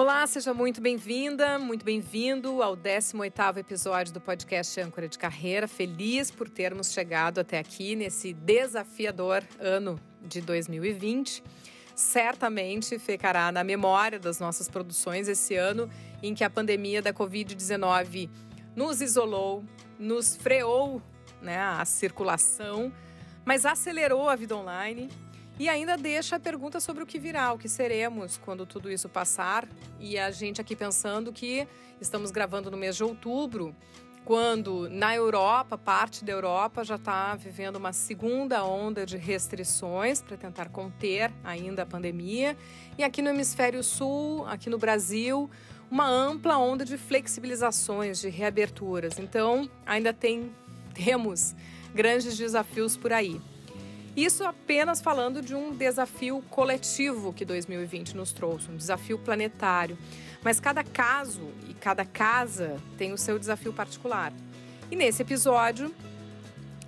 Olá, 0.00 0.26
seja 0.26 0.54
muito 0.54 0.80
bem-vinda, 0.80 1.58
muito 1.58 1.84
bem-vindo 1.84 2.62
ao 2.62 2.74
18º 2.74 3.58
episódio 3.58 4.14
do 4.14 4.20
podcast 4.20 4.80
Âncora 4.80 5.06
de 5.06 5.18
Carreira. 5.18 5.68
Feliz 5.68 6.30
por 6.30 6.48
termos 6.48 6.90
chegado 6.90 7.38
até 7.38 7.58
aqui 7.58 7.94
nesse 7.94 8.32
desafiador 8.32 9.44
ano 9.58 10.00
de 10.22 10.40
2020. 10.40 11.44
Certamente 11.94 12.98
ficará 12.98 13.52
na 13.52 13.62
memória 13.62 14.18
das 14.18 14.40
nossas 14.40 14.70
produções 14.70 15.28
esse 15.28 15.54
ano 15.54 15.86
em 16.22 16.34
que 16.34 16.44
a 16.44 16.48
pandemia 16.48 17.02
da 17.02 17.12
Covid-19 17.12 18.30
nos 18.74 19.02
isolou, 19.02 19.62
nos 19.98 20.34
freou 20.34 21.02
né, 21.42 21.58
a 21.58 21.84
circulação, 21.84 22.90
mas 23.44 23.66
acelerou 23.66 24.30
a 24.30 24.34
vida 24.34 24.56
online 24.56 25.10
e 25.60 25.68
ainda 25.68 25.94
deixa 25.94 26.36
a 26.36 26.40
pergunta 26.40 26.80
sobre 26.80 27.02
o 27.02 27.06
que 27.06 27.18
virá, 27.18 27.52
o 27.52 27.58
que 27.58 27.68
seremos 27.68 28.38
quando 28.38 28.64
tudo 28.64 28.90
isso 28.90 29.10
passar. 29.10 29.68
E 29.98 30.18
a 30.18 30.30
gente 30.30 30.58
aqui 30.58 30.74
pensando 30.74 31.30
que 31.34 31.68
estamos 32.00 32.30
gravando 32.30 32.70
no 32.70 32.78
mês 32.78 32.96
de 32.96 33.04
outubro, 33.04 33.76
quando 34.24 34.88
na 34.88 35.14
Europa, 35.14 35.76
parte 35.76 36.24
da 36.24 36.32
Europa 36.32 36.82
já 36.82 36.94
está 36.94 37.36
vivendo 37.36 37.76
uma 37.76 37.92
segunda 37.92 38.64
onda 38.64 39.04
de 39.04 39.18
restrições 39.18 40.22
para 40.22 40.34
tentar 40.34 40.70
conter 40.70 41.30
ainda 41.44 41.82
a 41.82 41.86
pandemia. 41.86 42.56
E 42.96 43.04
aqui 43.04 43.20
no 43.20 43.28
Hemisfério 43.28 43.84
Sul, 43.84 44.46
aqui 44.46 44.70
no 44.70 44.78
Brasil, 44.78 45.50
uma 45.90 46.08
ampla 46.08 46.56
onda 46.56 46.86
de 46.86 46.96
flexibilizações, 46.96 48.18
de 48.18 48.30
reaberturas. 48.30 49.18
Então, 49.18 49.68
ainda 49.84 50.14
tem 50.14 50.50
temos 50.94 51.54
grandes 51.94 52.38
desafios 52.38 52.96
por 52.96 53.12
aí. 53.12 53.38
Isso 54.16 54.44
apenas 54.44 55.00
falando 55.00 55.40
de 55.40 55.54
um 55.54 55.74
desafio 55.74 56.42
coletivo 56.50 57.32
que 57.32 57.44
2020 57.44 58.16
nos 58.16 58.32
trouxe, 58.32 58.70
um 58.70 58.76
desafio 58.76 59.18
planetário. 59.18 59.96
Mas 60.42 60.58
cada 60.58 60.82
caso 60.82 61.48
e 61.68 61.74
cada 61.74 62.04
casa 62.04 62.76
tem 62.98 63.12
o 63.12 63.18
seu 63.18 63.38
desafio 63.38 63.72
particular. 63.72 64.32
E 64.90 64.96
nesse 64.96 65.22
episódio, 65.22 65.94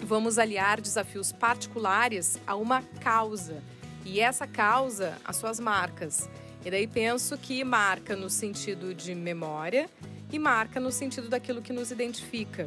vamos 0.00 0.39
aliar 0.39 0.81
desafios 0.81 1.31
particulares 1.31 2.41
a 2.47 2.56
uma 2.56 2.83
causa. 3.00 3.62
E 4.05 4.19
essa 4.19 4.47
causa, 4.47 5.17
as 5.25 5.37
suas 5.37 5.61
marcas. 5.61 6.28
E 6.65 6.70
daí 6.70 6.87
penso 6.89 7.39
que 7.39 7.62
marca 7.62 8.17
no 8.17 8.28
sentido 8.28 8.95
de 8.95 9.15
memória 9.15 9.89
e 10.33 10.39
marca 10.39 10.81
no 10.81 10.91
sentido 10.91 11.28
daquilo 11.28 11.62
que 11.62 11.73
nos 11.73 11.93
identifica. 11.93 12.67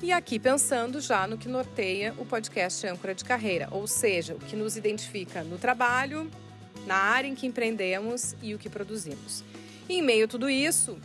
E 0.00 0.12
aqui 0.12 0.38
pensando 0.38 1.00
já 1.00 1.26
no 1.26 1.36
que 1.36 1.48
norteia 1.48 2.14
o 2.18 2.24
podcast 2.24 2.86
Âncora 2.86 3.16
de 3.16 3.24
Carreira, 3.24 3.66
ou 3.72 3.88
seja, 3.88 4.32
o 4.32 4.38
que 4.38 4.54
nos 4.54 4.76
identifica 4.76 5.42
no 5.42 5.58
trabalho, 5.58 6.30
na 6.86 6.94
área 6.94 7.26
em 7.26 7.34
que 7.34 7.48
empreendemos 7.48 8.36
e 8.40 8.54
o 8.54 8.58
que 8.60 8.70
produzimos. 8.70 9.42
E 9.88 9.94
em 9.94 10.02
meio 10.02 10.26
a 10.26 10.28
tudo 10.28 10.48
isso, 10.48 10.96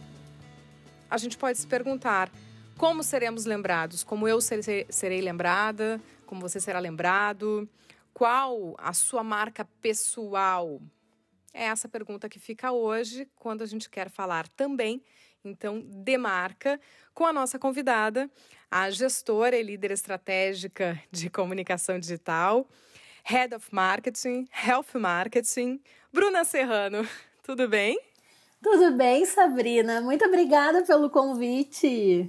a 1.09 1.17
gente 1.17 1.39
pode 1.39 1.58
se 1.58 1.66
perguntar 1.66 2.31
como 2.77 3.03
seremos 3.03 3.45
lembrados, 3.45 4.03
como 4.03 4.27
eu 4.27 4.39
serei 4.39 5.22
lembrada, 5.22 6.00
como 6.28 6.41
você 6.41 6.59
será 6.59 6.78
lembrado, 6.78 7.67
qual 8.13 8.75
a 8.78 8.94
sua 8.94 9.23
marca 9.23 9.66
pessoal? 9.81 10.80
É 11.52 11.63
essa 11.63 11.89
pergunta 11.89 12.30
que 12.30 12.39
fica 12.39 12.72
hoje 12.72 13.28
quando 13.38 13.63
a 13.63 13.66
gente 13.66 13.89
quer 13.89 14.11
falar 14.11 14.47
também 14.50 15.02
então, 15.44 15.81
demarca 15.85 16.80
com 17.13 17.25
a 17.25 17.33
nossa 17.33 17.59
convidada, 17.59 18.31
a 18.75 18.89
gestora 18.89 19.55
e 19.55 19.61
líder 19.61 19.91
estratégica 19.91 20.99
de 21.11 21.29
comunicação 21.29 21.99
digital, 21.99 22.67
Head 23.23 23.53
of 23.53 23.67
Marketing, 23.71 24.47
Health 24.66 24.95
Marketing, 24.95 25.79
Bruna 26.11 26.44
Serrano. 26.44 27.07
Tudo 27.44 27.69
bem? 27.69 28.00
Tudo 28.63 28.97
bem, 28.97 29.28
Sabrina. 29.28 30.01
Muito 30.01 30.25
obrigada 30.25 30.84
pelo 30.84 31.07
convite. 31.11 32.28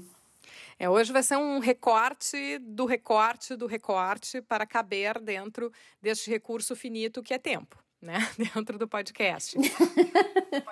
É, 0.79 0.87
hoje 0.91 1.15
vai 1.15 1.23
ser 1.23 1.39
um 1.39 1.61
recorte 1.61 2.59
do 2.59 2.85
recorte 2.85 3.57
do 3.57 3.67
recorte 3.67 4.43
para 4.43 4.67
caber 4.67 5.19
dentro 5.21 5.73
deste 6.03 6.29
recurso 6.29 6.77
finito 6.77 7.23
que 7.23 7.33
é 7.33 7.39
tempo 7.39 7.84
né, 8.05 8.29
dentro 8.55 8.79
do 8.79 8.87
podcast. 8.87 9.57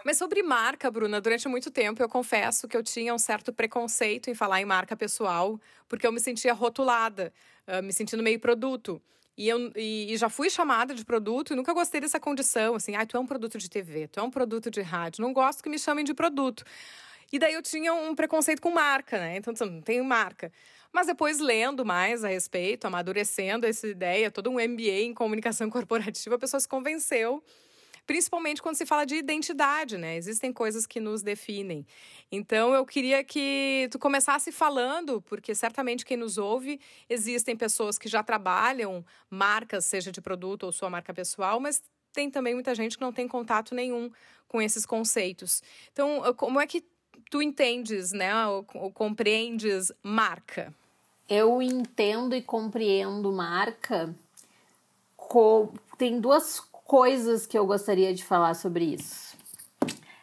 Mas 0.05 0.19
sobre 0.19 0.43
marca, 0.43 0.91
Bruna, 0.91 1.21
durante 1.21 1.49
muito 1.49 1.71
tempo 1.71 2.03
eu 2.03 2.09
confesso 2.09 2.69
que 2.69 2.77
eu 2.77 2.83
tinha 2.83 3.13
um 3.13 3.19
certo 3.19 3.53
preconceito 3.53 4.31
em 4.31 4.35
falar 4.35 4.61
em 4.61 4.65
marca 4.65 4.95
pessoal, 4.95 5.59
porque 5.89 6.07
eu 6.07 6.13
me 6.13 6.21
sentia 6.21 6.53
rotulada, 6.53 7.33
uh, 7.67 7.83
me 7.83 7.93
sentindo 7.93 8.23
meio 8.23 8.39
produto. 8.39 9.03
E, 9.37 9.49
eu, 9.49 9.73
e, 9.75 10.13
e, 10.13 10.17
já 10.19 10.29
fui 10.29 10.51
chamada 10.51 10.95
de 10.95 11.05
produto 11.07 11.53
e 11.53 11.57
nunca 11.57 11.73
gostei 11.73 12.03
dessa 12.03 12.21
condição, 12.21 12.75
assim, 12.75 12.95
ah, 12.95 13.07
tu 13.07 13.17
é 13.17 13.21
um 13.21 13.27
produto 13.27 13.57
de 13.57 13.69
TV, 13.69 14.07
tu 14.07 14.21
é 14.21 14.23
um 14.23 14.31
produto 14.31 14.71
de 14.71 14.83
rádio, 14.83 15.23
não 15.23 15.33
gosto 15.33 15.63
que 15.63 15.71
me 15.71 15.79
chamem 15.79 16.05
de 16.05 16.13
produto. 16.13 16.65
E 17.33 17.39
daí 17.39 17.55
eu 17.55 17.63
tinha 17.63 17.95
um 17.95 18.15
preconceito 18.15 18.61
com 18.61 18.71
marca, 18.71 19.19
né? 19.19 19.39
Então, 19.39 19.55
não 19.67 19.81
tenho 19.81 20.05
marca. 20.05 20.53
Mas 20.93 21.07
depois, 21.07 21.39
lendo 21.39 21.85
mais 21.85 22.23
a 22.23 22.29
respeito, 22.29 22.87
amadurecendo 22.87 23.67
essa 23.67 23.89
ideia, 23.89 24.31
todo 24.31 24.51
um 24.51 24.61
MBA 24.61 25.05
em 25.05 25.15
comunicação 25.15 25.69
corporativa, 25.71 26.35
a 26.35 26.39
pessoa 26.39 26.61
se 26.61 26.69
convenceu 26.69 27.43
principalmente 28.07 28.61
quando 28.61 28.77
se 28.77 28.87
fala 28.87 29.05
de 29.05 29.15
identidade, 29.15 29.97
né? 29.97 30.17
Existem 30.17 30.53
coisas 30.53 30.87
que 30.87 31.01
nos 31.01 31.23
definem. 31.23 31.87
Então 32.31 32.75
eu 32.75 32.85
queria 32.85 33.23
que 33.23 33.89
tu 33.91 33.99
começasse 33.99 34.51
falando, 34.51 35.23
porque 35.23 35.55
certamente 35.55 36.05
quem 36.05 36.17
nos 36.17 36.39
ouve, 36.39 36.81
existem 37.09 37.57
pessoas 37.57 37.99
que 37.99 38.09
já 38.09 38.23
trabalham 38.23 39.05
marcas, 39.31 39.85
seja 39.85 40.11
de 40.11 40.21
produto 40.21 40.65
ou 40.65 40.73
sua 40.73 40.91
marca 40.91 41.15
pessoal, 41.15 41.61
mas 41.61 41.83
tem 42.13 42.31
também 42.31 42.55
muita 42.55 42.75
gente 42.75 42.97
que 42.97 43.03
não 43.03 43.13
tem 43.13 43.27
contato 43.27 43.75
nenhum 43.75 44.11
com 44.49 44.61
esses 44.61 44.85
conceitos. 44.85 45.63
Então, 45.93 46.35
como 46.37 46.61
é 46.61 46.67
que 46.67 46.85
tu 47.33 47.41
entendes, 47.41 48.13
né, 48.13 48.47
ou, 48.47 48.67
ou 48.75 48.93
compreendes 48.93 49.91
marca? 50.03 50.73
Eu 51.27 51.63
entendo 51.63 52.37
e 52.37 52.43
compreendo 52.43 53.33
marca. 53.33 54.15
Tem 55.97 56.21
duas 56.21 56.61
coisas 56.61 57.47
que 57.47 57.59
eu 57.59 57.65
gostaria 57.65 58.13
de 58.13 58.23
falar 58.23 58.53
sobre 58.53 58.85
isso. 58.85 59.35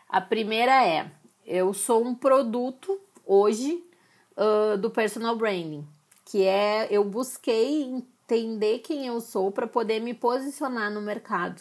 A 0.07 0.21
primeira 0.21 0.85
é: 0.85 1.09
eu 1.47 1.73
sou 1.73 2.05
um 2.05 2.13
produto 2.13 3.01
hoje 3.25 3.83
uh, 4.37 4.77
do 4.77 4.91
personal 4.91 5.35
branding, 5.35 5.87
que 6.25 6.43
é 6.43 6.87
eu 6.91 7.03
busquei 7.03 7.85
entender 7.85 8.79
quem 8.79 9.07
eu 9.07 9.19
sou 9.19 9.51
para 9.51 9.65
poder 9.65 9.99
me 9.99 10.13
posicionar 10.13 10.91
no 10.91 11.01
mercado, 11.01 11.59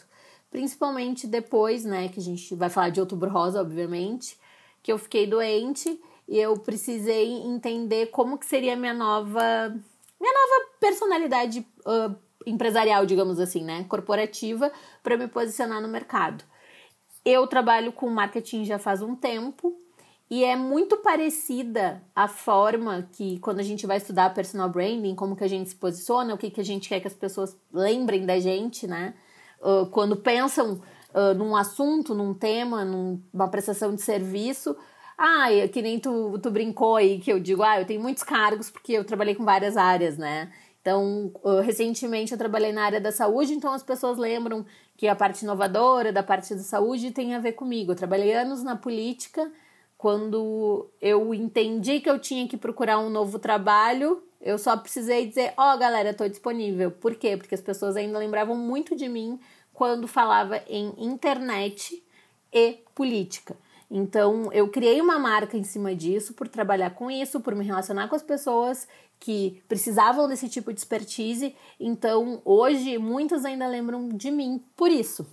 principalmente 0.51 1.27
depois, 1.27 1.87
né, 1.87 2.09
que 2.09 2.21
a 2.21 2.23
gente 2.23 2.55
vai 2.55 2.69
falar 2.69 2.91
de 2.91 3.01
outubro 3.01 3.31
rosa, 3.31 3.63
obviamente, 3.63 4.37
que 4.83 4.93
eu 4.93 4.99
fiquei 4.99 5.27
doente 5.27 6.01
e 6.29 6.39
eu 6.39 6.59
precisei 6.59 7.33
entender 7.43 8.07
como 8.07 8.39
que 8.39 8.47
seria 8.47 8.77
minha 8.77 8.95
nova 8.95 9.75
minha 10.21 10.33
nova 10.33 10.71
personalidade 10.81 11.67
uh, 11.87 12.15
empresarial, 12.47 13.07
digamos 13.07 13.39
assim, 13.39 13.63
né, 13.63 13.85
corporativa, 13.89 14.73
para 15.03 15.17
me 15.17 15.29
posicionar 15.29 15.81
no 15.81 15.89
mercado. 15.89 16.45
Eu 17.25 17.47
trabalho 17.47 17.93
com 17.93 18.09
marketing 18.09 18.65
já 18.65 18.79
faz 18.79 19.03
um 19.03 19.15
tempo 19.15 19.77
e 20.31 20.45
é 20.45 20.57
muito 20.57 20.99
parecida 20.99 22.03
a 22.15 22.29
forma 22.29 23.09
que 23.13 23.39
quando 23.39 23.61
a 23.61 23.63
gente 23.63 23.87
vai 23.87 23.97
estudar 23.97 24.35
personal 24.35 24.69
branding, 24.69 25.15
como 25.15 25.37
que 25.37 25.45
a 25.45 25.49
gente 25.49 25.71
se 25.71 25.77
posiciona, 25.77 26.35
o 26.35 26.39
que 26.39 26.51
que 26.51 26.61
a 26.61 26.65
gente 26.65 26.89
quer 26.89 27.01
que 27.01 27.07
as 27.07 27.15
pessoas 27.15 27.57
lembrem 27.73 28.27
da 28.27 28.39
gente, 28.39 28.87
né? 28.87 29.15
Uh, 29.61 29.87
quando 29.87 30.17
pensam 30.17 30.81
num 31.37 31.57
assunto, 31.57 32.15
num 32.15 32.35
tema, 32.35 32.85
numa 32.85 33.49
prestação 33.49 33.95
de 33.95 34.03
serviço, 34.03 34.77
ah, 35.17 35.49
que 35.73 35.83
nem 35.83 35.99
tu, 35.99 36.39
tu 36.39 36.51
brincou 36.51 36.97
aí, 36.97 37.19
que 37.19 37.33
eu 37.33 37.41
digo, 37.41 37.63
ah, 37.63 37.81
eu 37.81 37.87
tenho 37.87 38.01
muitos 38.01 38.23
cargos 38.23 38.71
porque 38.71 38.93
eu 38.93 39.05
trabalhei 39.05 39.35
com 39.35 39.45
várias 39.45 39.77
áreas, 39.77 40.17
né? 40.17 40.53
Então, 40.81 41.33
recentemente 41.65 42.33
eu 42.33 42.39
trabalhei 42.39 42.73
na 42.73 42.85
área 42.85 43.01
da 43.01 43.11
saúde, 43.13 43.53
então 43.53 43.73
as 43.73 43.83
pessoas 43.83 44.17
lembram 44.17 44.65
que 44.97 45.07
a 45.09 45.15
parte 45.15 45.43
inovadora 45.43 46.13
da 46.13 46.23
parte 46.23 46.55
da 46.55 46.63
saúde 46.63 47.11
tem 47.11 47.35
a 47.35 47.41
ver 47.41 47.53
comigo. 47.53 47.93
Eu 47.93 47.97
trabalhei 47.97 48.33
anos 48.33 48.63
na 48.63 48.77
política, 48.77 49.51
quando 49.99 50.89
eu 51.01 51.35
entendi 51.35 52.01
que 52.01 52.09
eu 52.09 52.19
tinha 52.19 52.47
que 52.47 52.57
procurar 52.57 53.01
um 53.01 53.11
novo 53.11 53.39
trabalho, 53.39 54.23
eu 54.41 54.57
só 54.57 54.77
precisei 54.77 55.27
dizer, 55.27 55.53
ó, 55.57 55.75
oh, 55.75 55.79
galera, 55.79 56.15
tô 56.15 56.27
disponível. 56.29 56.93
Por 56.93 57.17
quê? 57.17 57.37
Porque 57.37 57.55
as 57.55 57.61
pessoas 57.61 57.97
ainda 57.97 58.19
lembravam 58.19 58.57
muito 58.57 58.95
de 58.95 59.09
mim 59.09 59.39
quando 59.79 60.09
falava 60.09 60.61
em 60.67 60.93
internet 60.99 62.03
e 62.53 62.83
política. 62.97 63.57
Então, 63.89 64.53
eu 64.53 64.69
criei 64.69 65.01
uma 65.01 65.21
marca 65.21 65.57
em 65.57 65.63
cima 65.63 65.95
disso, 65.95 66.35
por 66.35 66.49
trabalhar 66.49 66.91
com 66.91 67.09
isso, 67.09 67.39
por 67.39 67.55
me 67.55 67.65
relacionar 67.65 68.09
com 68.09 68.17
as 68.17 68.23
pessoas 68.23 68.89
que 69.21 69.63
precisavam 69.69 70.27
desse 70.27 70.49
tipo 70.49 70.73
de 70.73 70.81
expertise. 70.81 71.55
Então, 71.79 72.43
hoje, 72.45 72.99
muitos 72.99 73.45
ainda 73.45 73.69
lembram 73.69 74.09
de 74.09 74.33
mim 74.33 74.61
por 74.75 74.91
isso. 74.91 75.25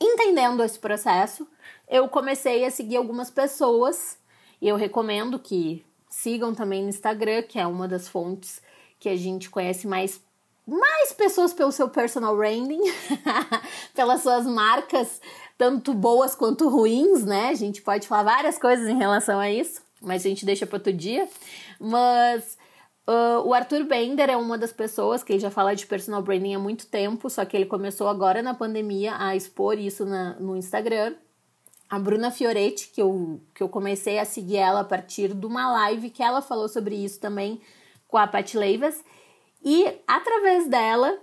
Entendendo 0.00 0.62
esse 0.62 0.78
processo, 0.78 1.44
eu 1.88 2.08
comecei 2.08 2.64
a 2.64 2.70
seguir 2.70 2.98
algumas 2.98 3.28
pessoas 3.28 4.16
e 4.62 4.68
eu 4.68 4.76
recomendo 4.76 5.36
que 5.36 5.84
sigam 6.08 6.54
também 6.54 6.84
no 6.84 6.90
Instagram, 6.90 7.42
que 7.42 7.58
é 7.58 7.66
uma 7.66 7.88
das 7.88 8.06
fontes 8.06 8.62
que 9.00 9.08
a 9.08 9.16
gente 9.16 9.50
conhece 9.50 9.88
mais 9.88 10.22
mais 10.66 11.12
pessoas 11.12 11.52
pelo 11.52 11.72
seu 11.72 11.88
personal 11.88 12.36
branding, 12.36 12.80
pelas 13.94 14.22
suas 14.22 14.46
marcas 14.46 15.20
tanto 15.56 15.94
boas 15.94 16.34
quanto 16.34 16.68
ruins, 16.68 17.24
né? 17.24 17.48
A 17.48 17.54
gente 17.54 17.82
pode 17.82 18.08
falar 18.08 18.24
várias 18.24 18.58
coisas 18.58 18.88
em 18.88 18.96
relação 18.96 19.38
a 19.38 19.50
isso, 19.50 19.82
mas 20.00 20.24
a 20.24 20.28
gente 20.28 20.44
deixa 20.44 20.66
para 20.66 20.76
outro 20.76 20.92
dia. 20.92 21.28
Mas 21.78 22.58
uh, 23.06 23.46
o 23.46 23.54
Arthur 23.54 23.84
Bender 23.84 24.30
é 24.30 24.36
uma 24.36 24.58
das 24.58 24.72
pessoas 24.72 25.22
que 25.22 25.38
já 25.38 25.50
fala 25.50 25.74
de 25.74 25.86
personal 25.86 26.22
branding 26.22 26.54
há 26.54 26.58
muito 26.58 26.86
tempo, 26.86 27.30
só 27.30 27.44
que 27.44 27.56
ele 27.56 27.66
começou 27.66 28.08
agora 28.08 28.42
na 28.42 28.54
pandemia 28.54 29.14
a 29.18 29.36
expor 29.36 29.78
isso 29.78 30.04
na, 30.04 30.34
no 30.40 30.56
Instagram. 30.56 31.14
A 31.88 31.98
Bruna 31.98 32.30
Fioretti, 32.30 32.88
que 32.88 33.00
eu, 33.00 33.40
que 33.54 33.62
eu 33.62 33.68
comecei 33.68 34.18
a 34.18 34.24
seguir 34.24 34.56
ela 34.56 34.80
a 34.80 34.84
partir 34.84 35.32
de 35.32 35.46
uma 35.46 35.70
live 35.70 36.10
que 36.10 36.22
ela 36.22 36.42
falou 36.42 36.68
sobre 36.68 36.96
isso 36.96 37.20
também 37.20 37.60
com 38.08 38.16
a 38.16 38.26
Pat 38.26 38.54
Leivas. 38.54 39.04
E 39.64 39.98
através 40.06 40.68
dela, 40.68 41.18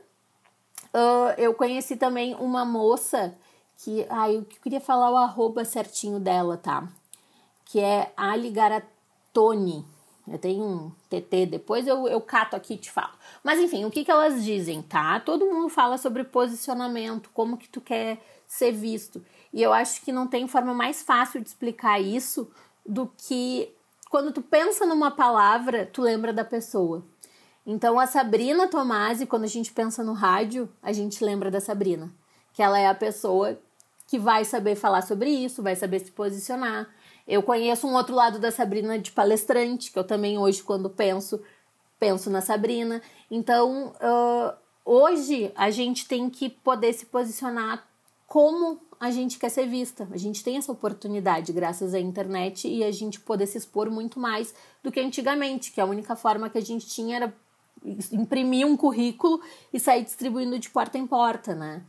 uh, 0.93 1.33
eu 1.37 1.53
conheci 1.53 1.95
também 1.95 2.35
uma 2.35 2.65
moça 2.65 3.35
que. 3.77 4.05
Ai, 4.09 4.37
eu 4.37 4.45
queria 4.63 4.81
falar 4.81 5.11
o 5.11 5.17
arroba 5.17 5.63
certinho 5.63 6.19
dela, 6.19 6.57
tá? 6.57 6.87
Que 7.65 7.79
é 7.79 8.11
Ali 8.17 8.49
Garatoni. 8.49 9.85
Eu 10.27 10.37
tenho 10.37 10.63
um 10.63 10.91
TT, 11.09 11.45
depois 11.47 11.87
eu, 11.87 12.07
eu 12.07 12.21
cato 12.21 12.55
aqui 12.55 12.75
e 12.75 12.77
te 12.77 12.91
falo. 12.91 13.11
Mas 13.43 13.59
enfim, 13.59 13.85
o 13.85 13.91
que, 13.91 14.05
que 14.05 14.11
elas 14.11 14.43
dizem, 14.43 14.81
tá? 14.81 15.19
Todo 15.19 15.45
mundo 15.45 15.67
fala 15.67 15.97
sobre 15.97 16.23
posicionamento, 16.23 17.29
como 17.33 17.57
que 17.57 17.67
tu 17.67 17.81
quer 17.81 18.19
ser 18.47 18.71
visto. 18.71 19.23
E 19.51 19.61
eu 19.61 19.73
acho 19.73 20.01
que 20.01 20.11
não 20.11 20.27
tem 20.27 20.47
forma 20.47 20.73
mais 20.73 21.01
fácil 21.01 21.41
de 21.41 21.47
explicar 21.47 21.99
isso 21.99 22.49
do 22.85 23.11
que 23.17 23.73
quando 24.09 24.31
tu 24.31 24.41
pensa 24.41 24.85
numa 24.85 25.11
palavra, 25.11 25.85
tu 25.85 26.01
lembra 26.01 26.31
da 26.31 26.45
pessoa. 26.45 27.03
Então 27.65 27.99
a 27.99 28.07
Sabrina 28.07 28.67
Tomasi, 28.67 29.25
quando 29.25 29.43
a 29.43 29.47
gente 29.47 29.71
pensa 29.71 30.03
no 30.03 30.13
rádio, 30.13 30.69
a 30.81 30.91
gente 30.91 31.23
lembra 31.23 31.51
da 31.51 31.61
Sabrina, 31.61 32.11
que 32.53 32.61
ela 32.61 32.79
é 32.79 32.87
a 32.87 32.95
pessoa 32.95 33.59
que 34.07 34.19
vai 34.19 34.43
saber 34.43 34.75
falar 34.75 35.03
sobre 35.03 35.29
isso, 35.29 35.63
vai 35.63 35.75
saber 35.75 35.99
se 35.99 36.11
posicionar. 36.11 36.89
Eu 37.27 37.41
conheço 37.41 37.87
um 37.87 37.93
outro 37.93 38.13
lado 38.13 38.39
da 38.39 38.51
Sabrina 38.51 38.99
de 38.99 39.11
palestrante, 39.11 39.89
que 39.89 39.97
eu 39.97 40.03
também 40.03 40.37
hoje, 40.37 40.61
quando 40.61 40.89
penso, 40.89 41.41
penso 41.97 42.29
na 42.29 42.41
Sabrina. 42.41 43.01
Então, 43.29 43.93
uh, 44.01 44.53
hoje 44.83 45.51
a 45.55 45.69
gente 45.69 46.07
tem 46.07 46.29
que 46.29 46.49
poder 46.49 46.91
se 46.91 47.05
posicionar 47.05 47.87
como 48.27 48.81
a 48.99 49.11
gente 49.11 49.39
quer 49.39 49.49
ser 49.49 49.65
vista. 49.67 50.07
A 50.11 50.17
gente 50.17 50.43
tem 50.43 50.57
essa 50.57 50.71
oportunidade 50.71 51.53
graças 51.53 51.93
à 51.93 51.99
internet 51.99 52.67
e 52.67 52.83
a 52.83 52.91
gente 52.91 53.19
poder 53.19 53.47
se 53.47 53.57
expor 53.57 53.89
muito 53.89 54.19
mais 54.19 54.53
do 54.83 54.91
que 54.91 54.99
antigamente, 54.99 55.71
que 55.71 55.79
a 55.79 55.85
única 55.85 56.15
forma 56.15 56.49
que 56.49 56.57
a 56.57 56.61
gente 56.61 56.85
tinha 56.85 57.15
era 57.15 57.33
imprimir 58.11 58.65
um 58.65 58.77
currículo 58.77 59.41
e 59.73 59.79
sair 59.79 60.03
distribuindo 60.03 60.59
de 60.59 60.69
porta 60.69 60.97
em 60.97 61.07
porta, 61.07 61.55
né? 61.55 61.81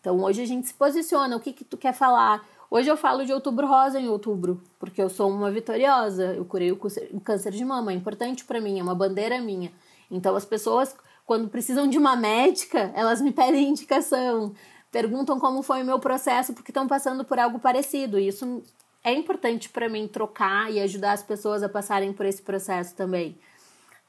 Então 0.00 0.20
hoje 0.22 0.42
a 0.42 0.46
gente 0.46 0.68
se 0.68 0.74
posiciona, 0.74 1.36
o 1.36 1.40
que 1.40 1.52
que 1.52 1.64
tu 1.64 1.76
quer 1.76 1.92
falar? 1.92 2.46
Hoje 2.70 2.88
eu 2.88 2.96
falo 2.96 3.26
de 3.26 3.32
outubro 3.32 3.66
rosa 3.66 4.00
em 4.00 4.08
outubro, 4.08 4.62
porque 4.78 5.02
eu 5.02 5.10
sou 5.10 5.28
uma 5.28 5.50
vitoriosa, 5.50 6.34
eu 6.34 6.44
curei 6.44 6.70
o 6.72 6.78
câncer 7.22 7.50
de 7.52 7.64
mama, 7.64 7.92
é 7.92 7.94
importante 7.94 8.44
para 8.44 8.60
mim, 8.60 8.78
é 8.78 8.82
uma 8.82 8.94
bandeira 8.94 9.40
minha. 9.40 9.72
Então 10.10 10.36
as 10.36 10.44
pessoas, 10.44 10.94
quando 11.26 11.48
precisam 11.48 11.88
de 11.88 11.98
uma 11.98 12.16
médica, 12.16 12.92
elas 12.94 13.20
me 13.20 13.32
pedem 13.32 13.68
indicação, 13.68 14.54
perguntam 14.90 15.38
como 15.38 15.62
foi 15.62 15.82
o 15.82 15.84
meu 15.84 15.98
processo, 15.98 16.54
porque 16.54 16.70
estão 16.70 16.86
passando 16.86 17.24
por 17.24 17.38
algo 17.38 17.58
parecido. 17.58 18.18
E 18.18 18.28
isso 18.28 18.62
é 19.02 19.12
importante 19.12 19.68
para 19.68 19.88
mim 19.88 20.06
trocar 20.06 20.72
e 20.72 20.80
ajudar 20.80 21.12
as 21.12 21.22
pessoas 21.22 21.62
a 21.62 21.68
passarem 21.68 22.12
por 22.12 22.24
esse 22.24 22.40
processo 22.40 22.94
também. 22.94 23.36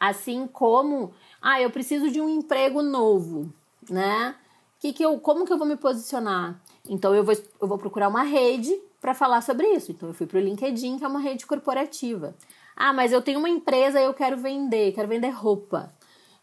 Assim 0.01 0.47
como, 0.47 1.13
ah, 1.41 1.61
eu 1.61 1.69
preciso 1.69 2.09
de 2.09 2.19
um 2.19 2.27
emprego 2.27 2.81
novo, 2.81 3.53
né? 3.89 4.35
que 4.81 4.91
que 4.91 5.05
eu, 5.05 5.19
como 5.19 5.45
que 5.45 5.53
eu 5.53 5.59
vou 5.59 5.67
me 5.67 5.77
posicionar? 5.77 6.59
Então 6.89 7.13
eu 7.13 7.23
vou, 7.23 7.35
eu 7.61 7.67
vou 7.67 7.77
procurar 7.77 8.07
uma 8.07 8.23
rede 8.23 8.75
para 8.99 9.13
falar 9.13 9.41
sobre 9.41 9.67
isso. 9.67 9.91
Então 9.91 10.09
eu 10.09 10.13
fui 10.13 10.25
para 10.25 10.39
o 10.39 10.41
LinkedIn, 10.41 10.97
que 10.97 11.05
é 11.05 11.07
uma 11.07 11.19
rede 11.19 11.45
corporativa. 11.45 12.35
Ah, 12.75 12.91
mas 12.91 13.11
eu 13.13 13.21
tenho 13.21 13.37
uma 13.37 13.49
empresa 13.49 14.01
e 14.01 14.05
eu 14.05 14.13
quero 14.13 14.37
vender, 14.37 14.91
quero 14.93 15.07
vender 15.07 15.29
roupa. 15.29 15.93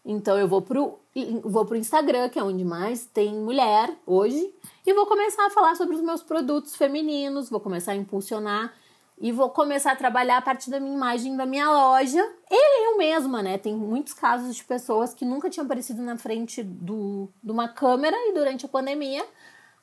Então 0.05 0.39
eu 0.39 0.47
vou 0.47 0.61
pro, 0.61 0.97
vou 1.43 1.65
pro 1.65 1.75
Instagram, 1.75 2.29
que 2.29 2.39
é 2.39 2.43
onde 2.43 2.63
mais 2.63 3.05
tem 3.05 3.35
mulher 3.35 3.93
hoje, 4.05 4.49
e 4.85 4.93
vou 4.93 5.05
começar 5.05 5.45
a 5.45 5.49
falar 5.49 5.75
sobre 5.75 5.95
os 5.97 6.01
meus 6.01 6.23
produtos 6.23 6.77
femininos, 6.77 7.49
vou 7.49 7.59
começar 7.59 7.91
a 7.91 7.95
impulsionar 7.95 8.73
e 9.19 9.31
vou 9.31 9.49
começar 9.49 9.91
a 9.91 9.95
trabalhar 9.95 10.37
a 10.37 10.41
partir 10.41 10.69
da 10.69 10.79
minha 10.79 10.95
imagem 10.95 11.35
da 11.35 11.45
minha 11.45 11.69
loja. 11.69 12.21
Ele 12.49 12.87
eu 12.87 12.97
mesma, 12.97 13.43
né? 13.43 13.57
Tem 13.57 13.75
muitos 13.75 14.13
casos 14.13 14.55
de 14.55 14.63
pessoas 14.63 15.13
que 15.13 15.25
nunca 15.25 15.49
tinham 15.49 15.65
aparecido 15.65 16.01
na 16.01 16.17
frente 16.17 16.63
do, 16.63 17.29
de 17.43 17.51
uma 17.51 17.67
câmera 17.67 18.15
e 18.29 18.33
durante 18.33 18.65
a 18.65 18.69
pandemia 18.69 19.25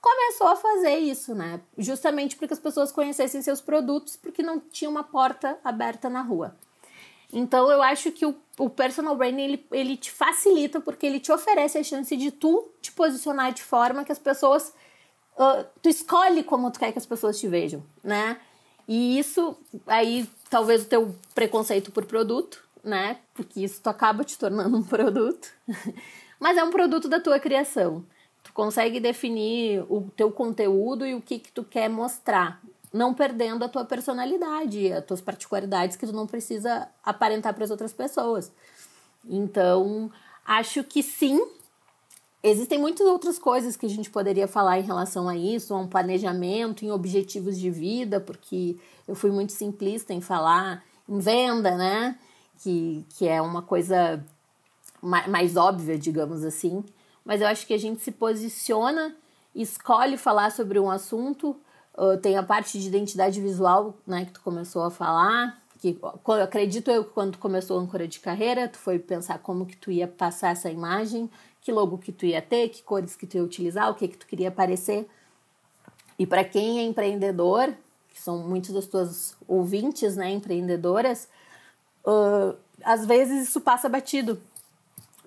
começou 0.01 0.47
a 0.47 0.57
fazer 0.57 0.97
isso, 0.99 1.35
né? 1.35 1.61
Justamente 1.77 2.37
porque 2.37 2.55
as 2.55 2.61
pessoas 2.61 2.93
conhecessem 2.93 3.43
seus 3.43 3.61
produtos, 3.61 4.17
porque 4.17 4.43
não 4.43 4.61
tinha 4.61 4.89
uma 4.89 5.03
porta 5.03 5.59
aberta 5.65 6.09
na 6.09 6.23
rua. 6.23 6.57
Então 7.33 7.71
eu 7.71 7.83
acho 7.83 8.13
que 8.13 8.25
o, 8.25 8.35
o 8.59 8.71
personal 8.71 9.17
branding 9.17 9.43
ele, 9.43 9.67
ele 9.73 9.97
te 9.97 10.11
facilita 10.11 10.81
porque 10.81 11.05
ele 11.05 11.19
te 11.19 11.33
oferece 11.33 11.77
a 11.77 11.83
chance 11.83 12.17
de 12.17 12.31
tu 12.31 12.71
te 12.81 12.93
posicionar 12.93 13.53
de 13.53 13.63
forma 13.63 14.05
que 14.05 14.13
as 14.13 14.19
pessoas 14.19 14.73
uh, 15.37 15.67
tu 15.83 15.89
escolhe 15.89 16.43
como 16.45 16.71
tu 16.71 16.79
quer 16.79 16.93
que 16.93 16.99
as 16.99 17.07
pessoas 17.07 17.39
te 17.39 17.49
vejam, 17.49 17.83
né? 18.03 18.41
E 18.89 19.19
isso, 19.19 19.57
aí, 19.87 20.29
talvez 20.49 20.83
o 20.83 20.87
teu 20.87 21.15
preconceito 21.35 21.91
por 21.91 22.05
produto, 22.05 22.63
né? 22.85 23.19
Porque 23.35 23.61
isso 23.61 23.81
tu 23.83 23.89
acaba 23.89 24.23
te 24.25 24.39
tornando 24.39 24.77
um 24.77 24.83
produto. 24.83 25.49
Mas 26.39 26.57
é 26.57 26.63
um 26.63 26.71
produto 26.71 27.09
da 27.09 27.19
tua 27.19 27.41
criação. 27.41 28.05
Tu 28.43 28.53
consegue 28.53 29.01
definir 29.01 29.85
o 29.89 30.09
teu 30.17 30.31
conteúdo 30.31 31.05
e 31.05 31.15
o 31.15 31.21
que, 31.21 31.39
que 31.41 31.51
tu 31.51 31.65
quer 31.65 31.89
mostrar, 31.89 32.63
não 32.93 33.13
perdendo 33.13 33.65
a 33.65 33.69
tua 33.69 33.85
personalidade, 33.85 34.93
as 34.93 35.05
tuas 35.05 35.21
particularidades 35.21 35.97
que 35.97 36.07
tu 36.07 36.13
não 36.13 36.27
precisa 36.27 36.89
aparentar 37.03 37.55
para 37.55 37.65
as 37.65 37.71
outras 37.71 37.93
pessoas. 37.93 38.53
Então, 39.29 40.13
acho 40.45 40.85
que 40.85 41.03
sim, 41.03 41.45
Existem 42.49 42.79
muitas 42.79 43.05
outras 43.05 43.41
coisas 43.41 43.77
que 43.77 43.87
a 43.87 43.89
gente 43.89 44.09
poderia 44.09 44.47
falar 44.47 44.79
em 44.79 44.83
relação 44.85 45.29
a 45.29 45.37
isso, 45.37 45.75
a 45.75 45.79
um 45.79 45.89
planejamento, 45.89 46.85
em 46.85 46.93
objetivos 46.93 47.59
de 47.59 47.73
vida, 47.73 48.21
porque 48.21 48.77
eu 49.09 49.17
fui 49.17 49.33
muito 49.33 49.53
simplista 49.53 50.15
em 50.15 50.21
falar 50.21 50.85
em 51.09 51.19
venda, 51.19 51.77
né? 51.77 52.17
Que, 52.63 53.05
que 53.11 53.27
é 53.27 53.43
uma 53.43 53.63
coisa 53.63 54.25
mais, 55.03 55.27
mais 55.27 55.57
óbvia, 55.57 55.99
digamos 55.99 56.45
assim. 56.45 56.85
Mas 57.25 57.41
eu 57.41 57.49
acho 57.49 57.67
que 57.67 57.75
a 57.75 57.79
gente 57.79 58.01
se 58.01 58.13
posiciona, 58.13 59.17
escolhe 59.53 60.17
falar 60.17 60.53
sobre 60.53 60.79
um 60.79 60.89
assunto. 60.89 61.57
Tem 62.23 62.37
a 62.37 62.45
parte 62.45 62.79
de 62.79 62.87
identidade 62.87 63.41
visual, 63.41 63.97
né, 64.07 64.25
que 64.25 64.33
tu 64.33 64.41
começou 64.43 64.85
a 64.85 64.91
falar, 64.91 65.61
que 65.81 65.99
acredito 66.43 66.91
eu 66.93 67.05
que 67.05 67.11
quando 67.11 67.39
começou 67.39 67.79
a 67.79 67.83
âncora 67.83 68.07
de 68.07 68.21
carreira, 68.21 68.69
tu 68.69 68.79
foi 68.79 69.01
pensar 69.01 69.39
como 69.41 69.67
que 69.67 69.77
tu 69.77 69.91
ia 69.91 70.07
passar 70.07 70.51
essa 70.51 70.71
imagem, 70.71 71.29
que 71.67 71.73
logo 71.73 71.99
que 71.99 72.13
tu 72.13 72.25
ia 72.25 72.41
ter, 72.41 72.69
que 72.69 72.81
cores 72.81 73.17
que 73.17 73.27
tu 73.27 73.37
ia 73.37 73.43
utilizar, 73.43 73.91
o 73.91 73.95
que 73.97 74.07
que 74.07 74.17
tu 74.17 74.25
queria 74.29 74.51
aparecer. 74.51 75.05
E 76.17 76.25
para 76.25 76.45
quem 76.45 76.79
é 76.79 76.83
empreendedor, 76.85 77.75
que 78.09 78.21
são 78.21 78.39
muitos 78.39 78.71
das 78.71 78.87
tuas 78.87 79.37
ouvintes, 79.49 80.15
né, 80.15 80.31
empreendedoras, 80.31 81.29
uh, 82.05 82.57
às 82.85 83.05
vezes 83.05 83.49
isso 83.49 83.61
passa 83.61 83.89
batido. 83.89 84.41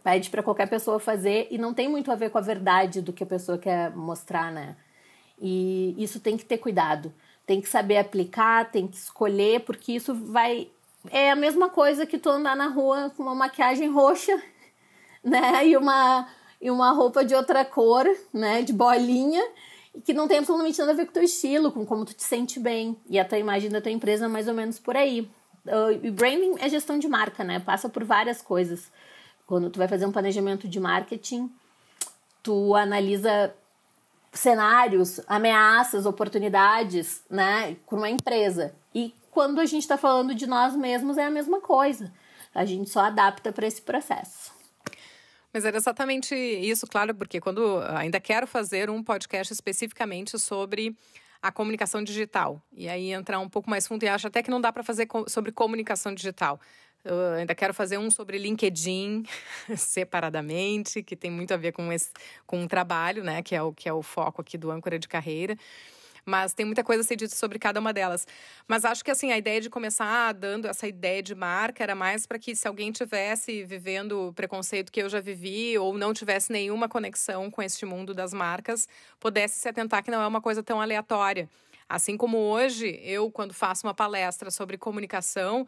Pede 0.01 0.29
para 0.29 0.41
qualquer 0.41 0.69
pessoa 0.69 0.97
fazer 0.97 1.49
e 1.51 1.57
não 1.57 1.73
tem 1.73 1.89
muito 1.89 2.09
a 2.09 2.15
ver 2.15 2.29
com 2.29 2.37
a 2.37 2.41
verdade 2.41 3.01
do 3.01 3.11
que 3.11 3.23
a 3.23 3.27
pessoa 3.27 3.57
quer 3.57 3.93
mostrar, 3.93 4.49
né? 4.49 4.77
E 5.41 5.93
isso 6.01 6.21
tem 6.21 6.37
que 6.37 6.45
ter 6.45 6.57
cuidado. 6.57 7.13
Tem 7.45 7.59
que 7.59 7.67
saber 7.67 7.97
aplicar, 7.97 8.71
tem 8.71 8.87
que 8.87 8.95
escolher, 8.95 9.59
porque 9.65 9.91
isso 9.91 10.15
vai. 10.15 10.69
É 11.11 11.31
a 11.31 11.35
mesma 11.35 11.69
coisa 11.69 12.05
que 12.05 12.17
tu 12.17 12.29
andar 12.29 12.55
na 12.55 12.67
rua 12.67 13.11
com 13.17 13.23
uma 13.23 13.35
maquiagem 13.35 13.89
roxa 13.89 14.41
né? 15.23 15.67
E 15.67 15.77
uma, 15.77 16.27
e 16.61 16.69
uma 16.71 16.91
roupa 16.91 17.23
de 17.23 17.35
outra 17.35 17.63
cor, 17.65 18.05
né? 18.33 18.61
De 18.61 18.73
bolinha, 18.73 19.43
que 20.05 20.13
não 20.13 20.27
tem 20.27 20.39
absolutamente 20.39 20.79
nada 20.79 20.91
a 20.91 20.95
ver 20.95 21.05
com 21.05 21.11
o 21.11 21.13
teu 21.13 21.23
estilo, 21.23 21.71
com 21.71 21.85
como 21.85 22.05
tu 22.05 22.13
te 22.13 22.23
sente 22.23 22.59
bem. 22.59 22.97
E 23.09 23.19
a 23.19 23.25
tua 23.25 23.37
imagem 23.37 23.69
da 23.69 23.81
tua 23.81 23.91
empresa 23.91 24.29
mais 24.29 24.47
ou 24.47 24.53
menos 24.53 24.79
por 24.79 24.95
aí. 24.95 25.29
Uh, 25.65 25.91
e 26.03 26.11
branding 26.11 26.55
é 26.59 26.69
gestão 26.69 26.97
de 26.97 27.07
marca, 27.07 27.43
né? 27.43 27.59
Passa 27.59 27.89
por 27.89 28.03
várias 28.03 28.41
coisas. 28.41 28.91
Quando 29.45 29.69
tu 29.69 29.77
vai 29.77 29.87
fazer 29.87 30.05
um 30.05 30.11
planejamento 30.11 30.67
de 30.67 30.79
marketing, 30.79 31.51
tu 32.43 32.75
analisa 32.75 33.53
cenários, 34.31 35.19
ameaças, 35.27 36.05
oportunidades, 36.05 37.23
né, 37.29 37.75
com 37.85 37.95
uma 37.95 38.09
empresa. 38.09 38.75
E 38.93 39.13
quando 39.31 39.59
a 39.59 39.65
gente 39.65 39.81
está 39.81 39.97
falando 39.97 40.35
de 40.35 40.45
nós 40.47 40.75
mesmos 40.75 41.17
é 41.17 41.25
a 41.25 41.31
mesma 41.31 41.59
coisa. 41.59 42.11
A 42.53 42.65
gente 42.65 42.89
só 42.89 43.01
adapta 43.01 43.51
para 43.51 43.67
esse 43.67 43.81
processo. 43.81 44.51
Mas 45.53 45.65
era 45.65 45.77
exatamente 45.77 46.35
isso, 46.35 46.85
claro, 46.85 47.13
porque 47.15 47.41
quando 47.41 47.79
ainda 47.95 48.19
quero 48.19 48.45
fazer 48.45 48.89
um 48.89 49.03
podcast 49.03 49.51
especificamente 49.51 50.37
sobre 50.37 50.95
a 51.41 51.51
comunicação 51.51 52.03
digital. 52.03 52.61
E 52.71 52.87
aí 52.87 53.11
entrar 53.11 53.39
um 53.39 53.49
pouco 53.49 53.69
mais 53.69 53.87
fundo 53.87 54.03
e 54.03 54.07
acho 54.07 54.27
até 54.27 54.43
que 54.43 54.51
não 54.51 54.61
dá 54.61 54.71
para 54.71 54.83
fazer 54.83 55.07
sobre 55.27 55.51
comunicação 55.51 56.13
digital. 56.13 56.59
Eu 57.03 57.33
ainda 57.33 57.55
quero 57.55 57.73
fazer 57.73 57.97
um 57.97 58.11
sobre 58.11 58.37
LinkedIn 58.37 59.23
separadamente, 59.75 61.01
que 61.01 61.15
tem 61.15 61.31
muito 61.31 61.53
a 61.53 61.57
ver 61.57 61.71
com 61.71 61.91
esse 61.93 62.09
com 62.45 62.63
o 62.63 62.67
trabalho, 62.67 63.23
né, 63.23 63.41
que 63.41 63.55
é 63.55 63.61
o 63.61 63.73
que 63.73 63.87
é 63.87 63.93
o 63.93 64.03
foco 64.03 64.41
aqui 64.41 64.57
do 64.57 64.69
âncora 64.69 64.99
de 64.99 65.07
carreira. 65.07 65.57
Mas 66.29 66.53
tem 66.53 66.65
muita 66.65 66.83
coisa 66.83 67.01
a 67.01 67.03
ser 67.03 67.15
dita 67.15 67.35
sobre 67.35 67.57
cada 67.57 67.79
uma 67.79 67.91
delas. 67.91 68.27
Mas 68.67 68.85
acho 68.85 69.03
que 69.03 69.09
assim, 69.09 69.31
a 69.31 69.37
ideia 69.37 69.59
de 69.59 69.69
começar 69.69 70.31
dando 70.33 70.67
essa 70.67 70.87
ideia 70.87 71.23
de 71.23 71.33
marca 71.33 71.83
era 71.83 71.95
mais 71.95 72.27
para 72.27 72.37
que 72.37 72.55
se 72.55 72.67
alguém 72.67 72.91
tivesse 72.91 73.63
vivendo 73.63 74.27
o 74.27 74.33
preconceito 74.33 74.91
que 74.91 75.01
eu 75.01 75.09
já 75.09 75.19
vivi 75.19 75.77
ou 75.77 75.97
não 75.97 76.13
tivesse 76.13 76.51
nenhuma 76.51 76.87
conexão 76.87 77.49
com 77.49 77.61
este 77.61 77.85
mundo 77.85 78.13
das 78.13 78.31
marcas, 78.31 78.87
pudesse 79.19 79.59
se 79.59 79.67
atentar 79.67 80.03
que 80.03 80.11
não 80.11 80.21
é 80.21 80.27
uma 80.27 80.41
coisa 80.41 80.61
tão 80.61 80.79
aleatória. 80.79 81.49
Assim 81.89 82.15
como 82.15 82.37
hoje, 82.37 82.99
eu, 83.03 83.31
quando 83.31 83.51
faço 83.51 83.87
uma 83.87 83.95
palestra 83.95 84.51
sobre 84.51 84.77
comunicação, 84.77 85.65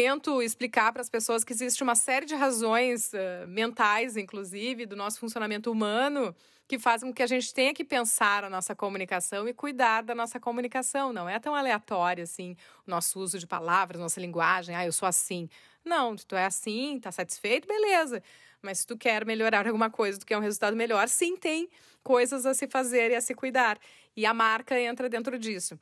tento 0.00 0.40
explicar 0.40 0.92
para 0.92 1.02
as 1.02 1.10
pessoas 1.10 1.42
que 1.42 1.52
existe 1.52 1.82
uma 1.82 1.96
série 1.96 2.24
de 2.24 2.36
razões 2.36 3.12
uh, 3.12 3.48
mentais, 3.48 4.16
inclusive, 4.16 4.86
do 4.86 4.94
nosso 4.94 5.18
funcionamento 5.18 5.72
humano, 5.72 6.32
que 6.68 6.78
fazem 6.78 7.08
com 7.08 7.12
que 7.12 7.22
a 7.22 7.26
gente 7.26 7.52
tenha 7.52 7.74
que 7.74 7.84
pensar 7.84 8.44
a 8.44 8.50
nossa 8.50 8.76
comunicação 8.76 9.48
e 9.48 9.52
cuidar 9.52 10.02
da 10.02 10.14
nossa 10.14 10.38
comunicação. 10.38 11.12
Não 11.12 11.28
é 11.28 11.40
tão 11.40 11.52
aleatório 11.52 12.22
assim 12.22 12.54
o 12.86 12.90
nosso 12.90 13.18
uso 13.18 13.40
de 13.40 13.46
palavras, 13.46 14.00
nossa 14.00 14.20
linguagem. 14.20 14.76
Ah, 14.76 14.86
eu 14.86 14.92
sou 14.92 15.08
assim. 15.08 15.48
Não, 15.84 16.14
tu 16.14 16.36
é 16.36 16.44
assim, 16.44 17.00
tá 17.00 17.10
satisfeito, 17.10 17.66
beleza. 17.66 18.22
Mas 18.62 18.80
se 18.80 18.86
tu 18.86 18.96
quer 18.96 19.26
melhorar 19.26 19.66
alguma 19.66 19.90
coisa, 19.90 20.16
tu 20.16 20.26
quer 20.26 20.38
um 20.38 20.42
resultado 20.42 20.76
melhor, 20.76 21.08
sim, 21.08 21.36
tem 21.36 21.68
coisas 22.04 22.46
a 22.46 22.54
se 22.54 22.68
fazer 22.68 23.10
e 23.10 23.16
a 23.16 23.20
se 23.20 23.34
cuidar. 23.34 23.80
E 24.16 24.24
a 24.24 24.32
marca 24.32 24.78
entra 24.78 25.08
dentro 25.08 25.36
disso. 25.36 25.76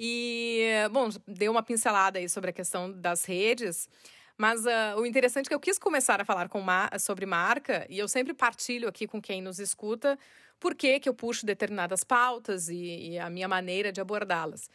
E, 0.00 0.64
bom, 0.92 1.08
deu 1.26 1.50
uma 1.50 1.62
pincelada 1.62 2.20
aí 2.20 2.28
sobre 2.28 2.50
a 2.50 2.52
questão 2.52 2.92
das 2.92 3.24
redes. 3.24 3.88
Mas 4.36 4.64
uh, 4.64 4.96
o 4.96 5.04
interessante 5.04 5.46
é 5.46 5.48
que 5.48 5.54
eu 5.54 5.58
quis 5.58 5.76
começar 5.76 6.20
a 6.20 6.24
falar 6.24 6.48
ma 6.64 6.88
sobre 7.00 7.26
marca, 7.26 7.84
e 7.90 7.98
eu 7.98 8.06
sempre 8.06 8.32
partilho 8.32 8.88
aqui 8.88 9.08
com 9.08 9.20
quem 9.20 9.42
nos 9.42 9.58
escuta 9.58 10.16
por 10.60 10.76
que, 10.76 11.00
que 11.00 11.08
eu 11.08 11.14
puxo 11.14 11.44
determinadas 11.44 12.04
pautas 12.04 12.68
e, 12.68 13.10
e 13.10 13.18
a 13.18 13.28
minha 13.28 13.48
maneira 13.48 13.90
de 13.90 14.00
abordá-las. 14.00 14.70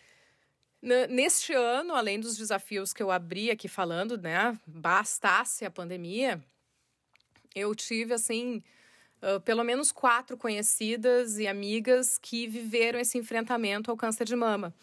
Neste 0.82 1.53
ano, 1.53 1.96
além 1.96 2.20
dos 2.20 2.36
desafios 2.36 2.92
que 2.92 3.01
eu 3.01 3.10
abri 3.10 3.50
aqui 3.50 3.70
falando, 3.70 4.18
né, 4.18 4.60
bastasse 4.68 5.63
a 5.63 5.72
pandemia, 5.72 6.44
eu 7.56 7.74
tive, 7.74 8.13
assim, 8.13 8.62
uh, 9.22 9.39
pelo 9.39 9.63
menos 9.63 9.94
quatro 9.94 10.36
conhecidas 10.36 11.38
e 11.38 11.48
amigas 11.48 12.18
que 12.18 12.48
viveram 12.48 13.00
esse 13.00 13.18
enfrentamento 13.18 13.89
ao 13.89 13.96
câncer 13.96 14.25
de 14.25 14.36
mama. 14.36 14.74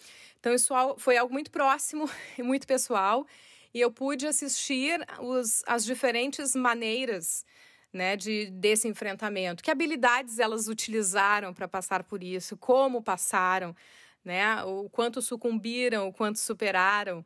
Então, 0.41 0.55
isso 0.55 0.75
foi 0.97 1.17
algo 1.17 1.33
muito 1.33 1.51
próximo 1.51 2.11
e 2.37 2.43
muito 2.43 2.67
pessoal. 2.67 3.27
E 3.73 3.81
eu 3.81 3.93
pude 3.93 4.27
assistir 4.27 4.99
os, 5.21 5.63
as 5.67 5.85
diferentes 5.85 6.57
maneiras 6.57 7.45
né, 7.93 8.17
de, 8.17 8.51
desse 8.51 8.89
enfrentamento. 8.89 9.63
Que 9.63 9.71
habilidades 9.71 10.39
elas 10.39 10.67
utilizaram 10.67 11.55
para 11.55 11.69
passar 11.69 12.03
por 12.03 12.23
isso, 12.23 12.57
como 12.57 13.03
passaram, 13.03 13.77
né, 14.25 14.63
o 14.65 14.89
quanto 14.91 15.23
sucumbiram, 15.23 16.09
o 16.09 16.13
quanto 16.13 16.39
superaram. 16.39 17.25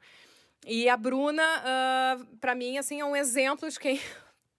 E 0.66 0.88
a 0.88 0.96
Bruna, 0.96 1.42
uh, 1.42 2.36
para 2.38 2.54
mim, 2.54 2.78
assim, 2.78 3.00
é 3.00 3.04
um 3.04 3.16
exemplo 3.16 3.68
de 3.68 3.78
quem 3.78 4.00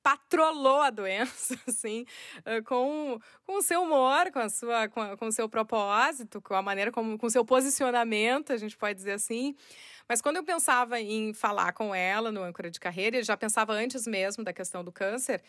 patrolou 0.05 0.81
a 0.83 0.91
doença, 0.91 1.59
assim, 1.67 2.05
com, 2.67 3.19
com 3.43 3.57
o 3.57 3.61
seu 3.63 3.81
humor, 3.81 4.31
com, 4.31 4.37
a 4.37 4.49
sua, 4.49 4.87
com, 4.87 5.17
com 5.17 5.25
o 5.25 5.31
seu 5.31 5.49
propósito, 5.49 6.39
com 6.39 6.53
a 6.53 6.61
maneira 6.61 6.91
como, 6.91 7.17
com 7.17 7.25
o 7.25 7.29
seu 7.29 7.43
posicionamento, 7.43 8.53
a 8.53 8.57
gente 8.57 8.77
pode 8.77 8.93
dizer 8.93 9.13
assim. 9.13 9.55
Mas 10.07 10.21
quando 10.21 10.35
eu 10.35 10.43
pensava 10.43 11.01
em 11.01 11.33
falar 11.33 11.73
com 11.73 11.95
ela 11.95 12.31
no 12.31 12.43
âncora 12.43 12.69
de 12.69 12.79
carreira, 12.79 13.17
e 13.17 13.23
já 13.23 13.35
pensava 13.35 13.73
antes 13.73 14.05
mesmo 14.05 14.43
da 14.43 14.53
questão 14.53 14.83
do 14.83 14.91
câncer, 14.91 15.41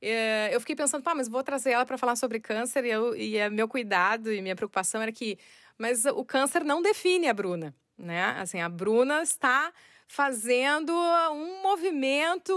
eh, 0.00 0.50
eu 0.52 0.60
fiquei 0.60 0.76
pensando, 0.76 1.02
pá, 1.02 1.12
mas 1.12 1.28
vou 1.28 1.42
trazer 1.42 1.72
ela 1.72 1.84
para 1.84 1.98
falar 1.98 2.14
sobre 2.14 2.38
câncer 2.38 2.84
e, 2.84 2.90
eu, 2.90 3.16
e 3.16 3.36
é 3.36 3.50
meu 3.50 3.66
cuidado 3.66 4.32
e 4.32 4.40
minha 4.40 4.54
preocupação 4.54 5.02
era 5.02 5.10
que, 5.10 5.36
mas 5.76 6.04
o 6.04 6.24
câncer 6.24 6.62
não 6.62 6.80
define 6.80 7.26
a 7.26 7.34
Bruna, 7.34 7.74
né? 7.98 8.36
Assim, 8.38 8.60
a 8.60 8.68
Bruna 8.68 9.22
está 9.22 9.72
fazendo 10.06 10.92
um 11.32 11.62
movimento 11.62 12.52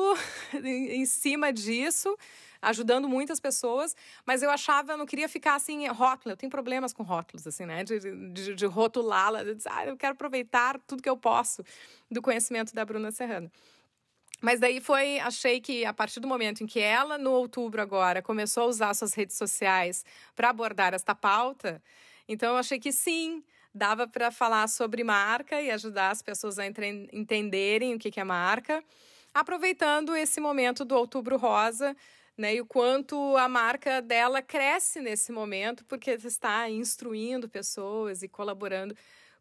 em 0.64 1.06
cima 1.06 1.52
disso, 1.52 2.18
ajudando 2.62 3.08
muitas 3.08 3.40
pessoas, 3.40 3.96
mas 4.26 4.42
eu 4.42 4.50
achava, 4.50 4.94
eu 4.94 4.98
não 4.98 5.06
queria 5.06 5.30
ficar 5.30 5.56
assim, 5.56 5.88
rótulo, 5.88 6.34
eu 6.34 6.38
tenho 6.38 6.50
problemas 6.50 6.94
com 6.94 7.04
rótulos, 7.04 7.46
assim, 7.48 7.66
né, 7.66 7.84
de, 7.84 8.00
de, 8.00 8.56
de 8.56 8.66
rotulá-la, 8.66 9.42
ah, 9.70 9.86
eu 9.86 9.98
quero 9.98 10.14
aproveitar 10.14 10.80
tudo 10.86 11.02
que 11.02 11.10
eu 11.10 11.18
posso 11.18 11.64
do 12.10 12.22
conhecimento 12.22 12.74
da 12.74 12.84
Bruna 12.84 13.12
Serrano. 13.12 13.52
Mas 14.40 14.60
daí 14.60 14.80
foi, 14.80 15.20
achei 15.20 15.60
que 15.60 15.84
a 15.84 15.94
partir 15.94 16.20
do 16.20 16.28
momento 16.28 16.64
em 16.64 16.68
que 16.68 16.80
ela, 16.80 17.18
no 17.18 17.32
outubro 17.32 17.82
agora, 17.82 18.22
começou 18.22 18.64
a 18.64 18.68
usar 18.68 18.94
suas 18.94 19.14
redes 19.14 19.36
sociais 19.36 20.06
para 20.36 20.50
abordar 20.50 20.94
esta 20.94 21.16
pauta, 21.16 21.82
então 22.28 22.50
eu 22.50 22.58
achei 22.58 22.80
que 22.80 22.92
sim, 22.92 23.44
dava 23.74 24.08
para 24.08 24.32
falar 24.32 24.68
sobre 24.68 25.04
marca 25.04 25.62
e 25.62 25.72
ajudar 25.72 26.12
as 26.12 26.22
pessoas 26.22 26.58
a 26.60 26.66
entenderem 26.66 27.94
o 27.94 28.00
que 28.00 28.20
é 28.20 28.24
marca, 28.24 28.84
aproveitando 29.34 30.16
esse 30.16 30.40
momento 30.40 30.84
do 30.84 30.96
Outubro 30.96 31.38
Rosa, 31.38 31.96
né, 32.38 32.56
e 32.56 32.62
o 32.62 32.66
quanto 32.66 33.36
a 33.36 33.50
marca 33.50 34.02
dela 34.02 34.42
cresce 34.42 35.02
nesse 35.02 35.32
momento, 35.32 35.84
porque 35.86 36.12
está 36.12 36.70
instruindo 36.70 37.50
pessoas 37.50 38.22
e 38.22 38.28
colaborando 38.28 38.96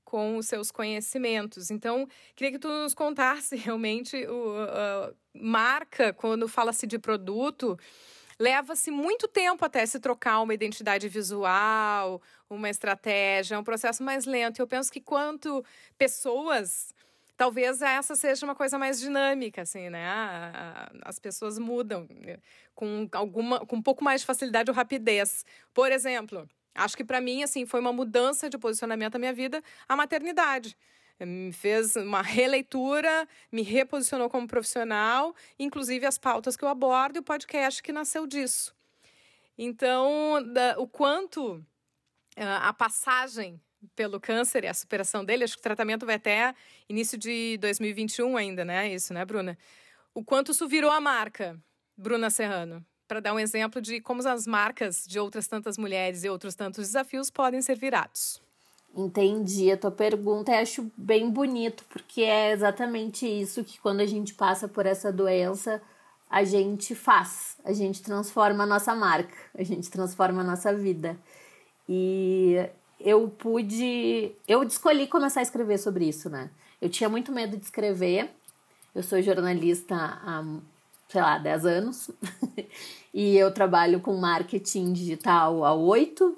com 0.04 0.37
os 0.37 0.47
seus 0.47 0.71
conhecimentos. 0.71 1.71
Então, 1.71 2.09
queria 2.35 2.52
que 2.52 2.59
tu 2.59 2.68
nos 2.68 2.95
contasse 2.95 3.56
realmente 3.56 4.16
o 4.26 4.54
marca 5.35 6.12
quando 6.12 6.49
fala-se 6.49 6.87
de 6.87 6.99
produto 6.99 7.78
leva-se 8.38 8.90
muito 8.90 9.26
tempo 9.26 9.64
até 9.64 9.85
se 9.87 9.99
trocar 9.99 10.40
uma 10.40 10.54
identidade 10.54 11.09
visual, 11.09 12.21
uma 12.49 12.71
estratégia, 12.71 13.57
é 13.57 13.59
um 13.59 13.65
processo 13.65 14.03
mais 14.03 14.25
lento. 14.25 14.61
Eu 14.61 14.67
penso 14.67 14.91
que 14.91 15.00
quanto 15.00 15.65
pessoas 15.99 16.95
talvez 17.37 17.83
essa 17.83 18.15
seja 18.15 18.47
uma 18.47 18.55
coisa 18.55 18.79
mais 18.79 18.99
dinâmica, 18.99 19.62
assim, 19.62 19.91
né? 19.91 20.07
As 21.03 21.19
pessoas 21.19 21.59
mudam 21.59 22.07
né? 22.11 22.38
com 22.75 23.09
alguma, 23.12 23.61
com 23.67 23.76
um 23.76 23.83
pouco 23.83 24.03
mais 24.03 24.23
de 24.23 24.26
facilidade 24.26 24.71
ou 24.71 24.75
rapidez. 24.75 25.45
Por 25.75 25.93
exemplo, 25.93 26.49
acho 26.75 26.97
que 26.97 27.05
para 27.05 27.21
mim, 27.21 27.43
assim, 27.43 27.67
foi 27.67 27.81
uma 27.81 27.93
mudança 27.93 28.49
de 28.49 28.57
posicionamento 28.57 29.15
na 29.15 29.19
minha 29.19 29.33
vida 29.35 29.62
a 29.88 29.95
maternidade 29.95 30.76
me 31.25 31.53
fez 31.53 31.97
uma 31.97 32.21
releitura, 32.21 33.26
me 33.50 33.62
reposicionou 33.62 34.29
como 34.29 34.47
profissional, 34.47 35.35
inclusive 35.59 36.05
as 36.05 36.19
pautas 36.19 36.57
que 36.57 36.65
eu 36.65 36.69
abordo 36.69 37.17
e 37.17 37.21
o 37.21 37.23
podcast 37.23 37.83
que 37.83 37.93
nasceu 37.93 38.26
disso. 38.26 38.75
Então, 39.57 40.43
da, 40.53 40.75
o 40.79 40.87
quanto 40.87 41.65
a 42.37 42.73
passagem 42.73 43.61
pelo 43.95 44.21
câncer 44.21 44.64
e 44.64 44.66
a 44.66 44.75
superação 44.75 45.25
dele, 45.25 45.45
acho 45.45 45.55
que 45.55 45.61
o 45.61 45.62
tratamento 45.62 46.05
vai 46.05 46.16
até 46.16 46.55
início 46.88 47.16
de 47.16 47.57
2021 47.59 48.37
ainda, 48.37 48.64
né? 48.64 48.93
Isso, 48.93 49.14
né, 49.14 49.25
Bruna? 49.25 49.57
O 50.14 50.25
quanto 50.25 50.52
isso 50.52 50.66
virou 50.66 50.90
a 50.90 51.00
marca, 51.00 51.59
Bruna 51.97 52.31
Serrano, 52.31 52.85
para 53.07 53.21
dar 53.21 53.35
um 53.35 53.38
exemplo 53.38 53.81
de 53.81 54.00
como 54.00 54.26
as 54.26 54.47
marcas 54.47 55.05
de 55.07 55.19
outras 55.19 55.47
tantas 55.47 55.78
mulheres 55.78 56.25
e 56.25 56.28
outros 56.28 56.55
tantos 56.55 56.87
desafios 56.87 57.31
podem 57.31 57.62
ser 57.62 57.76
virados. 57.76 58.40
Entendi 58.95 59.71
a 59.71 59.76
tua 59.76 59.90
pergunta 59.90 60.50
e 60.50 60.55
acho 60.55 60.90
bem 60.97 61.31
bonito, 61.31 61.85
porque 61.90 62.23
é 62.23 62.52
exatamente 62.52 63.26
isso 63.26 63.62
que 63.62 63.78
quando 63.78 64.00
a 64.00 64.07
gente 64.07 64.33
passa 64.33 64.66
por 64.66 64.87
essa 64.87 65.12
doença, 65.12 65.83
a 66.31 66.43
gente 66.45 66.95
faz, 66.95 67.59
a 67.62 67.75
gente 67.75 68.02
transforma 68.02 68.64
a 68.64 68.66
nossa 68.66 68.95
marca, 68.95 69.37
a 69.55 69.62
gente 69.62 69.90
transforma 69.90 70.40
a 70.40 70.45
nossa 70.45 70.75
vida. 70.75 71.16
E 71.88 72.57
eu 73.00 73.28
pude, 73.28 74.33
eu 74.47 74.62
escolhi 74.62 75.07
começar 75.07 75.40
a 75.40 75.43
escrever 75.43 75.78
sobre 75.78 76.09
isso, 76.09 76.28
né? 76.28 76.50
Eu 76.81 76.88
tinha 76.88 77.09
muito 77.09 77.33
medo 77.33 77.57
de 77.57 77.64
escrever. 77.64 78.31
Eu 78.95 79.02
sou 79.02 79.21
jornalista 79.23 79.95
há, 79.95 80.45
sei 81.09 81.21
lá, 81.21 81.38
10 81.38 81.66
anos. 81.66 82.11
e 83.12 83.37
eu 83.37 83.52
trabalho 83.52 84.00
com 84.00 84.16
marketing 84.16 84.93
digital 84.93 85.64
há 85.64 85.75
8 85.75 86.37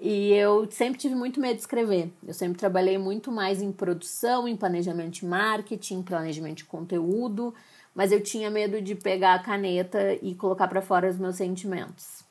e 0.00 0.32
eu 0.32 0.70
sempre 0.70 0.98
tive 0.98 1.14
muito 1.14 1.40
medo 1.40 1.56
de 1.56 1.62
escrever. 1.62 2.12
Eu 2.26 2.32
sempre 2.32 2.58
trabalhei 2.58 2.96
muito 2.98 3.32
mais 3.32 3.60
em 3.60 3.72
produção, 3.72 4.46
em 4.46 4.56
planejamento 4.56 5.14
de 5.14 5.26
marketing, 5.26 6.02
planejamento 6.02 6.58
de 6.58 6.64
conteúdo, 6.64 7.52
mas 7.94 8.12
eu 8.12 8.22
tinha 8.22 8.48
medo 8.48 8.80
de 8.80 8.94
pegar 8.94 9.34
a 9.34 9.38
caneta 9.40 10.14
e 10.22 10.34
colocar 10.34 10.68
para 10.68 10.80
fora 10.80 11.10
os 11.10 11.18
meus 11.18 11.36
sentimentos. 11.36 12.27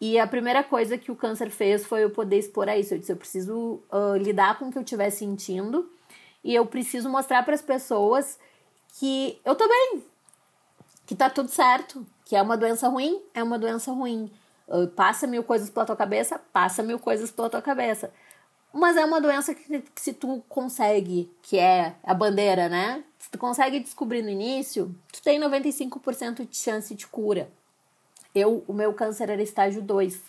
E 0.00 0.18
a 0.18 0.26
primeira 0.26 0.62
coisa 0.62 0.98
que 0.98 1.10
o 1.10 1.16
câncer 1.16 1.50
fez 1.50 1.86
foi 1.86 2.04
eu 2.04 2.10
poder 2.10 2.38
expor 2.38 2.68
isso. 2.68 2.94
Eu 2.94 2.98
disse: 2.98 3.12
eu 3.12 3.16
preciso 3.16 3.82
uh, 3.92 4.16
lidar 4.16 4.58
com 4.58 4.66
o 4.66 4.72
que 4.72 4.78
eu 4.78 4.82
estiver 4.82 5.10
sentindo 5.10 5.90
e 6.42 6.54
eu 6.54 6.66
preciso 6.66 7.08
mostrar 7.08 7.42
para 7.42 7.54
as 7.54 7.62
pessoas 7.62 8.38
que 8.98 9.40
eu 9.44 9.54
tô 9.54 9.66
bem, 9.66 10.04
que 11.06 11.14
tá 11.14 11.30
tudo 11.30 11.48
certo, 11.48 12.06
que 12.24 12.36
é 12.36 12.42
uma 12.42 12.56
doença 12.56 12.88
ruim, 12.88 13.20
é 13.34 13.42
uma 13.42 13.58
doença 13.58 13.92
ruim 13.92 14.30
ah, 14.68 14.86
passa 14.94 15.26
mil 15.26 15.44
coisas 15.44 15.70
pela 15.70 15.86
tua 15.86 15.96
cabeça, 15.96 16.40
passa 16.52 16.82
mil 16.82 16.98
coisas 16.98 17.30
pela 17.30 17.50
tua 17.50 17.62
cabeça. 17.62 18.12
Mas 18.72 18.96
é 18.96 19.04
uma 19.04 19.20
doença 19.20 19.54
que, 19.54 19.80
que, 19.80 20.00
se 20.00 20.12
tu 20.12 20.42
consegue, 20.48 21.30
que 21.42 21.58
é 21.58 21.94
a 22.02 22.12
bandeira, 22.12 22.68
né? 22.68 23.04
Se 23.18 23.30
tu 23.30 23.38
consegue 23.38 23.78
descobrir 23.78 24.22
no 24.22 24.28
início, 24.28 24.92
tu 25.12 25.22
tem 25.22 25.40
95% 25.40 26.48
de 26.48 26.56
chance 26.56 26.94
de 26.94 27.06
cura. 27.06 27.48
Eu, 28.34 28.64
o 28.66 28.72
meu 28.72 28.92
câncer 28.92 29.30
era 29.30 29.42
estágio 29.42 29.80
2. 29.80 30.20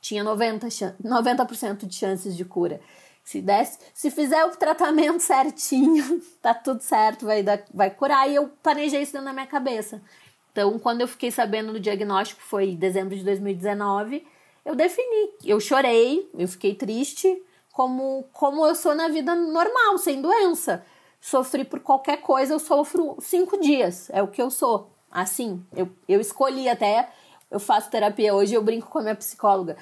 tinha 0.00 0.24
90%, 0.24 0.94
90 1.02 1.86
de 1.86 1.94
chances 1.94 2.36
de 2.36 2.44
cura. 2.44 2.80
Se 3.24 3.40
desse, 3.40 3.78
se 3.94 4.10
fizer 4.10 4.44
o 4.44 4.56
tratamento 4.56 5.20
certinho, 5.22 6.20
tá 6.40 6.52
tudo 6.54 6.80
certo, 6.80 7.26
vai, 7.26 7.42
dar, 7.42 7.62
vai 7.72 7.90
curar. 7.90 8.28
E 8.28 8.34
eu 8.34 8.48
planejei 8.62 9.02
isso 9.02 9.12
dentro 9.12 9.26
da 9.26 9.32
minha 9.32 9.46
cabeça. 9.46 10.02
Então, 10.50 10.78
quando 10.78 11.00
eu 11.00 11.08
fiquei 11.08 11.30
sabendo 11.30 11.72
do 11.72 11.80
diagnóstico, 11.80 12.42
foi 12.42 12.70
em 12.70 12.76
dezembro 12.76 13.16
de 13.16 13.24
2019, 13.24 14.26
eu 14.64 14.74
defini. 14.74 15.30
Eu 15.44 15.58
chorei, 15.58 16.28
eu 16.36 16.46
fiquei 16.46 16.74
triste, 16.74 17.42
como, 17.72 18.24
como 18.32 18.66
eu 18.66 18.74
sou 18.74 18.94
na 18.94 19.08
vida 19.08 19.34
normal, 19.34 19.98
sem 19.98 20.20
doença. 20.20 20.84
Sofri 21.20 21.64
por 21.64 21.80
qualquer 21.80 22.18
coisa, 22.18 22.52
eu 22.52 22.58
sofro 22.58 23.16
cinco 23.20 23.58
dias. 23.58 24.10
É 24.10 24.22
o 24.22 24.28
que 24.28 24.42
eu 24.42 24.50
sou. 24.50 24.90
Assim, 25.10 25.64
eu, 25.74 25.88
eu 26.08 26.20
escolhi 26.20 26.68
até. 26.68 27.08
Eu 27.52 27.60
faço 27.60 27.90
terapia 27.90 28.34
hoje, 28.34 28.54
eu 28.54 28.62
brinco 28.62 28.88
com 28.88 28.98
a 28.98 29.02
minha 29.02 29.14
psicóloga 29.14 29.76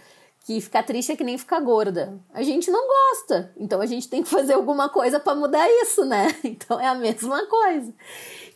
que 0.44 0.60
ficar 0.60 0.82
triste 0.82 1.12
é 1.12 1.16
que 1.16 1.24
nem 1.24 1.38
ficar 1.38 1.60
gorda. 1.60 2.18
A 2.32 2.42
gente 2.42 2.70
não 2.70 2.86
gosta, 2.86 3.52
então 3.56 3.80
a 3.80 3.86
gente 3.86 4.08
tem 4.08 4.22
que 4.22 4.28
fazer 4.28 4.54
alguma 4.54 4.88
coisa 4.88 5.20
para 5.20 5.34
mudar 5.34 5.68
isso, 5.82 6.04
né? 6.04 6.28
Então 6.42 6.80
é 6.80 6.86
a 6.86 6.94
mesma 6.94 7.46
coisa. 7.46 7.94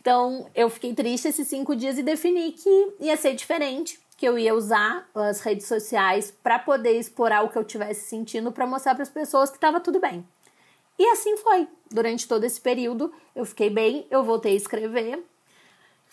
Então 0.01 0.51
eu 0.55 0.69
fiquei 0.69 0.95
triste 0.95 1.29
esses 1.29 1.47
cinco 1.47 1.77
dias 1.77 1.99
e 1.99 2.03
defini 2.03 2.53
que 2.53 2.95
ia 3.01 3.17
ser 3.17 3.35
diferente, 3.35 4.01
que 4.17 4.27
eu 4.27 4.39
ia 4.39 4.55
usar 4.55 5.09
as 5.15 5.41
redes 5.41 5.67
sociais 5.67 6.33
para 6.43 6.59
poder 6.59 6.99
explorar 6.99 7.43
o 7.43 7.49
que 7.49 7.57
eu 7.57 7.65
tivesse 7.65 8.09
sentindo, 8.09 8.51
para 8.51 8.67
mostrar 8.67 8.95
para 8.95 9.03
as 9.03 9.11
pessoas 9.11 9.51
que 9.51 9.57
estava 9.57 9.81
tudo 9.81 10.01
bem. 10.01 10.27
E 10.99 11.07
assim 11.07 11.37
foi. 11.37 11.69
Durante 11.91 12.27
todo 12.27 12.45
esse 12.45 12.61
período 12.61 13.13
eu 13.37 13.45
fiquei 13.45 13.71
bem, 13.71 14.07
eu 14.11 14.25
voltei 14.25 14.55
a 14.55 14.57
escrever. 14.57 15.23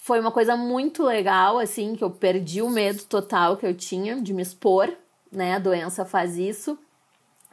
Foi 0.04 0.20
uma 0.20 0.32
coisa 0.32 0.58
muito 0.58 1.04
legal, 1.04 1.60
assim, 1.60 1.96
que 1.96 2.04
eu 2.04 2.10
perdi 2.10 2.62
o 2.62 2.70
medo 2.70 3.04
total 3.04 3.56
que 3.56 3.66
eu 3.66 3.74
tinha 3.74 4.20
de 4.20 4.34
me 4.34 4.42
expor 4.42 4.90
né? 5.32 5.54
A 5.54 5.60
doença 5.60 6.04
faz 6.04 6.38
isso. 6.38 6.78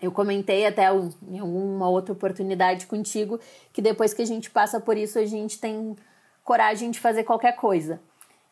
Eu 0.01 0.11
comentei 0.13 0.67
até 0.67 0.85
em 1.29 1.39
alguma 1.39 1.89
outra 1.89 2.13
oportunidade 2.13 2.87
contigo 2.87 3.39
que 3.73 3.81
depois 3.83 4.13
que 4.13 4.23
a 4.23 4.27
gente 4.27 4.51
passa 4.51 4.81
por 4.81 4.97
isso, 4.97 5.19
a 5.19 5.25
gente 5.25 5.59
tem 5.59 5.97
coragem 6.45 6.91
de 6.91 6.99
fazer 7.01 7.25
qualquer 7.25 7.53
coisa. 7.57 8.01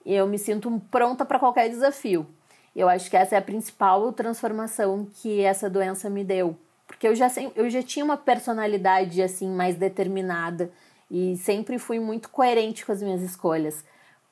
Eu 0.04 0.26
me 0.26 0.38
sinto 0.38 0.80
pronta 0.90 1.24
para 1.24 1.38
qualquer 1.38 1.68
desafio. 1.68 2.26
Eu 2.74 2.88
acho 2.88 3.08
que 3.10 3.16
essa 3.16 3.34
é 3.34 3.38
a 3.38 3.42
principal 3.42 4.12
transformação 4.12 5.08
que 5.14 5.40
essa 5.40 5.68
doença 5.70 6.10
me 6.10 6.22
deu. 6.22 6.56
Porque 6.86 7.08
eu 7.08 7.14
já, 7.14 7.28
eu 7.54 7.68
já 7.70 7.82
tinha 7.82 8.04
uma 8.04 8.16
personalidade 8.16 9.22
assim 9.22 9.48
mais 9.48 9.76
determinada 9.76 10.70
e 11.10 11.36
sempre 11.36 11.78
fui 11.78 11.98
muito 11.98 12.28
coerente 12.28 12.84
com 12.84 12.92
as 12.92 13.02
minhas 13.02 13.22
escolhas. 13.22 13.84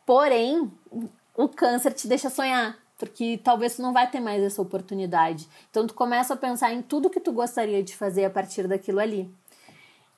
Porém, 0.07 0.71
o 1.37 1.49
câncer 1.49 1.93
te 1.93 2.07
deixa 2.07 2.29
sonhar 2.29 2.79
porque 2.99 3.41
talvez 3.43 3.77
tu 3.77 3.83
não 3.83 3.93
vai 3.93 4.09
ter 4.11 4.21
mais 4.21 4.43
essa 4.43 4.63
oportunidade. 4.63 5.49
Então 5.71 5.87
tu 5.87 5.95
começa 5.95 6.35
a 6.35 6.37
pensar 6.37 6.73
em 6.73 6.81
tudo 6.81 7.11
que 7.11 7.21
tu 7.21 7.33
gostaria 7.33 7.83
de 7.83 7.97
fazer 7.97 8.25
a 8.25 8.31
partir 8.31 8.67
daquilo 8.69 9.01
ali. 9.01 9.31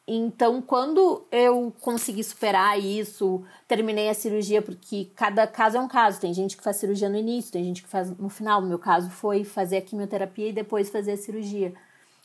Então, 0.08 0.62
quando 0.62 1.26
eu 1.32 1.74
consegui 1.80 2.22
superar 2.22 2.78
isso, 2.78 3.42
terminei 3.66 4.08
a 4.08 4.14
cirurgia, 4.14 4.62
porque 4.62 5.10
cada 5.16 5.48
caso 5.48 5.78
é 5.78 5.80
um 5.80 5.88
caso. 5.88 6.20
Tem 6.20 6.32
gente 6.32 6.56
que 6.56 6.62
faz 6.62 6.76
cirurgia 6.76 7.08
no 7.08 7.16
início, 7.16 7.50
tem 7.50 7.64
gente 7.64 7.82
que 7.82 7.88
faz 7.88 8.16
no 8.16 8.28
final. 8.28 8.60
No 8.60 8.68
meu 8.68 8.78
caso, 8.78 9.10
foi 9.10 9.42
fazer 9.42 9.78
a 9.78 9.82
quimioterapia 9.82 10.50
e 10.50 10.52
depois 10.52 10.90
fazer 10.90 11.12
a 11.12 11.16
cirurgia 11.16 11.74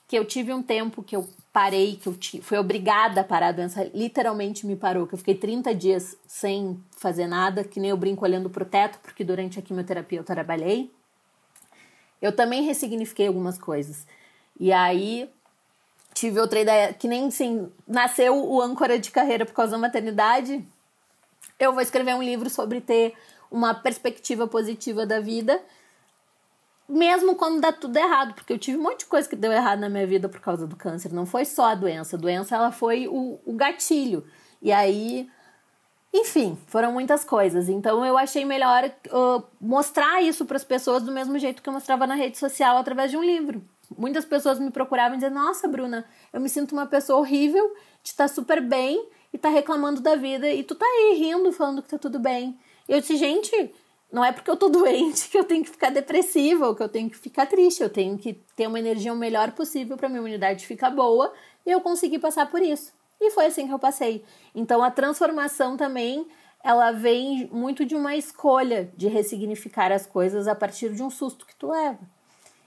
que 0.07 0.15
eu 0.15 0.23
tive 0.25 0.53
um 0.53 0.61
tempo 0.61 1.01
que 1.01 1.15
eu 1.15 1.27
parei, 1.53 1.97
que 1.97 2.07
eu 2.07 2.15
fui 2.41 2.57
obrigada 2.57 3.21
a 3.21 3.23
parar, 3.23 3.49
a 3.49 3.51
doença 3.51 3.83
literalmente 3.93 4.65
me 4.65 4.75
parou, 4.75 5.05
que 5.05 5.13
eu 5.13 5.17
fiquei 5.17 5.35
30 5.35 5.75
dias 5.75 6.17
sem 6.25 6.81
fazer 6.97 7.27
nada, 7.27 7.63
que 7.63 7.79
nem 7.79 7.89
eu 7.89 7.97
brinco 7.97 8.23
olhando 8.23 8.49
pro 8.49 8.65
teto, 8.65 8.99
porque 8.99 9.23
durante 9.23 9.59
a 9.59 9.61
quimioterapia 9.61 10.19
eu 10.19 10.23
trabalhei. 10.23 10.91
Eu 12.21 12.33
também 12.33 12.63
ressignifiquei 12.63 13.27
algumas 13.27 13.57
coisas. 13.57 14.05
E 14.59 14.71
aí 14.71 15.29
tive 16.13 16.39
outra 16.39 16.59
ideia, 16.59 16.93
que 16.93 17.07
nem 17.07 17.27
assim, 17.27 17.69
nasceu 17.87 18.35
o 18.35 18.61
âncora 18.61 18.97
de 18.97 19.11
carreira 19.11 19.45
por 19.45 19.53
causa 19.53 19.71
da 19.71 19.77
maternidade. 19.77 20.65
Eu 21.59 21.73
vou 21.73 21.81
escrever 21.81 22.15
um 22.15 22.23
livro 22.23 22.49
sobre 22.49 22.79
ter 22.79 23.13
uma 23.49 23.73
perspectiva 23.73 24.47
positiva 24.47 25.05
da 25.05 25.19
vida 25.19 25.61
mesmo 26.91 27.35
quando 27.35 27.61
dá 27.61 27.71
tudo 27.71 27.97
errado, 27.97 28.33
porque 28.33 28.51
eu 28.51 28.59
tive 28.59 28.77
um 28.77 28.83
monte 28.83 28.99
de 28.99 29.05
coisa 29.05 29.27
que 29.27 29.35
deu 29.35 29.51
errado 29.51 29.79
na 29.79 29.89
minha 29.89 30.05
vida 30.05 30.27
por 30.27 30.41
causa 30.41 30.67
do 30.67 30.75
câncer. 30.75 31.13
Não 31.13 31.25
foi 31.25 31.45
só 31.45 31.71
a 31.71 31.75
doença, 31.75 32.15
a 32.15 32.19
doença 32.19 32.55
ela 32.55 32.71
foi 32.71 33.07
o, 33.07 33.39
o 33.45 33.53
gatilho. 33.53 34.25
E 34.61 34.71
aí, 34.71 35.29
enfim, 36.13 36.57
foram 36.67 36.91
muitas 36.91 37.23
coisas. 37.23 37.69
Então 37.69 38.05
eu 38.05 38.17
achei 38.17 38.43
melhor 38.43 38.91
uh, 39.07 39.43
mostrar 39.59 40.21
isso 40.21 40.45
para 40.45 40.57
as 40.57 40.63
pessoas 40.63 41.03
do 41.03 41.11
mesmo 41.11 41.39
jeito 41.39 41.61
que 41.61 41.69
eu 41.69 41.73
mostrava 41.73 42.05
na 42.05 42.15
rede 42.15 42.37
social 42.37 42.77
através 42.77 43.09
de 43.09 43.17
um 43.17 43.23
livro. 43.23 43.63
Muitas 43.97 44.25
pessoas 44.25 44.59
me 44.59 44.71
procuravam 44.71 45.13
e 45.13 45.19
diziam: 45.19 45.33
Nossa, 45.33 45.67
Bruna, 45.67 46.05
eu 46.31 46.41
me 46.41 46.49
sinto 46.49 46.73
uma 46.73 46.85
pessoa 46.85 47.19
horrível, 47.19 47.73
de 48.03 48.09
estar 48.09 48.27
tá 48.27 48.33
super 48.33 48.61
bem 48.61 49.05
e 49.33 49.37
tá 49.37 49.49
reclamando 49.49 50.01
da 50.01 50.15
vida, 50.15 50.49
e 50.49 50.63
tu 50.63 50.75
tá 50.75 50.85
aí 50.85 51.15
rindo, 51.17 51.51
falando 51.51 51.81
que 51.81 51.89
tá 51.89 51.97
tudo 51.97 52.19
bem. 52.19 52.59
E 52.87 52.93
eu 52.93 52.99
disse: 52.99 53.15
Gente, 53.15 53.73
não 54.11 54.23
é 54.23 54.31
porque 54.31 54.49
eu 54.51 54.57
tô 54.57 54.67
doente 54.69 55.29
que 55.29 55.37
eu 55.37 55.43
tenho 55.43 55.63
que 55.63 55.69
ficar 55.69 55.89
depressiva 55.89 56.67
ou 56.67 56.75
que 56.75 56.83
eu 56.83 56.89
tenho 56.89 57.09
que 57.09 57.17
ficar 57.17 57.45
triste. 57.45 57.81
Eu 57.81 57.89
tenho 57.89 58.17
que 58.17 58.33
ter 58.55 58.67
uma 58.67 58.79
energia 58.79 59.13
o 59.13 59.15
melhor 59.15 59.51
possível 59.51 59.95
para 59.97 60.09
minha 60.09 60.19
imunidade 60.19 60.67
ficar 60.67 60.89
boa 60.89 61.33
e 61.65 61.71
eu 61.71 61.81
conseguir 61.81 62.19
passar 62.19 62.49
por 62.49 62.61
isso. 62.61 62.93
E 63.19 63.29
foi 63.31 63.45
assim 63.45 63.67
que 63.67 63.73
eu 63.73 63.79
passei. 63.79 64.23
Então 64.53 64.83
a 64.83 64.91
transformação 64.91 65.77
também 65.77 66.27
ela 66.63 66.91
vem 66.91 67.49
muito 67.51 67.85
de 67.85 67.95
uma 67.95 68.15
escolha 68.15 68.91
de 68.95 69.07
ressignificar 69.07 69.91
as 69.91 70.05
coisas 70.05 70.47
a 70.47 70.55
partir 70.55 70.93
de 70.93 71.01
um 71.01 71.09
susto 71.09 71.45
que 71.45 71.55
tu 71.55 71.69
leva. 71.71 71.99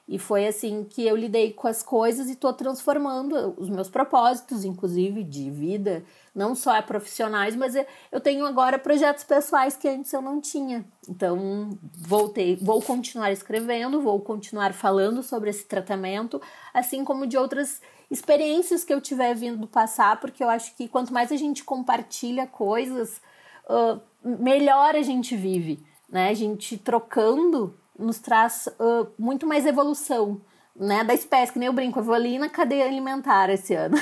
E 0.07 0.19
foi 0.19 0.47
assim 0.47 0.85
que 0.85 1.07
eu 1.07 1.17
lidei 1.17 1.53
com 1.53 1.67
as 1.67 1.83
coisas 1.83 2.29
e 2.29 2.37
tô 2.37 2.53
transformando 2.53 3.55
os 3.57 3.71
meus 3.71 3.89
propósitos, 3.89 4.63
inclusive 4.63 5.25
de 5.25 5.51
vida, 5.51 6.05
não 6.35 6.55
só 6.55 6.81
profissionais, 6.83 7.57
mas 7.57 7.75
eu 8.13 8.21
tenho 8.21 8.45
agora 8.45 8.79
projetos 8.79 9.25
pessoais 9.25 9.77
que 9.77 9.89
antes 9.89 10.13
eu 10.13 10.21
não 10.21 10.43
tinha. 10.43 10.85
Então, 11.09 11.71
voltei, 11.97 12.55
vou 12.57 12.83
continuar 12.83 13.33
escrevendo, 13.33 14.03
vou 14.03 14.21
continuar 14.21 14.75
falando 14.75 15.23
sobre 15.23 15.49
esse 15.49 15.65
tratamento, 15.65 16.41
assim 16.75 17.03
como 17.03 17.27
de 17.27 17.39
outras 17.39 17.81
experiências 18.11 18.85
que 18.85 18.93
eu 18.93 19.01
tiver 19.01 19.35
vindo 19.35 19.67
passar, 19.67 20.21
porque 20.21 20.45
eu 20.45 20.51
acho 20.51 20.77
que 20.77 20.87
quanto 20.87 21.15
mais 21.15 21.33
a 21.33 21.37
gente 21.37 21.65
compartilha 21.65 22.47
coisas, 22.47 23.23
uh, 23.71 23.99
melhor 24.23 24.95
a 24.95 25.03
gente 25.03 25.35
vive, 25.35 25.83
né? 26.11 26.29
A 26.29 26.35
gente 26.35 26.77
trocando 26.77 27.75
nos 27.99 28.19
traz 28.19 28.69
uh, 28.79 29.13
muito 29.19 29.47
mais 29.47 29.67
evolução 29.67 30.41
né, 30.75 31.05
da 31.05 31.15
espécie, 31.15 31.53
que 31.53 31.59
nem 31.59 31.67
eu 31.67 31.73
brinco, 31.73 32.01
eu 32.01 32.03
vou 32.03 32.15
ali 32.15 32.39
na 32.39 32.49
cadeia 32.49 32.85
alimentar 32.85 33.49
esse 33.51 33.75
ano. 33.75 33.97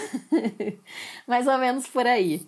mais 1.26 1.46
ou 1.46 1.58
menos 1.58 1.86
por 1.86 2.06
aí. 2.06 2.46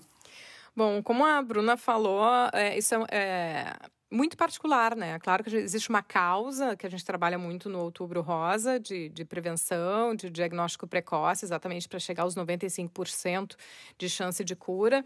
Bom, 0.75 1.03
como 1.03 1.25
a 1.25 1.41
Bruna 1.43 1.77
falou, 1.77 2.25
é, 2.53 2.77
isso 2.77 2.95
é, 2.95 3.05
é, 3.11 3.73
muito 4.11 4.37
particular, 4.37 4.95
né? 4.95 5.19
Claro 5.19 5.43
que 5.43 5.57
existe 5.57 5.89
uma 5.89 6.03
causa 6.03 6.77
que 6.77 6.87
a 6.87 6.91
gente 6.91 7.05
trabalha 7.05 7.39
muito 7.39 7.69
no 7.69 7.81
Outubro 7.81 8.21
Rosa, 8.21 8.79
de, 8.79 9.09
de 9.09 9.25
prevenção, 9.25 10.15
de 10.15 10.31
diagnóstico 10.31 10.87
precoce, 10.87 11.45
exatamente 11.45 11.89
para 11.89 11.99
chegar 11.99 12.23
aos 12.23 12.35
95% 12.37 13.57
de 13.99 14.09
chance 14.09 14.45
de 14.45 14.55
cura, 14.55 15.05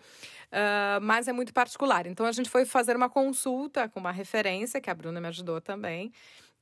uh, 0.53 1.01
mas 1.01 1.29
é 1.29 1.33
muito 1.33 1.53
particular. 1.53 2.07
Então, 2.07 2.27
a 2.27 2.33
gente 2.33 2.51
foi 2.51 2.65
fazer 2.65 2.97
uma 2.97 3.09
consulta 3.09 3.89
com 3.89 4.01
uma 4.01 4.13
referência, 4.13 4.81
que 4.81 4.91
a 4.91 4.95
Bruna 4.95 5.21
me 5.21 5.29
ajudou 5.29 5.61
também, 5.61 6.13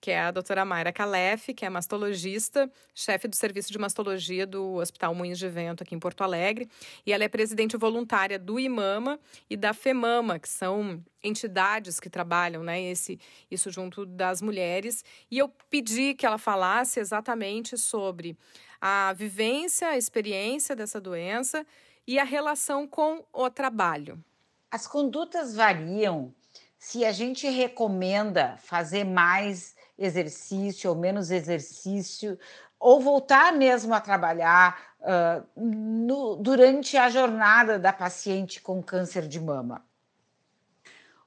que 0.00 0.10
é 0.10 0.20
a 0.20 0.30
doutora 0.30 0.64
Mayra 0.64 0.92
Calef, 0.92 1.52
que 1.54 1.64
é 1.64 1.70
mastologista, 1.70 2.70
chefe 2.94 3.26
do 3.28 3.34
serviço 3.34 3.72
de 3.72 3.78
mastologia 3.78 4.46
do 4.46 4.74
Hospital 4.74 5.14
Moinhos 5.14 5.38
de 5.38 5.48
Vento 5.48 5.82
aqui 5.82 5.94
em 5.94 5.98
Porto 5.98 6.22
Alegre, 6.22 6.68
e 7.04 7.12
ela 7.12 7.24
é 7.24 7.28
presidente 7.28 7.76
voluntária 7.76 8.38
do 8.38 8.58
IMAMA 8.60 9.18
e 9.48 9.56
da 9.56 9.72
FEMAMA, 9.72 10.38
que 10.38 10.48
são 10.48 11.02
entidades 11.22 11.98
que 11.98 12.08
trabalham, 12.08 12.62
né, 12.62 12.80
esse, 12.82 13.18
isso 13.50 13.70
junto 13.70 14.06
das 14.06 14.40
mulheres, 14.40 15.04
e 15.30 15.38
eu 15.38 15.48
pedi 15.70 16.14
que 16.14 16.26
ela 16.26 16.38
falasse 16.38 17.00
exatamente 17.00 17.76
sobre 17.76 18.36
a 18.80 19.12
vivência, 19.12 19.88
a 19.88 19.96
experiência 19.96 20.76
dessa 20.76 21.00
doença 21.00 21.66
e 22.06 22.18
a 22.18 22.24
relação 22.24 22.86
com 22.86 23.24
o 23.32 23.50
trabalho. 23.50 24.22
As 24.70 24.86
condutas 24.86 25.54
variam. 25.54 26.34
Se 26.78 27.04
a 27.04 27.10
gente 27.10 27.48
recomenda 27.48 28.56
fazer 28.58 29.04
mais 29.04 29.75
exercício 29.98 30.90
ou 30.90 30.96
menos 30.96 31.30
exercício, 31.30 32.38
ou 32.78 33.00
voltar 33.00 33.52
mesmo 33.52 33.94
a 33.94 34.00
trabalhar 34.00 34.96
uh, 35.00 35.46
no, 35.56 36.36
durante 36.36 36.96
a 36.96 37.08
jornada 37.08 37.78
da 37.78 37.92
paciente 37.92 38.60
com 38.60 38.82
câncer 38.82 39.26
de 39.26 39.40
mama. 39.40 39.84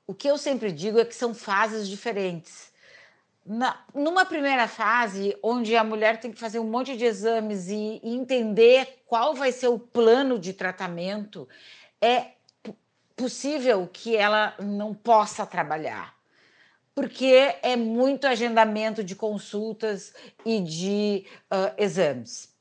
O 0.06 0.14
que 0.14 0.28
eu 0.28 0.38
sempre 0.38 0.72
digo 0.72 1.00
é 1.00 1.06
que 1.06 1.16
são 1.16 1.34
fases 1.34 1.88
diferentes. 1.88 2.72
Na, 3.46 3.84
numa 3.94 4.26
primeira 4.26 4.68
fase, 4.68 5.36
onde 5.42 5.76
a 5.76 5.84
mulher 5.84 6.20
tem 6.20 6.32
que 6.32 6.40
fazer 6.40 6.60
um 6.60 6.70
monte 6.70 6.96
de 6.96 7.06
exames 7.06 7.70
e, 7.70 8.00
e 8.04 8.16
entender 8.16 9.02
qual 9.08 9.34
vai 9.34 9.52
ser 9.52 9.70
o 9.70 9.80
plano 9.80 10.38
de 10.38 10.54
tratamento, 10.54 11.48
é 12.00 12.34
possível 13.16 13.90
que 13.92 14.16
ela 14.16 14.56
não 14.60 14.94
possa 14.94 15.46
trabalhar 15.46 16.19
porque 17.00 17.56
é 17.64 17.78
muito 17.78 18.28
agendamento 18.28 19.02
de 19.02 19.16
consultas 19.16 20.14
e 20.46 20.60
de 20.60 21.26
uh, 21.46 21.74
exames. 21.78 22.54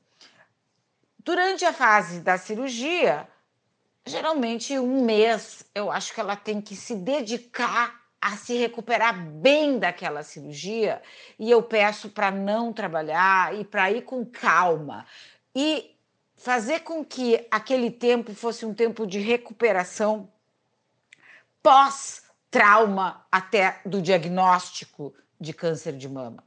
Durante 1.17 1.65
a 1.65 1.73
fase 1.73 2.21
da 2.21 2.37
cirurgia, 2.37 3.27
geralmente 4.05 4.79
um 4.79 5.03
mês, 5.03 5.65
eu 5.75 5.91
acho 5.91 6.13
que 6.13 6.21
ela 6.21 6.37
tem 6.37 6.61
que 6.61 6.73
se 6.73 6.95
dedicar 6.95 8.01
a 8.21 8.37
se 8.37 8.55
recuperar 8.55 9.13
bem 9.21 9.77
daquela 9.77 10.23
cirurgia 10.23 11.01
e 11.37 11.51
eu 11.51 11.61
peço 11.61 12.07
para 12.07 12.31
não 12.31 12.71
trabalhar 12.71 13.53
e 13.53 13.65
para 13.65 13.91
ir 13.91 14.03
com 14.03 14.25
calma 14.25 15.05
e 15.53 15.97
fazer 16.37 16.79
com 16.79 17.03
que 17.03 17.45
aquele 17.51 17.91
tempo 17.91 18.33
fosse 18.33 18.65
um 18.65 18.73
tempo 18.73 19.05
de 19.05 19.19
recuperação 19.19 20.31
pós 21.61 22.28
trauma 22.51 23.25
até 23.31 23.81
do 23.85 24.01
diagnóstico 24.01 25.13
de 25.39 25.53
câncer 25.53 25.93
de 25.93 26.09
mama. 26.09 26.43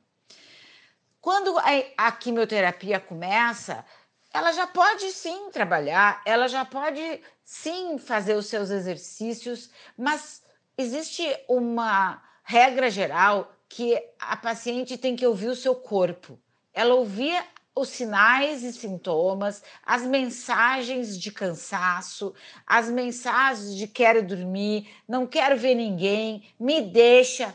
Quando 1.21 1.57
a, 1.97 2.11
quimioterapia 2.11 2.99
começa, 2.99 3.85
ela 4.33 4.53
já 4.53 4.67
pode 4.67 5.11
sim 5.13 5.51
trabalhar, 5.51 6.21
ela 6.27 6.49
já 6.49 6.65
pode 6.65 7.21
sim 7.45 7.97
fazer 7.99 8.35
os 8.35 8.47
seus 8.47 8.71
exercícios, 8.71 9.71
mas 9.97 10.43
existe 10.77 11.25
uma 11.49 12.21
regra 12.43 12.91
geral 12.91 13.53
que 13.69 14.03
a 14.19 14.37
paciente 14.37 14.99
tem 14.99 15.15
que 15.15 15.27
ouvir 15.27 15.49
o 15.49 15.57
seu 15.57 15.75
corpo. 15.75 16.39
Ela 16.75 16.95
ouvir 16.95 17.43
os 17.75 17.89
sinais 17.89 18.63
e 18.63 18.73
sintomas, 18.73 19.63
as 19.85 20.03
mensagens 20.03 21.19
de 21.19 21.31
cansaço, 21.33 22.35
as 22.67 22.89
mensagens 22.89 23.75
de 23.75 23.87
quero 23.87 24.23
dormir, 24.23 24.89
não 25.09 25.27
quero 25.27 25.57
ver 25.57 25.75
ninguém, 25.75 26.45
me 26.61 26.83
deixa. 26.83 27.55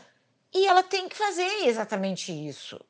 E 0.52 0.66
ela 0.66 0.82
tem 0.82 1.08
que 1.08 1.16
fazer 1.16 1.66
exatamente 1.66 2.32
isso. 2.32 2.80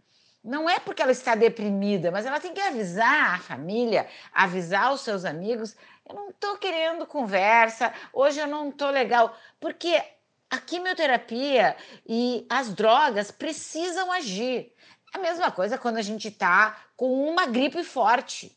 Não 0.43 0.71
é 0.71 0.79
porque 0.79 1.03
ela 1.03 1.13
está 1.13 1.35
deprimida, 1.35 2.11
mas 2.11 2.25
ela 2.25 2.41
tem 2.41 2.55
que 2.55 2.61
avisar 2.61 3.35
a 3.35 3.39
família, 3.39 4.09
avisar 4.33 4.95
os 4.95 5.03
seus 5.03 5.25
amigos. 5.25 5.77
Eu 6.09 6.15
não 6.15 6.31
estou 6.31 6.57
querendo 6.57 7.07
conversa, 7.07 7.93
hoje 8.13 8.41
eu 8.41 8.47
não 8.47 8.71
estou 8.71 8.89
legal. 8.89 9.37
Porque 9.61 10.01
a 10.49 10.59
quimioterapia 10.59 11.77
e 12.07 12.47
as 12.49 12.73
drogas 12.73 13.31
precisam 13.31 14.11
agir. 14.11 14.73
A 15.13 15.19
mesma 15.19 15.51
coisa 15.51 15.79
quando 15.79 15.97
a 15.97 16.03
gente 16.03 16.29
está 16.29 16.77
com 16.97 17.29
uma 17.29 17.47
gripe 17.47 17.83
forte. 17.83 18.57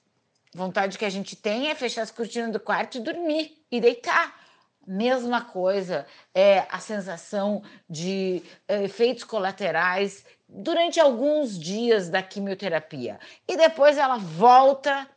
Vontade 0.54 0.98
que 0.98 1.06
a 1.06 1.10
gente 1.10 1.36
tem 1.36 1.70
é 1.70 1.76
fechar 1.76 2.02
as 2.02 2.12
cortinas 2.12 2.52
do 2.52 2.60
quarto 2.60 2.98
e 2.98 3.02
dormir 3.02 3.58
e 3.72 3.80
deitar. 3.80 4.40
Mesma 4.86 5.42
coisa 5.42 6.06
é 6.34 6.66
a 6.70 6.80
sensação 6.80 7.64
de 7.90 8.44
é, 8.68 8.84
efeitos 8.84 9.24
colaterais 9.24 10.26
durante 10.50 11.00
alguns 11.00 11.58
dias 11.58 12.10
da 12.10 12.22
quimioterapia. 12.22 13.20
E 13.48 13.56
depois 13.56 13.98
ela 13.98 14.18
volta 14.18 15.08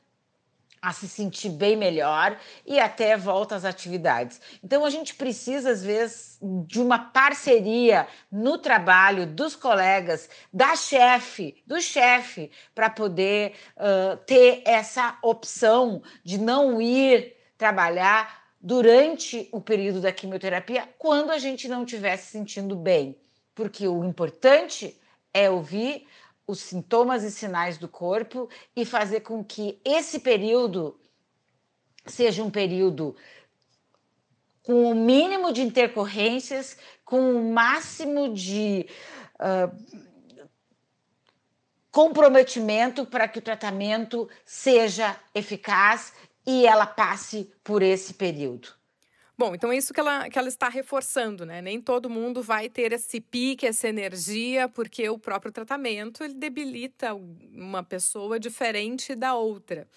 a 0.85 0.93
se 0.93 1.09
sentir 1.09 1.49
bem 1.49 1.77
melhor 1.77 2.39
e 2.67 2.79
até 2.79 3.17
volta 3.17 3.57
às 3.57 3.65
atividades. 3.65 4.39
Então 4.63 4.85
a 4.85 4.91
gente 4.91 5.15
precisa 5.15 5.71
às 5.71 5.83
vezes 5.83 6.39
de 6.67 6.79
uma 6.79 6.99
parceria 6.99 8.07
no 8.31 8.59
trabalho 8.59 9.27
dos 9.27 9.57
colegas, 9.57 10.29
da 10.53 10.77
chefe, 10.77 11.63
do 11.67 11.81
chefe, 11.81 12.51
para 12.75 12.91
poder 12.91 13.55
uh, 13.79 14.19
ter 14.27 14.63
essa 14.67 15.17
opção 15.23 16.03
de 16.23 16.37
não 16.37 16.83
ir 16.83 17.35
trabalhar 17.57 18.45
durante 18.61 19.49
o 19.53 19.63
período 19.63 20.03
da 20.03 20.13
quimioterapia 20.13 20.87
quando 20.99 21.31
a 21.31 21.39
gente 21.39 21.67
não 21.67 21.85
estiver 21.85 22.19
se 22.19 22.33
sentindo 22.33 22.77
bem, 22.77 23.17
porque 23.55 23.89
o 23.89 24.05
importante 24.05 25.01
é 25.33 25.49
ouvir 25.49 26.07
os 26.47 26.61
sintomas 26.61 27.23
e 27.23 27.31
sinais 27.31 27.79
do 27.79 27.89
corpo 27.89 28.49
e 28.77 28.85
fazer 28.85 29.21
com 29.21 29.43
que 29.45 29.81
esse 29.85 30.21
período 30.21 30.99
seja 32.07 32.43
um 32.43 32.51
período 32.51 33.17
com 34.63 34.91
o 34.91 34.95
mínimo 34.95 35.53
de 35.53 35.63
intercorrências, 35.63 36.77
com 37.05 37.35
o 37.35 37.53
máximo 37.53 38.33
de 38.33 38.87
uh, 39.35 40.05
comprometimento 41.91 43.07
para 43.07 43.29
que 43.29 43.39
o 43.39 43.43
tratamento 43.43 44.29
seja 44.45 45.19
eficaz 45.35 46.13
e 46.47 46.67
ela 46.67 46.87
passe 46.87 47.53
por 47.63 47.83
esse 47.83 48.15
período. 48.15 48.69
Bom, 49.37 49.55
então 49.55 49.73
é 49.73 49.77
isso 49.77 49.93
que 49.93 49.99
ela, 49.99 50.29
que 50.31 50.39
ela 50.39 50.49
está 50.49 50.69
reforçando, 50.69 51.45
né? 51.45 51.61
Nem 51.61 51.81
todo 51.81 52.09
mundo 52.09 52.41
vai 52.41 52.69
ter 52.69 52.93
esse 52.93 53.21
pique, 53.21 53.67
essa 53.67 53.89
energia, 53.89 54.69
porque 54.69 55.09
o 55.09 55.19
próprio 55.19 55.51
tratamento 55.51 56.23
ele 56.23 56.35
debilita 56.35 57.15
uma 57.15 57.83
pessoa 57.83 58.39
diferente 58.39 59.15
da 59.17 59.35
outra. 59.35 59.89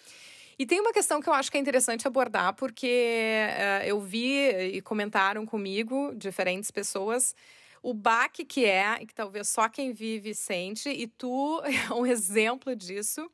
E 0.57 0.65
tem 0.65 0.79
uma 0.81 0.91
questão 0.91 1.21
que 1.21 1.29
eu 1.29 1.33
acho 1.33 1.51
que 1.51 1.57
é 1.57 1.61
interessante 1.61 2.07
abordar, 2.07 2.55
porque 2.55 3.45
uh, 3.51 3.85
eu 3.85 3.99
vi 4.01 4.49
e 4.73 4.81
comentaram 4.81 5.45
comigo 5.45 6.15
diferentes 6.15 6.71
pessoas 6.71 7.35
o 7.81 7.93
baque 7.93 8.43
que 8.43 8.65
é, 8.65 8.97
e 9.01 9.05
que 9.05 9.13
talvez 9.13 9.47
só 9.49 9.69
quem 9.69 9.93
vive 9.93 10.33
sente, 10.33 10.89
e 10.89 11.07
tu 11.07 11.61
é 11.89 11.93
um 11.93 12.05
exemplo 12.05 12.75
disso. 12.75 13.29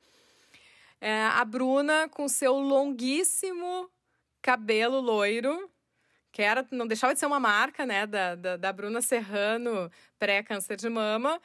É, 0.99 1.23
a 1.23 1.43
Bruna 1.43 2.07
com 2.09 2.27
seu 2.27 2.53
longuíssimo 2.53 3.89
cabelo 4.41 4.99
loiro, 4.99 5.69
que 6.33 6.41
era, 6.41 6.65
não 6.71 6.87
deixava 6.87 7.13
de 7.13 7.19
ser 7.19 7.27
uma 7.27 7.39
marca, 7.39 7.85
né, 7.85 8.07
da, 8.07 8.33
da, 8.33 8.57
da 8.57 8.73
Bruna 8.73 9.01
Serrano, 9.01 9.89
pré-câncer 10.17 10.75
de 10.75 10.89
mama, 10.89 11.39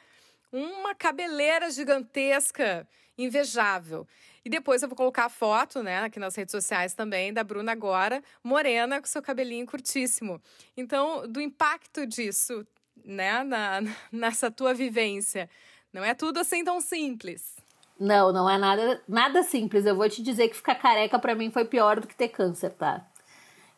uma 0.51 0.95
cabeleira 0.95 1.69
gigantesca, 1.69 2.87
invejável. 3.15 4.07
E 4.43 4.49
depois 4.49 4.81
eu 4.81 4.89
vou 4.89 4.95
colocar 4.95 5.25
a 5.25 5.29
foto, 5.29 5.83
né, 5.83 5.99
aqui 5.99 6.19
nas 6.19 6.35
redes 6.35 6.51
sociais 6.51 6.95
também, 6.95 7.31
da 7.31 7.43
Bruna 7.43 7.71
agora, 7.71 8.23
morena, 8.43 8.99
com 8.99 9.05
seu 9.05 9.21
cabelinho 9.21 9.67
curtíssimo. 9.67 10.41
Então, 10.75 11.27
do 11.27 11.39
impacto 11.39 12.07
disso, 12.07 12.65
né, 13.05 13.43
na, 13.43 13.81
nessa 14.11 14.49
tua 14.49 14.73
vivência. 14.73 15.47
Não 15.93 16.03
é 16.03 16.15
tudo 16.15 16.39
assim 16.39 16.63
tão 16.63 16.81
simples. 16.81 17.55
Não, 17.99 18.33
não 18.33 18.49
é 18.49 18.57
nada, 18.57 19.03
nada 19.07 19.43
simples. 19.43 19.85
Eu 19.85 19.95
vou 19.95 20.09
te 20.09 20.23
dizer 20.23 20.47
que 20.49 20.55
ficar 20.55 20.75
careca 20.75 21.19
para 21.19 21.35
mim 21.35 21.51
foi 21.51 21.65
pior 21.65 21.99
do 21.99 22.07
que 22.07 22.15
ter 22.15 22.29
câncer, 22.29 22.71
tá? 22.71 23.05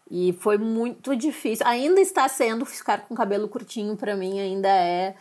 E 0.09 0.33
foi 0.33 0.57
muito 0.57 1.15
difícil. 1.15 1.65
Ainda 1.65 2.01
está 2.01 2.27
sendo 2.27 2.65
ficar 2.65 3.01
com 3.01 3.15
cabelo 3.15 3.47
curtinho 3.47 3.95
para 3.95 4.15
mim, 4.15 4.39
ainda 4.39 4.67
é 4.67 5.15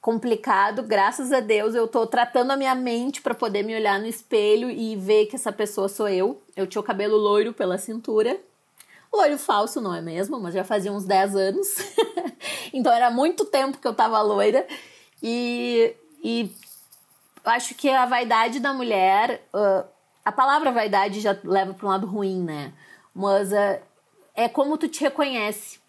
complicado. 0.00 0.82
Graças 0.82 1.32
a 1.32 1.40
Deus 1.40 1.74
eu 1.74 1.88
tô 1.88 2.06
tratando 2.06 2.50
a 2.50 2.56
minha 2.56 2.74
mente 2.74 3.20
para 3.20 3.34
poder 3.34 3.62
me 3.62 3.74
olhar 3.74 3.98
no 3.98 4.06
espelho 4.06 4.70
e 4.70 4.96
ver 4.96 5.26
que 5.26 5.36
essa 5.36 5.52
pessoa 5.52 5.88
sou 5.88 6.08
eu. 6.08 6.42
Eu 6.56 6.66
tinha 6.66 6.80
o 6.80 6.84
cabelo 6.84 7.16
loiro 7.16 7.52
pela 7.52 7.78
cintura. 7.78 8.38
Loiro 9.12 9.38
falso, 9.38 9.80
não 9.80 9.94
é 9.94 10.00
mesmo? 10.00 10.38
Mas 10.38 10.54
já 10.54 10.64
fazia 10.64 10.92
uns 10.92 11.04
10 11.04 11.36
anos. 11.36 11.68
então 12.72 12.92
era 12.92 13.10
muito 13.10 13.44
tempo 13.44 13.78
que 13.78 13.88
eu 13.88 13.94
tava 13.94 14.20
loira. 14.20 14.66
E, 15.22 15.94
e 16.22 16.50
acho 17.44 17.74
que 17.74 17.88
a 17.88 18.06
vaidade 18.06 18.60
da 18.60 18.72
mulher. 18.72 19.46
Uh, 19.54 19.88
a 20.24 20.32
palavra 20.32 20.70
vaidade 20.70 21.20
já 21.20 21.36
leva 21.42 21.72
para 21.72 21.86
um 21.86 21.90
lado 21.90 22.06
ruim, 22.06 22.42
né? 22.42 22.74
Mas 23.14 23.50
uh, 23.50 23.80
é 24.38 24.48
como 24.48 24.78
tu 24.78 24.86
te 24.86 25.00
reconhece. 25.00 25.80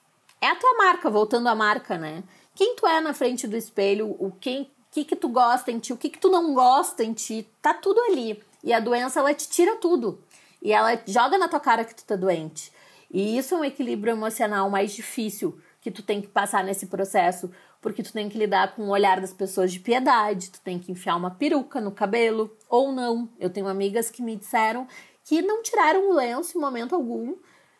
É 0.41 0.47
a 0.47 0.55
tua 0.55 0.73
marca, 0.73 1.07
voltando 1.07 1.47
à 1.47 1.53
marca, 1.53 1.99
né? 1.99 2.23
Quem 2.55 2.75
tu 2.75 2.88
é 2.88 2.99
na 2.99 3.13
frente 3.13 3.47
do 3.47 3.55
espelho, 3.55 4.15
o 4.17 4.31
quem, 4.31 4.71
que 4.89 5.05
que 5.05 5.15
tu 5.15 5.29
gosta 5.29 5.71
em 5.71 5.77
ti, 5.77 5.93
o 5.93 5.97
que 5.97 6.09
que 6.09 6.17
tu 6.17 6.31
não 6.31 6.55
gosta 6.55 7.03
em 7.03 7.13
ti, 7.13 7.47
tá 7.62 7.75
tudo 7.75 8.01
ali. 8.01 8.41
E 8.63 8.73
a 8.73 8.79
doença 8.79 9.19
ela 9.19 9.35
te 9.35 9.47
tira 9.47 9.75
tudo. 9.75 10.19
E 10.63 10.73
ela 10.73 10.99
joga 11.05 11.38
na 11.38 11.47
tua 11.47 11.59
cara 11.59 11.85
que 11.85 11.93
tu 11.93 12.03
tá 12.03 12.15
doente. 12.15 12.73
E 13.12 13.38
isso 13.38 13.53
é 13.53 13.57
um 13.59 13.63
equilíbrio 13.63 14.13
emocional 14.13 14.67
mais 14.67 14.93
difícil 14.93 15.55
que 15.79 15.91
tu 15.91 16.01
tem 16.01 16.19
que 16.19 16.27
passar 16.27 16.63
nesse 16.63 16.88
processo, 16.88 17.51
porque 17.79 18.01
tu 18.01 18.12
tem 18.12 18.27
que 18.29 18.38
lidar 18.38 18.75
com 18.75 18.81
o 18.81 18.89
olhar 18.89 19.21
das 19.21 19.31
pessoas 19.31 19.71
de 19.71 19.79
piedade, 19.79 20.49
tu 20.49 20.59
tem 20.62 20.79
que 20.79 20.91
enfiar 20.91 21.15
uma 21.15 21.29
peruca 21.29 21.79
no 21.79 21.91
cabelo 21.91 22.49
ou 22.67 22.91
não. 22.91 23.29
Eu 23.39 23.51
tenho 23.51 23.67
amigas 23.67 24.09
que 24.09 24.23
me 24.23 24.35
disseram 24.35 24.88
que 25.23 25.39
não 25.39 25.62
tiraram 25.62 26.09
o 26.09 26.15
lenço 26.15 26.57
em 26.57 26.62
momento 26.62 26.95
algum 26.95 27.35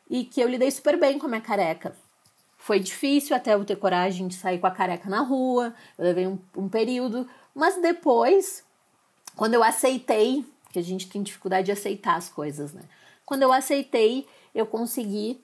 e 0.10 0.24
que 0.24 0.42
eu 0.42 0.48
lidei 0.48 0.72
super 0.72 1.00
bem 1.00 1.20
com 1.20 1.28
a 1.28 1.30
minha 1.30 1.42
careca. 1.42 1.96
Foi 2.58 2.80
difícil 2.80 3.36
até 3.36 3.54
eu 3.54 3.64
ter 3.64 3.76
coragem 3.78 4.28
de 4.28 4.36
sair 4.36 4.60
com 4.60 4.68
a 4.68 4.72
careca 4.72 5.10
na 5.10 5.22
rua, 5.22 5.74
eu 5.98 6.06
levei 6.06 6.28
um, 6.28 6.38
um 6.56 6.68
período, 6.68 7.28
mas 7.54 7.82
depois, 7.82 8.64
quando 9.36 9.54
eu 9.54 9.64
aceitei, 9.64 10.46
que 10.72 10.80
a 10.80 10.84
gente 10.84 11.10
tem 11.10 11.24
dificuldade 11.24 11.66
de 11.66 11.72
aceitar 11.72 12.16
as 12.16 12.30
coisas, 12.30 12.74
né? 12.74 12.82
Quando 13.26 13.44
eu 13.44 13.54
aceitei, 13.54 14.28
eu 14.54 14.66
consegui, 14.66 15.42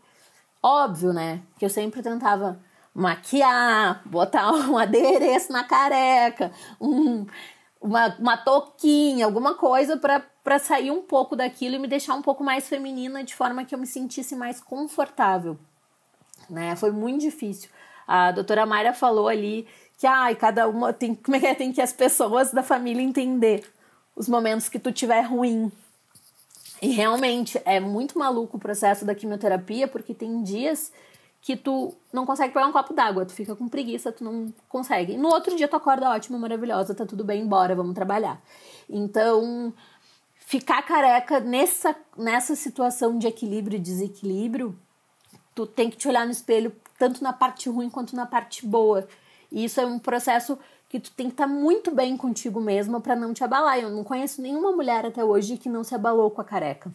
óbvio, 0.62 1.14
né? 1.14 1.42
Que 1.58 1.66
eu 1.66 1.70
sempre 1.70 2.02
tentava 2.02 2.60
maquiar, 2.94 4.02
botar 4.06 4.52
um 4.70 4.78
adereço 4.78 5.52
na 5.52 5.64
careca, 5.64 6.52
um, 6.80 7.26
uma, 7.82 8.16
uma 8.18 8.38
touquinha, 8.38 9.26
alguma 9.26 9.56
coisa 9.56 9.98
para 9.98 10.24
sair 10.60 10.92
um 10.92 11.02
pouco 11.02 11.36
daquilo 11.36 11.76
e 11.76 11.80
me 11.80 11.88
deixar 11.88 12.14
um 12.14 12.22
pouco 12.22 12.44
mais 12.44 12.68
feminina, 12.70 13.24
de 13.24 13.34
forma 13.34 13.66
que 13.66 13.74
eu 13.74 13.80
me 13.80 13.88
sentisse 13.88 14.36
mais 14.36 14.62
confortável. 14.62 15.58
Né? 16.48 16.76
Foi 16.76 16.92
muito 16.92 17.22
difícil. 17.22 17.70
A 18.08 18.32
doutora 18.32 18.66
Mayra 18.66 18.94
falou 18.94 19.28
ali 19.28 19.68
que 19.98 20.06
ai, 20.06 20.36
cada 20.36 20.68
uma 20.68 20.94
tem 20.94 21.16
como 21.18 21.36
é 21.36 21.40
que 21.40 21.48
é, 21.48 21.56
tem 21.56 21.72
que 21.74 21.82
as 21.82 21.92
pessoas 21.92 22.52
da 22.52 22.62
família 22.62 23.02
entender 23.02 23.68
os 24.16 24.30
momentos 24.30 24.70
que 24.70 24.78
tu 24.78 24.92
tiver 24.92 25.22
ruim. 25.22 25.72
E 26.82 26.90
realmente 26.90 27.60
é 27.66 27.80
muito 27.80 28.20
maluco 28.20 28.58
o 28.58 28.60
processo 28.60 29.04
da 29.04 29.16
quimioterapia, 29.16 29.88
porque 29.88 30.14
tem 30.14 30.44
dias 30.44 30.92
que 31.42 31.56
tu 31.56 31.94
não 32.12 32.26
consegue 32.26 32.54
pegar 32.54 32.66
um 32.66 32.72
copo 32.72 32.94
d'água, 32.94 33.26
tu 33.26 33.32
fica 33.32 33.56
com 33.56 33.70
preguiça, 33.70 34.12
tu 34.12 34.24
não 34.24 34.52
consegue. 34.68 35.14
E 35.14 35.18
no 35.18 35.28
outro 35.28 35.56
dia 35.56 35.68
tu 35.68 35.76
acorda 35.76 36.10
ótima, 36.10 36.40
maravilhosa, 36.40 36.96
tá 36.96 37.06
tudo 37.06 37.24
bem, 37.24 37.46
bora, 37.46 37.76
vamos 37.76 37.94
trabalhar. 37.94 38.42
Então, 38.90 39.74
ficar 40.46 40.82
careca 40.84 41.40
nessa, 41.40 41.96
nessa 42.18 42.56
situação 42.56 43.18
de 43.18 43.28
equilíbrio 43.28 43.78
e 43.78 43.82
desequilíbrio, 43.82 44.78
tu 45.54 45.66
tem 45.66 45.90
que 45.90 45.98
te 45.98 46.08
olhar 46.08 46.26
no 46.26 46.32
espelho 46.32 46.76
tanto 46.98 47.24
na 47.24 47.34
parte 47.34 47.70
ruim 47.70 47.90
quanto 47.90 48.16
na 48.16 48.26
parte 48.26 48.66
boa. 48.66 49.08
E 49.52 49.66
isso 49.66 49.82
é 49.82 49.86
um 49.86 50.00
processo 50.00 50.58
que 50.88 51.00
tu 51.00 51.12
tem 51.12 51.28
que 51.28 51.34
estar 51.34 51.48
tá 51.48 51.52
muito 51.52 51.92
bem 51.92 52.16
contigo 52.16 52.62
mesma 52.62 53.02
para 53.02 53.16
não 53.16 53.34
te 53.34 53.44
abalar. 53.44 53.80
Eu 53.80 53.90
não 53.90 54.04
conheço 54.04 54.42
nenhuma 54.42 54.72
mulher 54.72 55.06
até 55.06 55.24
hoje 55.24 55.58
que 55.58 55.68
não 55.68 55.84
se 55.84 55.96
abalou 55.96 56.30
com 56.32 56.42
a 56.42 56.46
careca. 56.46 56.92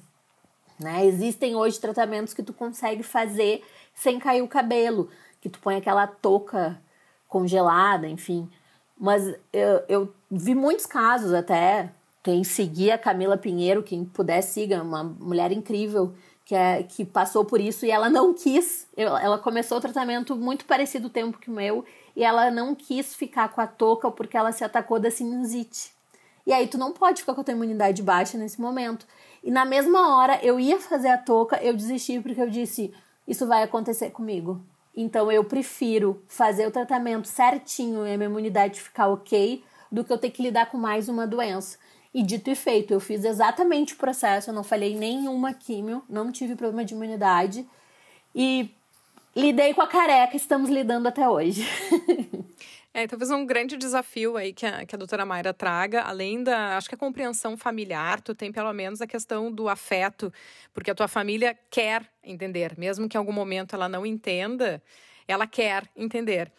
Né? 0.79 1.05
Existem 1.05 1.55
hoje 1.55 1.79
tratamentos 1.79 2.33
que 2.33 2.43
tu 2.43 2.53
consegue 2.53 3.03
fazer 3.03 3.63
sem 3.95 4.19
cair 4.19 4.41
o 4.41 4.49
cabelo, 4.49 5.11
que 5.41 5.49
tu 5.49 5.59
põe 5.59 5.77
aquela 5.77 6.07
touca 6.07 6.81
congelada, 7.29 8.09
enfim. 8.09 8.51
Mas 8.99 9.35
eu, 9.53 9.83
eu 9.89 10.15
vi 10.31 10.55
muitos 10.55 10.87
casos 10.87 11.35
até. 11.35 11.93
Quem 12.23 12.45
seguir 12.45 12.91
a 12.91 12.99
Camila 12.99 13.37
Pinheiro, 13.37 13.83
quem 13.83 14.05
puder 14.05 14.43
siga, 14.43 14.83
uma 14.83 15.03
mulher 15.03 15.53
incrível 15.53 16.15
que, 16.45 16.55
é, 16.55 16.83
que 16.83 17.05
passou 17.05 17.45
por 17.45 17.61
isso 17.61 17.87
e 17.87 17.91
ela 17.91 18.11
não 18.11 18.35
quis. 18.35 18.87
Ela 18.97 19.39
começou 19.39 19.79
o 19.79 19.81
tratamento 19.81 20.37
muito 20.37 20.65
parecido 20.65 21.07
o 21.07 21.11
tempo 21.11 21.39
que 21.39 21.49
o 21.49 21.55
meu 21.55 21.85
e 22.15 22.25
ela 22.25 22.51
não 22.51 22.75
quis 22.75 23.15
ficar 23.15 23.49
com 23.49 23.61
a 23.61 23.67
touca 23.67 24.11
porque 24.11 24.37
ela 24.37 24.53
se 24.53 24.65
atacou 24.65 24.99
da 24.99 25.11
sinusite. 25.11 25.93
E 26.47 26.53
aí 26.53 26.67
tu 26.67 26.77
não 26.77 26.93
pode 26.93 27.21
ficar 27.21 27.35
com 27.35 27.41
a 27.41 27.45
tua 27.45 27.55
imunidade 27.55 28.03
baixa 28.03 28.37
nesse 28.37 28.61
momento. 28.61 29.07
E 29.45 29.51
na 29.51 29.65
mesma 29.65 30.17
hora 30.17 30.39
eu 30.43 30.59
ia 30.59 30.81
fazer 30.81 31.09
a 31.09 31.19
touca, 31.19 31.63
eu 31.63 31.73
desisti 31.73 32.19
porque 32.21 32.43
eu 32.43 32.51
disse: 32.51 32.93
isso 33.29 33.47
vai 33.47 33.63
acontecer 33.63 34.11
comigo. 34.11 34.61
Então 34.95 35.31
eu 35.31 35.45
prefiro 35.45 36.21
fazer 36.27 36.67
o 36.67 36.71
tratamento 36.71 37.29
certinho 37.29 38.07
e 38.07 38.13
a 38.13 38.17
minha 38.17 38.29
imunidade 38.29 38.81
ficar 38.81 39.07
ok 39.09 39.63
do 39.91 40.05
que 40.05 40.13
eu 40.13 40.19
ter 40.19 40.31
que 40.31 40.43
lidar 40.43 40.67
com 40.67 40.77
mais 40.77 41.09
uma 41.09 41.27
doença. 41.27 41.79
E 42.13 42.23
dito 42.23 42.51
e 42.51 42.57
feito, 42.57 42.93
eu 42.93 42.99
fiz 43.01 43.25
exatamente 43.25 43.95
o 43.95 43.97
processo, 43.97 44.51
eu 44.51 44.55
não 44.55 44.65
falhei 44.65 44.97
nenhuma 44.97 45.55
químio, 45.55 46.03
não 46.09 46.33
tive 46.33 46.57
problema 46.57 46.85
de 46.85 46.93
imunidade. 46.93 47.65
E 48.35 48.75
lidei 49.35 49.73
com 49.75 49.83
a 49.83 49.87
careca, 49.87 50.37
estamos 50.37 50.69
lidando 50.71 51.09
até 51.09 51.29
hoje. 51.29 51.65
É, 52.93 53.07
talvez 53.07 53.31
um 53.31 53.47
grande 53.47 53.77
desafio 53.77 54.37
aí 54.37 54.53
que 54.53 54.67
a, 54.67 54.85
que 54.85 54.97
a 54.97 54.99
doutora 54.99 55.25
Mayra 55.25 55.55
traga, 55.55 56.03
além 56.03 56.43
da, 56.43 56.77
acho 56.77 56.89
que 56.89 56.95
a 56.97 56.99
compreensão 56.99 57.57
familiar, 57.57 58.21
tu 58.21 58.35
tem 58.35 58.51
pelo 58.51 58.73
menos 58.73 59.01
a 59.01 59.07
questão 59.07 59.51
do 59.51 59.69
afeto, 59.69 60.33
porque 60.75 60.91
a 60.91 60.95
tua 60.95 61.07
família 61.07 61.57
quer 61.71 62.05
entender, 62.23 62.77
mesmo 62.77 63.09
que 63.09 63.17
em 63.17 63.21
algum 63.21 63.33
momento 63.33 63.77
ela 63.77 63.89
não 63.89 64.05
entenda, 64.05 64.83
ela 65.29 65.47
quer 65.47 65.89
entender. 65.95 66.51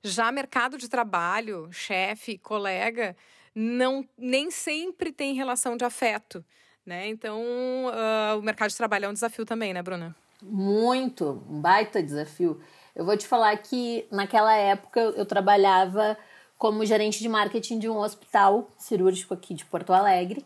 Já 0.00 0.30
mercado 0.30 0.78
de 0.78 0.88
trabalho, 0.88 1.68
chefe, 1.72 2.38
colega, 2.38 3.16
não 3.54 4.06
nem 4.16 4.50
sempre 4.50 5.12
tem 5.12 5.34
relação 5.34 5.76
de 5.76 5.84
afeto, 5.84 6.44
né? 6.84 7.08
Então, 7.08 7.40
uh, 7.40 8.38
o 8.38 8.42
mercado 8.42 8.70
de 8.70 8.76
trabalho 8.76 9.06
é 9.06 9.08
um 9.08 9.12
desafio 9.12 9.44
também, 9.44 9.72
né, 9.72 9.82
Bruna? 9.82 10.14
Muito, 10.42 11.42
um 11.48 11.60
baita 11.60 12.02
desafio. 12.02 12.60
Eu 12.94 13.04
vou 13.04 13.16
te 13.16 13.26
falar 13.26 13.56
que 13.58 14.06
naquela 14.10 14.54
época 14.54 15.00
eu 15.00 15.24
trabalhava 15.26 16.16
como 16.58 16.84
gerente 16.84 17.20
de 17.20 17.28
marketing 17.28 17.78
de 17.78 17.88
um 17.88 17.96
hospital 17.98 18.70
cirúrgico 18.76 19.32
aqui 19.32 19.54
de 19.54 19.64
Porto 19.64 19.92
Alegre. 19.92 20.44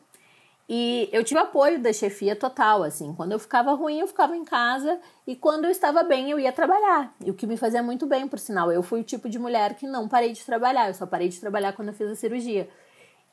E 0.69 1.11
eu 1.13 1.23
tive 1.23 1.41
apoio 1.41 1.79
da 1.79 1.93
chefia 1.93 2.35
total, 2.35 2.83
assim. 2.83 3.13
Quando 3.15 3.33
eu 3.33 3.39
ficava 3.39 3.73
ruim, 3.75 3.99
eu 3.99 4.07
ficava 4.07 4.35
em 4.35 4.45
casa. 4.45 4.99
E 5.27 5.37
quando 5.37 5.65
eu 5.67 5.71
estava 5.71 6.03
bem, 6.03 6.31
eu 6.31 6.41
ia 6.41 6.53
trabalhar. 6.53 7.15
E 7.23 7.31
o 7.31 7.35
que 7.35 7.47
me 7.47 7.57
fazia 7.57 7.83
muito 7.83 8.07
bem, 8.07 8.27
por 8.27 8.39
sinal. 8.39 8.73
Eu 8.73 8.83
fui 8.83 9.01
o 9.01 9.05
tipo 9.05 9.29
de 9.29 9.39
mulher 9.39 9.75
que 9.75 9.87
não 9.87 10.09
parei 10.09 10.33
de 10.33 10.43
trabalhar. 10.43 10.89
Eu 10.89 10.95
só 10.95 11.05
parei 11.05 11.29
de 11.29 11.39
trabalhar 11.39 11.73
quando 11.75 11.89
eu 11.89 11.95
fiz 11.95 12.09
a 12.09 12.15
cirurgia. 12.15 12.69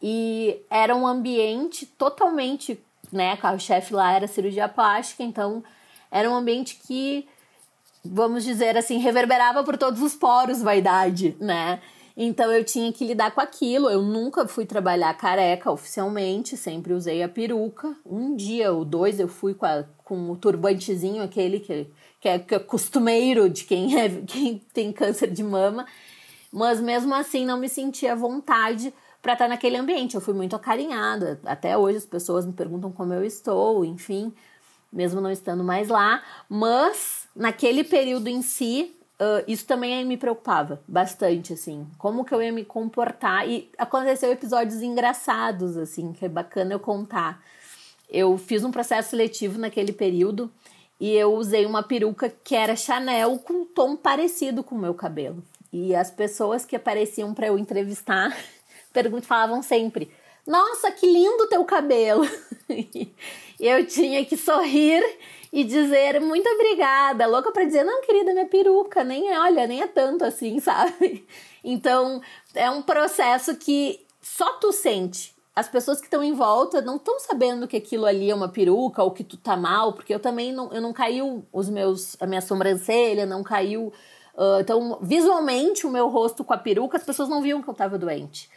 E 0.02 0.62
era 0.70 0.96
um 0.96 1.06
ambiente 1.06 1.86
totalmente, 1.86 2.80
né? 3.12 3.38
O 3.56 3.60
chefe 3.60 3.94
lá 3.94 4.14
era 4.14 4.28
cirurgia 4.28 4.68
plástica, 4.68 5.24
então 5.24 5.64
era 6.10 6.30
um 6.30 6.36
ambiente 6.36 6.80
que 6.88 7.28
vamos 8.04 8.44
dizer 8.44 8.76
assim, 8.78 8.98
reverberava 8.98 9.64
por 9.64 9.78
todos 9.78 10.02
os 10.02 10.16
poros 10.16 10.62
vaidade, 10.62 11.36
né? 11.40 11.80
Então 12.16 12.52
eu 12.52 12.64
tinha 12.64 12.92
que 12.92 13.06
lidar 13.06 13.32
com 13.32 13.42
aquilo. 13.42 13.90
Eu 13.90 14.02
nunca 14.02 14.48
fui 14.48 14.66
trabalhar 14.66 15.14
careca 15.14 15.72
oficialmente, 15.72 16.58
sempre 16.58 16.94
usei 16.94 17.24
a 17.24 17.30
peruca. 17.30 17.96
Um 18.06 18.36
dia 18.36 18.72
ou 18.72 18.84
dois 18.84 19.20
eu 19.20 19.28
fui 19.28 19.54
com, 19.54 19.66
a, 19.66 19.86
com 20.04 20.30
o 20.30 20.36
turbantezinho, 20.36 21.24
aquele 21.24 21.60
que, 21.60 21.88
que, 22.20 22.28
é, 22.28 22.40
que 22.40 22.56
é 22.56 22.60
costumeiro 22.60 23.50
de 23.50 23.64
quem, 23.64 23.98
é, 24.00 24.10
quem 24.28 24.62
tem 24.74 24.92
câncer 24.92 25.32
de 25.32 25.44
mama. 25.44 25.86
Mas 26.52 26.82
mesmo 26.82 27.14
assim 27.14 27.46
não 27.46 27.58
me 27.58 27.70
sentia 27.70 28.16
vontade 28.16 28.94
para 29.22 29.34
estar 29.34 29.48
naquele 29.48 29.78
ambiente. 29.78 30.16
Eu 30.16 30.22
fui 30.22 30.34
muito 30.34 30.56
acarinhada. 30.56 31.40
Até 31.46 31.78
hoje 31.78 31.98
as 31.98 32.06
pessoas 32.06 32.46
me 32.46 32.54
perguntam 32.54 32.92
como 32.92 33.14
eu 33.14 33.24
estou, 33.24 33.86
enfim, 33.86 34.34
mesmo 34.92 35.22
não 35.22 35.32
estando 35.32 35.64
mais 35.64 35.88
lá. 35.88 36.22
Mas 36.50 37.28
naquele 37.36 37.84
período 37.84 38.28
em 38.28 38.42
si, 38.42 38.94
uh, 39.20 39.44
isso 39.48 39.66
também 39.66 40.04
me 40.04 40.18
preocupava 40.18 40.82
bastante, 40.88 41.54
assim. 41.54 41.88
Como 41.98 42.26
que 42.26 42.34
eu 42.34 42.42
ia 42.42 42.52
me 42.52 42.66
comportar. 42.66 43.48
E 43.48 43.70
aconteceu 43.78 44.32
episódios 44.32 44.82
engraçados, 44.82 45.78
assim, 45.78 46.12
que 46.12 46.26
é 46.26 46.30
bacana 46.30 46.74
eu 46.74 46.80
contar. 46.80 47.42
Eu 48.10 48.38
fiz 48.38 48.64
um 48.66 48.72
processo 48.72 49.12
seletivo 49.12 49.58
naquele 49.58 49.94
período 49.94 50.52
e 51.00 51.14
eu 51.14 51.34
usei 51.34 51.66
uma 51.66 51.82
peruca 51.82 52.30
que 52.44 52.56
era 52.56 52.76
Chanel 52.76 53.40
com 53.40 53.54
um 53.54 53.66
tom 53.66 53.96
parecido 53.96 54.64
com 54.64 54.76
o 54.76 54.80
meu 54.80 54.94
cabelo. 54.94 55.42
E 55.72 55.96
as 55.96 56.12
pessoas 56.12 56.66
que 56.66 56.76
apareciam 56.76 57.34
para 57.34 57.48
eu 57.48 57.58
entrevistar 57.58 58.36
falavam 59.24 59.62
sempre: 59.62 60.12
Nossa, 60.46 60.92
que 60.92 61.06
lindo 61.06 61.48
teu 61.48 61.64
cabelo! 61.66 62.28
e 62.70 63.14
eu 63.60 63.86
tinha 63.86 64.26
que 64.26 64.36
sorrir 64.38 65.04
e 65.52 65.64
dizer 65.64 66.20
muito 66.22 66.48
obrigada, 66.48 67.28
louca 67.28 67.52
para 67.52 67.66
dizer, 67.66 67.84
não, 67.84 68.02
querida, 68.02 68.32
minha 68.32 68.46
peruca, 68.46 69.04
nem 69.04 69.30
é, 69.30 69.40
olha, 69.40 69.68
nem 69.68 69.82
é 69.82 69.88
tanto 69.88 70.24
assim, 70.24 70.60
sabe? 70.62 71.28
Então, 71.64 72.22
é 72.56 72.70
um 72.70 72.82
processo 72.82 73.56
que 73.56 74.06
só 74.22 74.54
tu 74.54 74.72
sente. 74.72 75.36
As 75.54 75.68
pessoas 75.68 76.00
que 76.00 76.06
estão 76.06 76.24
em 76.24 76.34
volta 76.34 76.82
não 76.82 76.96
estão 76.96 77.20
sabendo 77.20 77.68
que 77.68 77.76
aquilo 77.76 78.06
ali 78.06 78.32
é 78.32 78.36
uma 78.36 78.48
peruca 78.48 79.04
ou 79.04 79.12
que 79.12 79.24
tu 79.24 79.36
tá 79.36 79.58
mal, 79.58 79.92
porque 79.92 80.14
eu 80.14 80.20
também 80.20 80.54
não, 80.54 80.72
eu 80.72 80.82
não 80.82 80.94
caiu 80.94 81.46
os 81.52 81.70
meus, 81.70 82.16
a 82.22 82.26
minha 82.26 82.40
sobrancelha, 82.40 83.26
não 83.26 83.44
caiu. 83.44 83.92
Uh, 84.36 84.62
então, 84.62 84.98
visualmente, 85.02 85.86
o 85.86 85.91
meu 85.91 86.08
rosto 86.08 86.44
com 86.44 86.54
a 86.54 86.58
peruca, 86.58 86.98
as 86.98 87.04
pessoas 87.04 87.30
não 87.30 87.41
viam 87.41 87.62
que 87.62 87.70
eu 87.70 87.74
tava 87.74 87.98
doente. 87.98 88.50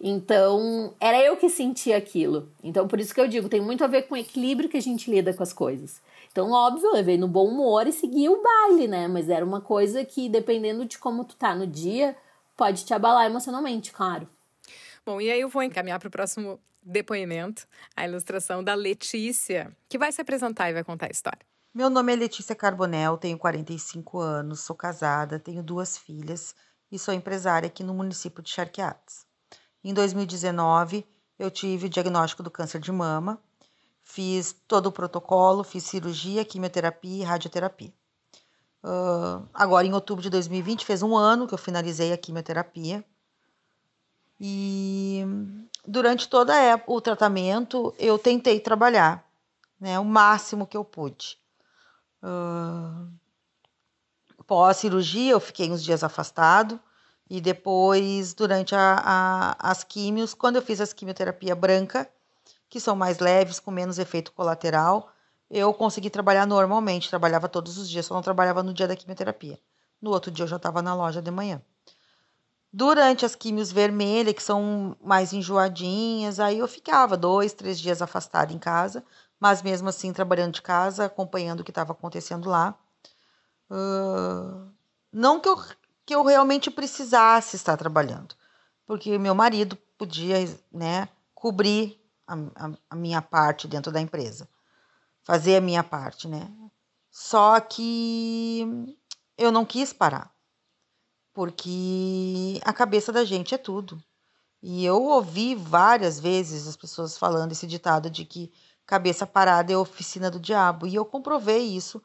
Então, 0.00 0.94
era 0.98 1.22
eu 1.22 1.36
que 1.36 1.48
sentia 1.48 1.96
aquilo. 1.96 2.48
Então, 2.62 2.88
por 2.88 2.98
isso 2.98 3.14
que 3.14 3.20
eu 3.20 3.28
digo, 3.28 3.48
tem 3.48 3.60
muito 3.60 3.84
a 3.84 3.86
ver 3.86 4.02
com 4.02 4.14
o 4.14 4.18
equilíbrio 4.18 4.68
que 4.68 4.76
a 4.76 4.82
gente 4.82 5.08
lida 5.10 5.32
com 5.32 5.42
as 5.42 5.52
coisas. 5.52 6.02
Então, 6.30 6.50
óbvio, 6.50 6.88
eu 6.88 6.92
levei 6.94 7.16
no 7.16 7.28
bom 7.28 7.46
humor 7.46 7.86
e 7.86 7.92
segui 7.92 8.28
o 8.28 8.42
baile, 8.42 8.88
né? 8.88 9.06
Mas 9.06 9.28
era 9.28 9.44
uma 9.44 9.60
coisa 9.60 10.04
que, 10.04 10.28
dependendo 10.28 10.84
de 10.84 10.98
como 10.98 11.24
tu 11.24 11.36
tá 11.36 11.54
no 11.54 11.66
dia, 11.66 12.16
pode 12.56 12.84
te 12.84 12.92
abalar 12.92 13.26
emocionalmente, 13.26 13.92
claro. 13.92 14.28
Bom, 15.06 15.20
e 15.20 15.30
aí 15.30 15.40
eu 15.40 15.48
vou 15.48 15.62
encaminhar 15.62 16.00
para 16.00 16.08
o 16.08 16.10
próximo 16.10 16.58
depoimento, 16.82 17.66
a 17.94 18.06
ilustração 18.06 18.62
da 18.62 18.74
Letícia, 18.74 19.70
que 19.88 19.98
vai 19.98 20.10
se 20.10 20.20
apresentar 20.20 20.68
e 20.70 20.72
vai 20.72 20.82
contar 20.82 21.06
a 21.06 21.10
história. 21.10 21.51
Meu 21.74 21.88
nome 21.88 22.12
é 22.12 22.16
Letícia 22.16 22.54
Carbonel, 22.54 23.16
tenho 23.16 23.38
45 23.38 24.20
anos, 24.20 24.60
sou 24.60 24.76
casada, 24.76 25.38
tenho 25.38 25.62
duas 25.62 25.96
filhas 25.96 26.54
e 26.90 26.98
sou 26.98 27.14
empresária 27.14 27.66
aqui 27.66 27.82
no 27.82 27.94
município 27.94 28.42
de 28.42 28.50
Charqueadas. 28.50 29.26
Em 29.82 29.94
2019, 29.94 31.06
eu 31.38 31.50
tive 31.50 31.86
o 31.86 31.90
diagnóstico 31.90 32.42
do 32.42 32.50
câncer 32.50 32.78
de 32.80 32.92
mama 32.92 33.42
Fiz 34.02 34.54
todo 34.66 34.86
o 34.86 34.92
protocolo, 34.92 35.62
fiz 35.62 35.84
cirurgia, 35.84 36.44
quimioterapia 36.44 37.22
e 37.22 37.24
radioterapia. 37.24 37.92
Uh, 38.82 39.46
agora, 39.54 39.86
em 39.86 39.94
outubro 39.94 40.22
de 40.22 40.28
2020, 40.28 40.84
fez 40.84 41.02
um 41.02 41.16
ano 41.16 41.46
que 41.46 41.54
eu 41.54 41.58
finalizei 41.58 42.12
a 42.12 42.18
quimioterapia. 42.18 43.04
E 44.40 45.24
durante 45.86 46.28
todo 46.28 46.50
o 46.86 47.00
tratamento, 47.00 47.94
eu 47.96 48.18
tentei 48.18 48.58
trabalhar 48.58 49.24
né, 49.80 49.98
o 50.00 50.04
máximo 50.04 50.66
que 50.66 50.76
eu 50.76 50.84
pude. 50.84 51.38
Pós-cirurgia, 54.46 55.32
eu 55.32 55.40
fiquei 55.40 55.70
uns 55.70 55.82
dias 55.82 56.04
afastado. 56.04 56.80
E 57.28 57.40
depois, 57.40 58.34
durante 58.34 58.74
a, 58.74 59.00
a, 59.02 59.70
as 59.70 59.82
químios, 59.82 60.34
quando 60.34 60.56
eu 60.56 60.62
fiz 60.62 60.80
a 60.80 60.86
quimioterapia 60.86 61.54
branca, 61.54 62.08
que 62.68 62.78
são 62.78 62.94
mais 62.94 63.18
leves, 63.18 63.58
com 63.58 63.70
menos 63.70 63.98
efeito 63.98 64.32
colateral, 64.32 65.10
eu 65.50 65.72
consegui 65.72 66.10
trabalhar 66.10 66.46
normalmente, 66.46 67.08
trabalhava 67.08 67.48
todos 67.48 67.78
os 67.78 67.88
dias, 67.88 68.06
só 68.06 68.14
não 68.14 68.22
trabalhava 68.22 68.62
no 68.62 68.74
dia 68.74 68.88
da 68.88 68.96
quimioterapia. 68.96 69.58
No 70.00 70.10
outro 70.10 70.30
dia 70.30 70.44
eu 70.44 70.48
já 70.48 70.56
estava 70.56 70.82
na 70.82 70.94
loja 70.94 71.22
de 71.22 71.30
manhã. 71.30 71.62
Durante 72.72 73.26
as 73.26 73.34
químios 73.34 73.70
vermelhas, 73.70 74.34
que 74.34 74.42
são 74.42 74.96
mais 75.02 75.34
enjoadinhas, 75.34 76.40
aí 76.40 76.58
eu 76.58 76.66
ficava 76.66 77.16
dois, 77.18 77.52
três 77.52 77.78
dias 77.78 78.00
afastada 78.00 78.52
em 78.52 78.58
casa, 78.58 79.04
mas 79.42 79.60
mesmo 79.60 79.88
assim 79.88 80.12
trabalhando 80.12 80.54
de 80.54 80.62
casa, 80.62 81.06
acompanhando 81.06 81.60
o 81.60 81.64
que 81.64 81.72
estava 81.72 81.90
acontecendo 81.90 82.48
lá. 82.48 82.78
Uh, 83.68 84.70
não 85.12 85.40
que 85.40 85.48
eu, 85.48 85.60
que 86.06 86.14
eu 86.14 86.22
realmente 86.22 86.70
precisasse 86.70 87.56
estar 87.56 87.76
trabalhando, 87.76 88.36
porque 88.86 89.18
meu 89.18 89.34
marido 89.34 89.76
podia 89.98 90.36
né, 90.70 91.08
cobrir 91.34 92.00
a, 92.24 92.34
a, 92.34 92.70
a 92.90 92.94
minha 92.94 93.20
parte 93.20 93.66
dentro 93.66 93.90
da 93.90 94.00
empresa, 94.00 94.48
fazer 95.24 95.56
a 95.56 95.60
minha 95.60 95.82
parte, 95.82 96.28
né? 96.28 96.48
Só 97.10 97.58
que 97.58 98.96
eu 99.36 99.50
não 99.50 99.64
quis 99.64 99.92
parar 99.92 100.32
porque 101.32 102.60
a 102.64 102.72
cabeça 102.72 103.10
da 103.10 103.24
gente 103.24 103.56
é 103.56 103.58
tudo. 103.58 104.00
E 104.62 104.84
eu 104.84 105.02
ouvi 105.02 105.56
várias 105.56 106.20
vezes 106.20 106.68
as 106.68 106.76
pessoas 106.76 107.18
falando 107.18 107.50
esse 107.50 107.66
ditado 107.66 108.08
de 108.08 108.24
que 108.24 108.52
cabeça 108.86 109.26
parada 109.26 109.72
é 109.72 109.76
oficina 109.76 110.30
do 110.30 110.40
diabo. 110.40 110.86
E 110.86 110.94
eu 110.94 111.04
comprovei 111.04 111.62
isso 111.76 112.02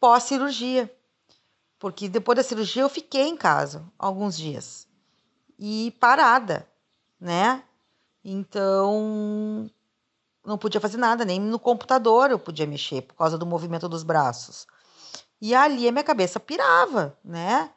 pós-cirurgia. 0.00 0.92
Porque 1.78 2.08
depois 2.08 2.36
da 2.36 2.42
cirurgia 2.42 2.82
eu 2.82 2.88
fiquei 2.88 3.28
em 3.28 3.36
casa 3.36 3.84
alguns 3.98 4.36
dias 4.36 4.88
e 5.58 5.94
parada, 6.00 6.68
né? 7.20 7.62
Então 8.24 9.70
não 10.44 10.58
podia 10.58 10.80
fazer 10.80 10.96
nada, 10.96 11.24
nem 11.24 11.40
no 11.40 11.58
computador 11.58 12.30
eu 12.30 12.38
podia 12.38 12.66
mexer 12.66 13.02
por 13.02 13.14
causa 13.14 13.38
do 13.38 13.46
movimento 13.46 13.88
dos 13.88 14.02
braços. 14.02 14.66
E 15.40 15.54
ali 15.54 15.86
a 15.86 15.92
minha 15.92 16.04
cabeça 16.04 16.40
pirava, 16.40 17.16
né? 17.24 17.70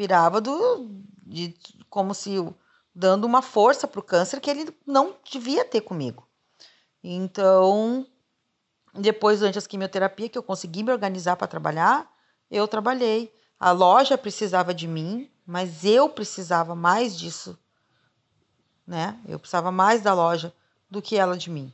pirava 0.00 0.40
do, 0.40 0.88
de, 1.26 1.54
como 1.90 2.14
se 2.14 2.36
dando 2.94 3.26
uma 3.26 3.42
força 3.42 3.86
para 3.86 4.00
o 4.00 4.02
câncer 4.02 4.40
que 4.40 4.48
ele 4.48 4.74
não 4.86 5.14
devia 5.30 5.62
ter 5.62 5.82
comigo. 5.82 6.26
Então, 7.02 8.06
depois, 8.94 9.38
durante 9.38 9.58
as 9.58 9.66
quimioterapia, 9.66 10.28
que 10.28 10.38
eu 10.38 10.42
consegui 10.42 10.82
me 10.82 10.92
organizar 10.92 11.36
para 11.36 11.46
trabalhar, 11.46 12.10
eu 12.50 12.66
trabalhei. 12.66 13.32
A 13.58 13.70
loja 13.72 14.18
precisava 14.18 14.74
de 14.74 14.86
mim, 14.88 15.30
mas 15.46 15.84
eu 15.84 16.08
precisava 16.08 16.74
mais 16.74 17.18
disso, 17.18 17.58
né? 18.86 19.18
Eu 19.26 19.38
precisava 19.38 19.70
mais 19.70 20.02
da 20.02 20.14
loja 20.14 20.52
do 20.90 21.00
que 21.00 21.16
ela 21.16 21.36
de 21.36 21.50
mim. 21.50 21.72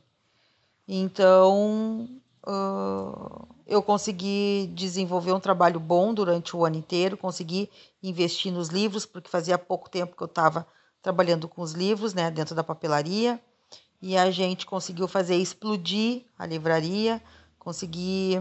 Então, 0.87 2.07
uh, 2.47 3.47
eu 3.65 3.81
consegui 3.81 4.71
desenvolver 4.73 5.33
um 5.33 5.39
trabalho 5.39 5.79
bom 5.79 6.13
durante 6.13 6.55
o 6.55 6.65
ano 6.65 6.77
inteiro, 6.77 7.17
consegui 7.17 7.69
investir 8.01 8.51
nos 8.51 8.69
livros, 8.69 9.05
porque 9.05 9.29
fazia 9.29 9.57
pouco 9.57 9.89
tempo 9.89 10.15
que 10.15 10.23
eu 10.23 10.27
estava 10.27 10.65
trabalhando 11.01 11.47
com 11.47 11.61
os 11.61 11.73
livros, 11.73 12.13
né, 12.13 12.31
dentro 12.31 12.55
da 12.55 12.63
papelaria, 12.63 13.41
e 14.01 14.17
a 14.17 14.29
gente 14.31 14.65
conseguiu 14.65 15.07
fazer 15.07 15.35
explodir 15.35 16.25
a 16.37 16.45
livraria, 16.45 17.21
consegui, 17.57 18.39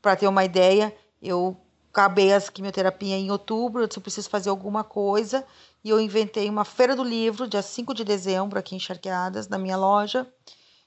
para 0.00 0.16
ter 0.16 0.28
uma 0.28 0.44
ideia, 0.44 0.94
eu 1.20 1.56
acabei 1.90 2.32
as 2.32 2.48
quimioterapia 2.48 3.16
em 3.16 3.30
outubro, 3.30 3.82
eu 3.82 3.88
disse, 3.88 4.00
preciso 4.00 4.30
fazer 4.30 4.50
alguma 4.50 4.84
coisa, 4.84 5.44
e 5.82 5.90
eu 5.90 6.00
inventei 6.00 6.48
uma 6.48 6.64
feira 6.64 6.94
do 6.94 7.02
livro, 7.02 7.48
dia 7.48 7.62
5 7.62 7.94
de 7.94 8.04
dezembro, 8.04 8.58
aqui 8.58 8.76
em 8.76 8.80
Charqueadas, 8.80 9.48
na 9.48 9.58
minha 9.58 9.76
loja, 9.76 10.26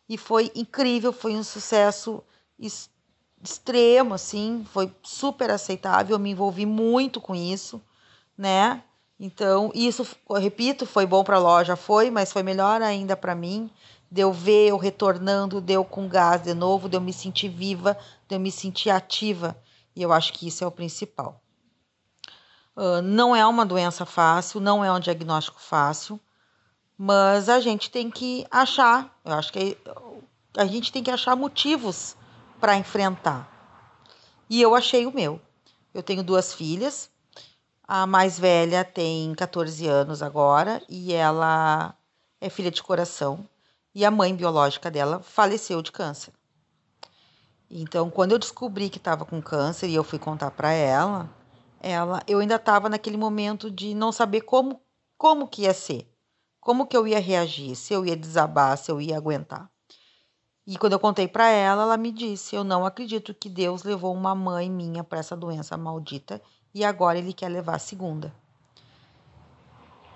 e 0.07 0.17
foi 0.17 0.51
incrível, 0.55 1.11
foi 1.11 1.35
um 1.35 1.43
sucesso 1.43 2.23
extremo, 3.43 4.13
assim, 4.13 4.65
foi 4.71 4.93
super 5.01 5.49
aceitável, 5.49 6.15
eu 6.15 6.19
me 6.19 6.29
envolvi 6.31 6.65
muito 6.65 7.19
com 7.19 7.35
isso, 7.35 7.81
né? 8.37 8.83
Então, 9.19 9.71
isso, 9.75 10.07
repito, 10.35 10.85
foi 10.85 11.05
bom 11.05 11.23
para 11.23 11.35
a 11.35 11.39
loja, 11.39 11.75
foi, 11.75 12.09
mas 12.09 12.31
foi 12.31 12.41
melhor 12.41 12.81
ainda 12.81 13.15
para 13.15 13.35
mim. 13.35 13.69
Deu 14.11 14.33
ver 14.33 14.67
eu 14.67 14.77
retornando, 14.77 15.61
deu 15.61 15.85
com 15.85 16.07
gás 16.07 16.43
de 16.43 16.53
novo, 16.53 16.89
deu 16.89 16.99
me 16.99 17.13
sentir 17.13 17.47
viva, 17.47 17.97
deu 18.27 18.39
me 18.39 18.51
sentir 18.51 18.89
ativa. 18.89 19.57
E 19.95 20.01
eu 20.01 20.11
acho 20.11 20.33
que 20.33 20.47
isso 20.47 20.63
é 20.63 20.67
o 20.67 20.71
principal. 20.71 21.41
Uh, 22.75 23.01
não 23.01 23.33
é 23.33 23.45
uma 23.45 23.65
doença 23.65 24.05
fácil, 24.05 24.59
não 24.59 24.83
é 24.83 24.91
um 24.91 24.99
diagnóstico 24.99 25.61
fácil, 25.61 26.19
mas 26.97 27.47
a 27.47 27.59
gente 27.59 27.89
tem 27.89 28.11
que 28.11 28.45
achar, 28.51 29.17
eu 29.23 29.33
acho 29.33 29.51
que 29.51 29.77
a 30.57 30.65
gente 30.65 30.91
tem 30.91 31.01
que 31.01 31.11
achar 31.11 31.35
motivos 31.35 32.15
para 32.59 32.77
enfrentar. 32.77 33.49
E 34.49 34.61
eu 34.61 34.75
achei 34.75 35.05
o 35.05 35.13
meu. 35.13 35.39
Eu 35.93 36.03
tenho 36.03 36.23
duas 36.23 36.53
filhas. 36.53 37.09
A 37.87 38.05
mais 38.05 38.37
velha 38.37 38.83
tem 38.85 39.33
14 39.35 39.87
anos 39.87 40.21
agora 40.21 40.81
e 40.87 41.13
ela 41.13 41.95
é 42.39 42.49
filha 42.49 42.71
de 42.71 42.83
coração. 42.83 43.47
E 43.93 44.05
a 44.05 44.11
mãe 44.11 44.35
biológica 44.35 44.89
dela 44.89 45.21
faleceu 45.21 45.81
de 45.81 45.91
câncer. 45.91 46.33
Então, 47.69 48.09
quando 48.09 48.31
eu 48.31 48.39
descobri 48.39 48.89
que 48.89 48.97
estava 48.97 49.25
com 49.25 49.41
câncer 49.41 49.87
e 49.87 49.95
eu 49.95 50.03
fui 50.03 50.19
contar 50.19 50.51
para 50.51 50.71
ela, 50.71 51.29
ela, 51.79 52.21
eu 52.27 52.39
ainda 52.39 52.55
estava 52.55 52.89
naquele 52.89 53.17
momento 53.17 53.71
de 53.71 53.93
não 53.93 54.11
saber 54.11 54.41
como, 54.41 54.81
como 55.17 55.47
que 55.47 55.63
ia 55.63 55.73
ser, 55.73 56.09
como 56.59 56.85
que 56.85 56.95
eu 56.95 57.07
ia 57.07 57.19
reagir, 57.19 57.75
se 57.75 57.93
eu 57.93 58.05
ia 58.05 58.15
desabar, 58.15 58.77
se 58.77 58.91
eu 58.91 59.01
ia 59.01 59.17
aguentar. 59.17 59.69
E 60.65 60.77
quando 60.77 60.93
eu 60.93 60.99
contei 60.99 61.27
para 61.27 61.49
ela, 61.49 61.83
ela 61.83 61.97
me 61.97 62.11
disse: 62.11 62.55
Eu 62.55 62.63
não 62.63 62.85
acredito 62.85 63.33
que 63.33 63.49
Deus 63.49 63.83
levou 63.83 64.13
uma 64.13 64.35
mãe 64.35 64.69
minha 64.69 65.03
para 65.03 65.19
essa 65.19 65.35
doença 65.35 65.75
maldita 65.75 66.41
e 66.73 66.85
agora 66.85 67.17
ele 67.17 67.33
quer 67.33 67.49
levar 67.49 67.75
a 67.75 67.79
segunda. 67.79 68.33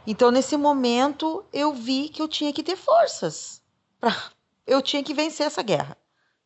Então, 0.06 0.30
nesse 0.30 0.56
momento, 0.56 1.44
eu 1.52 1.74
vi 1.74 2.10
que 2.10 2.22
eu 2.22 2.28
tinha 2.28 2.54
que 2.54 2.62
ter 2.62 2.76
forças. 2.76 3.62
Pra... 4.06 4.32
Eu 4.68 4.82
tinha 4.82 5.04
que 5.04 5.14
vencer 5.14 5.48
essa 5.48 5.62
guerra. 5.62 5.98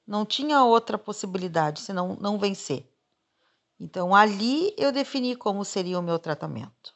Não 0.05 0.25
tinha 0.25 0.63
outra 0.63 0.97
possibilidade 0.97 1.79
senão 1.79 2.17
não 2.19 2.37
vencer. 2.37 2.85
Então, 3.79 4.13
ali 4.13 4.73
eu 4.77 4.91
defini 4.91 5.37
como 5.37 5.63
seria 5.63 5.97
o 5.97 6.03
meu 6.03 6.19
tratamento. 6.19 6.93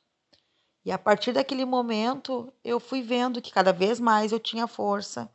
E 0.84 0.92
a 0.92 0.98
partir 0.98 1.32
daquele 1.32 1.64
momento, 1.64 2.52
eu 2.62 2.78
fui 2.78 3.02
vendo 3.02 3.42
que 3.42 3.52
cada 3.52 3.72
vez 3.72 4.02
mais 4.02 4.34
eu 4.34 4.40
tinha 4.40 4.68
força 4.68 5.32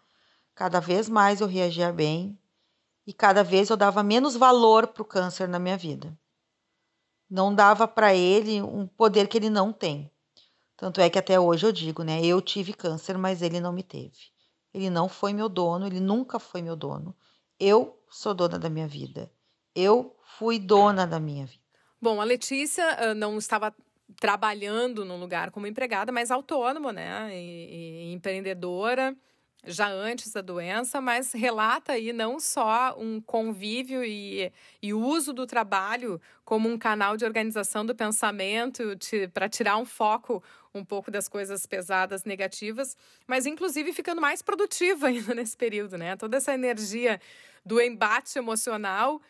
Cada 0.58 0.80
vez 0.80 1.08
mais 1.08 1.40
eu 1.40 1.46
reagia 1.46 1.92
bem 1.92 2.36
e 3.06 3.12
cada 3.12 3.44
vez 3.44 3.70
eu 3.70 3.76
dava 3.76 4.02
menos 4.02 4.34
valor 4.34 4.88
para 4.88 5.02
o 5.02 5.04
câncer 5.04 5.48
na 5.48 5.56
minha 5.56 5.76
vida. 5.76 6.18
Não 7.30 7.54
dava 7.54 7.86
para 7.86 8.12
ele 8.12 8.60
um 8.60 8.84
poder 8.84 9.28
que 9.28 9.38
ele 9.38 9.50
não 9.50 9.72
tem. 9.72 10.10
Tanto 10.76 11.00
é 11.00 11.08
que 11.08 11.16
até 11.16 11.38
hoje 11.38 11.64
eu 11.64 11.70
digo, 11.70 12.02
né? 12.02 12.20
Eu 12.24 12.42
tive 12.42 12.72
câncer, 12.72 13.16
mas 13.16 13.40
ele 13.40 13.60
não 13.60 13.72
me 13.72 13.84
teve. 13.84 14.32
Ele 14.78 14.90
não 14.90 15.08
foi 15.08 15.32
meu 15.32 15.48
dono, 15.48 15.86
ele 15.86 15.98
nunca 15.98 16.38
foi 16.38 16.62
meu 16.62 16.76
dono. 16.76 17.12
Eu 17.58 18.00
sou 18.08 18.32
dona 18.32 18.60
da 18.60 18.70
minha 18.70 18.86
vida. 18.86 19.28
Eu 19.74 20.16
fui 20.38 20.56
dona 20.56 21.04
da 21.04 21.18
minha 21.18 21.46
vida. 21.46 21.64
Bom, 22.00 22.20
a 22.20 22.24
Letícia 22.24 23.10
uh, 23.10 23.14
não 23.14 23.36
estava 23.38 23.74
trabalhando 24.20 25.04
no 25.04 25.16
lugar 25.16 25.50
como 25.50 25.66
empregada, 25.66 26.12
mas 26.12 26.30
autônoma, 26.30 26.92
né? 26.92 27.28
E, 27.32 28.10
e 28.10 28.12
empreendedora 28.12 29.16
já 29.66 29.88
antes 29.88 30.32
da 30.32 30.40
doença, 30.40 31.00
mas 31.00 31.32
relata 31.32 31.92
aí 31.92 32.12
não 32.12 32.38
só 32.38 32.96
um 32.96 33.20
convívio 33.20 34.04
e, 34.04 34.52
e 34.80 34.94
uso 34.94 35.32
do 35.32 35.46
trabalho 35.46 36.20
como 36.44 36.68
um 36.68 36.78
canal 36.78 37.16
de 37.16 37.24
organização 37.24 37.84
do 37.84 37.94
pensamento 37.94 38.96
para 39.34 39.48
tirar 39.48 39.76
um 39.76 39.84
foco 39.84 40.42
um 40.74 40.84
pouco 40.84 41.10
das 41.10 41.28
coisas 41.28 41.66
pesadas, 41.66 42.24
negativas, 42.24 42.96
mas 43.26 43.46
inclusive 43.46 43.92
ficando 43.92 44.20
mais 44.20 44.42
produtiva 44.42 45.08
ainda 45.08 45.34
nesse 45.34 45.56
período, 45.56 45.96
né? 45.96 46.16
Toda 46.16 46.36
essa 46.36 46.52
energia 46.54 47.20
do 47.64 47.80
embate 47.80 48.38
emocional 48.38 49.20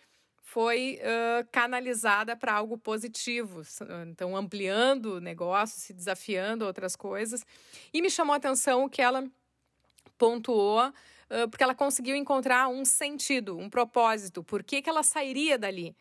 foi 0.43 0.99
uh, 1.03 1.47
canalizada 1.53 2.35
para 2.35 2.55
algo 2.55 2.79
positivo, 2.79 3.63
então 4.11 4.35
ampliando 4.35 5.17
o 5.17 5.21
negócio, 5.21 5.79
se 5.79 5.93
desafiando 5.93 6.65
outras 6.65 6.97
coisas. 6.97 7.45
E 7.93 8.01
me 8.01 8.09
chamou 8.09 8.33
a 8.33 8.39
atenção 8.39 8.89
que 8.89 9.03
ela 9.03 9.27
pontuou 10.17 10.89
uh, 10.89 11.49
porque 11.51 11.63
ela 11.63 11.75
conseguiu 11.75 12.17
encontrar 12.17 12.69
um 12.69 12.85
sentido, 12.85 13.59
um 13.59 13.69
propósito, 13.69 14.43
por 14.43 14.63
que, 14.63 14.81
que 14.81 14.89
ela 14.89 15.03
sairia 15.03 15.59
dali. 15.59 15.95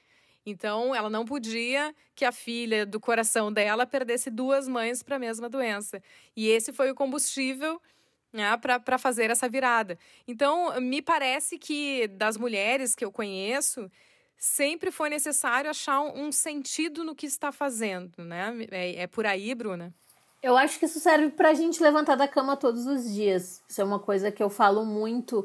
Então, 0.49 0.95
ela 0.95 1.09
não 1.09 1.25
podia 1.25 1.93
que 2.15 2.23
a 2.23 2.31
filha 2.31 2.85
do 2.85 3.01
coração 3.01 3.51
dela 3.51 3.85
perdesse 3.85 4.31
duas 4.31 4.65
mães 4.65 5.03
para 5.03 5.17
a 5.17 5.19
mesma 5.19 5.49
doença. 5.49 6.01
E 6.33 6.47
esse 6.47 6.71
foi 6.71 6.89
o 6.89 6.95
combustível 6.95 7.81
né, 8.31 8.55
para 8.55 8.97
fazer 8.97 9.29
essa 9.29 9.49
virada. 9.49 9.99
Então, 10.25 10.79
me 10.79 11.01
parece 11.01 11.57
que 11.57 12.07
das 12.07 12.37
mulheres 12.37 12.95
que 12.95 13.03
eu 13.03 13.11
conheço, 13.11 13.91
sempre 14.37 14.89
foi 14.89 15.09
necessário 15.09 15.69
achar 15.69 15.99
um, 15.99 16.31
sentido 16.31 17.03
no 17.03 17.13
que 17.13 17.25
está 17.25 17.51
fazendo. 17.51 18.23
Né? 18.23 18.67
É, 18.71 19.01
é 19.01 19.07
por 19.07 19.25
aí, 19.25 19.53
Bruna? 19.53 19.93
Eu 20.41 20.55
acho 20.55 20.79
que 20.79 20.85
isso 20.85 21.01
serve 21.01 21.29
pra 21.31 21.53
gente 21.53 21.83
levantar 21.83 22.15
da 22.15 22.25
cama 22.25 22.55
todos 22.55 22.87
os 22.87 23.13
dias. 23.13 23.61
Isso 23.67 23.81
é 23.81 23.83
uma 23.83 23.99
coisa 23.99 24.31
que 24.31 24.41
eu 24.41 24.49
falo 24.49 24.85
muito 24.85 25.39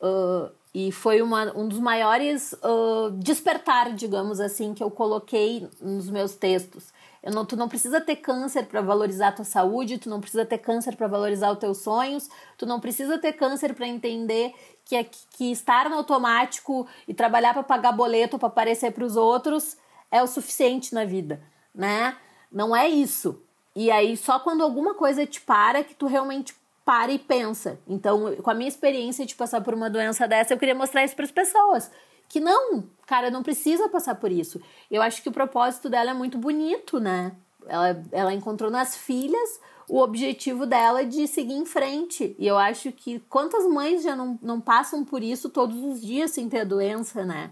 uh, 0.00 0.50
e 0.74 0.92
foi 0.92 1.22
uma, 1.22 1.56
um 1.56 1.66
dos 1.66 1.78
maiores 1.78 2.52
uh, 2.52 3.10
despertar, 3.12 3.94
digamos 3.94 4.38
assim, 4.38 4.74
que 4.74 4.82
eu 4.82 4.90
coloquei 4.90 5.68
nos 5.80 6.10
meus 6.10 6.34
textos. 6.34 6.92
Eu 7.22 7.32
não, 7.32 7.44
tu 7.44 7.56
não 7.56 7.68
precisa 7.68 8.00
ter 8.00 8.16
câncer 8.16 8.66
para 8.66 8.80
valorizar 8.80 9.28
a 9.28 9.32
tua 9.32 9.44
saúde, 9.44 9.98
tu 9.98 10.08
não 10.08 10.20
precisa 10.20 10.44
ter 10.44 10.58
câncer 10.58 10.94
para 10.94 11.06
valorizar 11.06 11.50
os 11.50 11.58
teus 11.58 11.78
sonhos, 11.78 12.28
tu 12.56 12.64
não 12.64 12.80
precisa 12.80 13.18
ter 13.18 13.32
câncer 13.32 13.74
para 13.74 13.88
entender 13.88 14.54
que, 14.84 14.94
é, 14.94 15.04
que 15.04 15.50
estar 15.50 15.90
no 15.90 15.96
automático 15.96 16.86
e 17.06 17.14
trabalhar 17.14 17.52
para 17.54 17.62
pagar 17.62 17.92
boleto, 17.92 18.38
para 18.38 18.48
aparecer 18.48 18.92
para 18.92 19.04
os 19.04 19.16
outros 19.16 19.76
é 20.10 20.22
o 20.22 20.26
suficiente 20.26 20.94
na 20.94 21.04
vida, 21.04 21.42
né? 21.74 22.16
Não 22.50 22.74
é 22.74 22.88
isso. 22.88 23.42
E 23.74 23.90
aí 23.90 24.16
só 24.16 24.38
quando 24.38 24.62
alguma 24.62 24.94
coisa 24.94 25.26
te 25.26 25.40
para 25.40 25.84
que 25.84 25.94
tu 25.94 26.06
realmente 26.06 26.54
para 26.88 27.12
e 27.12 27.18
pensa. 27.18 27.78
Então, 27.86 28.34
com 28.36 28.50
a 28.50 28.54
minha 28.54 28.66
experiência 28.66 29.26
de 29.26 29.34
passar 29.34 29.60
por 29.60 29.74
uma 29.74 29.90
doença 29.90 30.26
dessa, 30.26 30.54
eu 30.54 30.58
queria 30.58 30.74
mostrar 30.74 31.04
isso 31.04 31.14
para 31.14 31.26
as 31.26 31.30
pessoas. 31.30 31.90
Que 32.26 32.40
não, 32.40 32.82
cara, 33.06 33.30
não 33.30 33.42
precisa 33.42 33.90
passar 33.90 34.14
por 34.14 34.32
isso. 34.32 34.58
Eu 34.90 35.02
acho 35.02 35.22
que 35.22 35.28
o 35.28 35.32
propósito 35.32 35.90
dela 35.90 36.12
é 36.12 36.14
muito 36.14 36.38
bonito, 36.38 36.98
né? 36.98 37.32
Ela, 37.66 38.02
ela 38.10 38.32
encontrou 38.32 38.70
nas 38.70 38.96
filhas 38.96 39.60
o 39.86 40.00
objetivo 40.00 40.64
dela 40.64 41.04
de 41.04 41.26
seguir 41.26 41.52
em 41.52 41.66
frente. 41.66 42.34
E 42.38 42.46
eu 42.46 42.56
acho 42.56 42.90
que 42.90 43.20
quantas 43.28 43.66
mães 43.66 44.02
já 44.02 44.16
não, 44.16 44.38
não 44.40 44.58
passam 44.58 45.04
por 45.04 45.22
isso 45.22 45.50
todos 45.50 45.76
os 45.76 46.00
dias 46.00 46.30
sem 46.30 46.48
ter 46.48 46.60
a 46.60 46.64
doença, 46.64 47.22
né? 47.22 47.50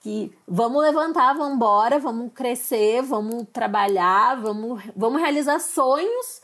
Que 0.00 0.32
vamos 0.48 0.80
levantar, 0.80 1.34
vamos 1.34 1.56
embora, 1.56 1.98
vamos 1.98 2.32
crescer, 2.32 3.02
vamos 3.02 3.46
trabalhar, 3.52 4.40
vamos, 4.40 4.82
vamos 4.96 5.20
realizar 5.20 5.58
sonhos 5.58 6.40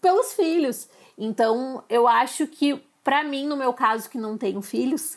pelos 0.00 0.32
filhos. 0.32 0.88
Então, 1.24 1.84
eu 1.88 2.08
acho 2.08 2.48
que, 2.48 2.74
para 3.04 3.22
mim, 3.22 3.46
no 3.46 3.56
meu 3.56 3.72
caso, 3.72 4.10
que 4.10 4.18
não 4.18 4.36
tenho 4.36 4.60
filhos, 4.60 5.14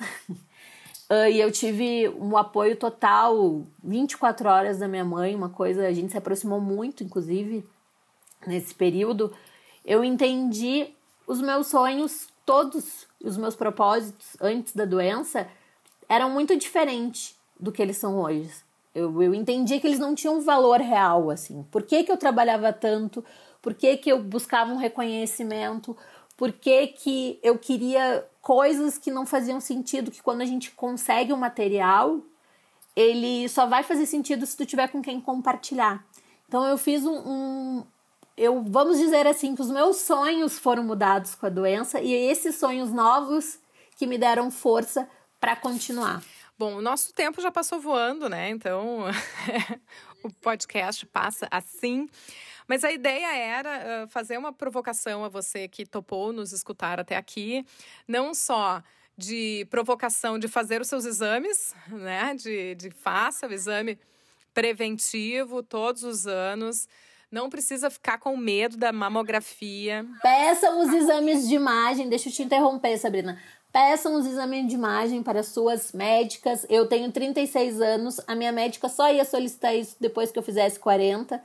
uh, 1.09 1.25
e 1.33 1.41
eu 1.41 1.51
tive 1.51 2.07
um 2.09 2.37
apoio 2.37 2.75
total 2.75 3.63
24 3.83 4.47
horas 4.47 4.77
da 4.77 4.87
minha 4.87 5.03
mãe, 5.03 5.33
uma 5.33 5.49
coisa, 5.49 5.87
a 5.87 5.91
gente 5.91 6.11
se 6.11 6.17
aproximou 6.17 6.61
muito, 6.61 7.03
inclusive, 7.03 7.67
nesse 8.45 8.75
período. 8.75 9.33
Eu 9.83 10.03
entendi 10.03 10.89
os 11.25 11.41
meus 11.41 11.65
sonhos, 11.69 12.27
todos 12.45 13.07
os 13.19 13.35
meus 13.35 13.55
propósitos 13.55 14.37
antes 14.39 14.75
da 14.75 14.85
doença, 14.85 15.47
eram 16.07 16.29
muito 16.29 16.55
diferentes 16.55 17.35
do 17.59 17.71
que 17.71 17.81
eles 17.81 17.97
são 17.97 18.19
hoje. 18.19 18.51
Eu, 18.93 19.23
eu 19.23 19.33
entendi 19.33 19.79
que 19.79 19.87
eles 19.87 19.97
não 19.97 20.13
tinham 20.13 20.39
valor 20.39 20.79
real, 20.79 21.31
assim. 21.31 21.63
Por 21.71 21.81
que, 21.81 22.03
que 22.03 22.11
eu 22.11 22.17
trabalhava 22.17 22.71
tanto? 22.71 23.25
Por 23.65 23.73
que, 23.73 23.97
que 23.97 24.11
eu 24.11 24.21
buscava 24.21 24.71
um 24.71 24.77
reconhecimento, 24.77 25.97
por 26.37 26.51
que, 26.51 26.85
que 26.85 27.39
eu 27.41 27.57
queria 27.57 28.23
coisas 28.39 28.95
que 28.95 29.09
não 29.09 29.25
faziam 29.25 29.59
sentido, 29.59 30.11
que 30.11 30.21
quando 30.21 30.41
a 30.41 30.45
gente 30.45 30.69
consegue 30.69 31.33
o 31.33 31.35
um 31.35 31.39
material, 31.39 32.19
ele 32.95 33.49
só 33.49 33.65
vai 33.65 33.81
fazer 33.81 34.05
sentido 34.05 34.45
se 34.45 34.55
tu 34.55 34.67
tiver 34.67 34.87
com 34.89 35.01
quem 35.01 35.19
compartilhar. 35.19 36.05
Então 36.47 36.63
eu 36.67 36.77
fiz 36.77 37.03
um, 37.05 37.17
um 37.27 37.83
eu 38.37 38.61
vamos 38.61 38.99
dizer 38.99 39.25
assim 39.25 39.55
que 39.55 39.63
os 39.63 39.71
meus 39.71 39.97
sonhos 39.97 40.59
foram 40.59 40.83
mudados 40.83 41.33
com 41.33 41.47
a 41.47 41.49
doença 41.49 41.99
e 41.99 42.13
esses 42.13 42.57
sonhos 42.57 42.91
novos 42.91 43.57
que 43.97 44.05
me 44.05 44.19
deram 44.19 44.51
força 44.51 45.09
para 45.39 45.55
continuar. 45.55 46.21
Bom, 46.55 46.75
o 46.75 46.81
nosso 46.83 47.11
tempo 47.15 47.41
já 47.41 47.51
passou 47.51 47.79
voando, 47.79 48.29
né? 48.29 48.47
Então 48.47 49.05
o 50.23 50.31
podcast 50.35 51.03
passa 51.07 51.47
assim. 51.49 52.07
Mas 52.67 52.83
a 52.83 52.91
ideia 52.91 53.35
era 53.35 54.05
uh, 54.05 54.07
fazer 54.07 54.37
uma 54.37 54.51
provocação 54.51 55.23
a 55.23 55.29
você 55.29 55.67
que 55.67 55.85
topou 55.85 56.33
nos 56.33 56.51
escutar 56.51 56.99
até 56.99 57.15
aqui, 57.15 57.65
não 58.07 58.33
só 58.33 58.81
de 59.17 59.65
provocação 59.69 60.37
de 60.37 60.47
fazer 60.47 60.81
os 60.81 60.87
seus 60.87 61.05
exames, 61.05 61.73
né? 61.87 62.35
De, 62.35 62.75
de 62.75 62.89
faça 62.89 63.47
o 63.47 63.53
exame 63.53 63.97
preventivo 64.53 65.63
todos 65.63 66.03
os 66.03 66.27
anos. 66.27 66.87
Não 67.31 67.49
precisa 67.49 67.89
ficar 67.89 68.17
com 68.17 68.37
medo 68.37 68.77
da 68.77 68.91
mamografia. 68.91 70.05
Peçam 70.21 70.81
os 70.81 70.93
exames 70.93 71.47
de 71.47 71.55
imagem. 71.55 72.07
Deixa 72.07 72.29
eu 72.29 72.33
te 72.33 72.43
interromper, 72.43 72.97
Sabrina. 72.97 73.41
Peçam 73.71 74.15
os 74.15 74.25
exames 74.25 74.67
de 74.67 74.75
imagem 74.75 75.21
para 75.21 75.43
suas 75.43 75.91
médicas. 75.91 76.65
Eu 76.69 76.87
tenho 76.87 77.11
36 77.11 77.81
anos. 77.81 78.21
A 78.25 78.35
minha 78.35 78.51
médica 78.51 78.87
só 78.87 79.11
ia 79.11 79.25
solicitar 79.25 79.75
isso 79.75 79.97
depois 79.99 80.31
que 80.31 80.39
eu 80.39 80.43
fizesse 80.43 80.79
40 80.79 81.41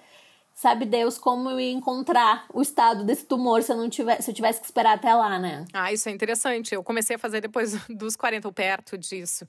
sabe 0.60 0.84
Deus 0.84 1.16
como 1.16 1.48
eu 1.48 1.58
ia 1.58 1.72
encontrar 1.72 2.44
o 2.52 2.60
estado 2.60 3.02
desse 3.02 3.24
tumor 3.24 3.62
se 3.62 3.72
eu 3.72 3.78
não 3.78 3.88
tivesse, 3.88 4.24
se 4.24 4.30
eu 4.30 4.34
tivesse 4.34 4.60
que 4.60 4.66
esperar 4.66 4.92
até 4.92 5.14
lá, 5.14 5.38
né? 5.38 5.64
Ah, 5.72 5.90
isso 5.90 6.06
é 6.06 6.12
interessante. 6.12 6.74
Eu 6.74 6.84
comecei 6.84 7.16
a 7.16 7.18
fazer 7.18 7.40
depois 7.40 7.72
dos 7.88 8.14
40 8.14 8.46
ou 8.46 8.52
perto 8.52 8.98
disso, 8.98 9.46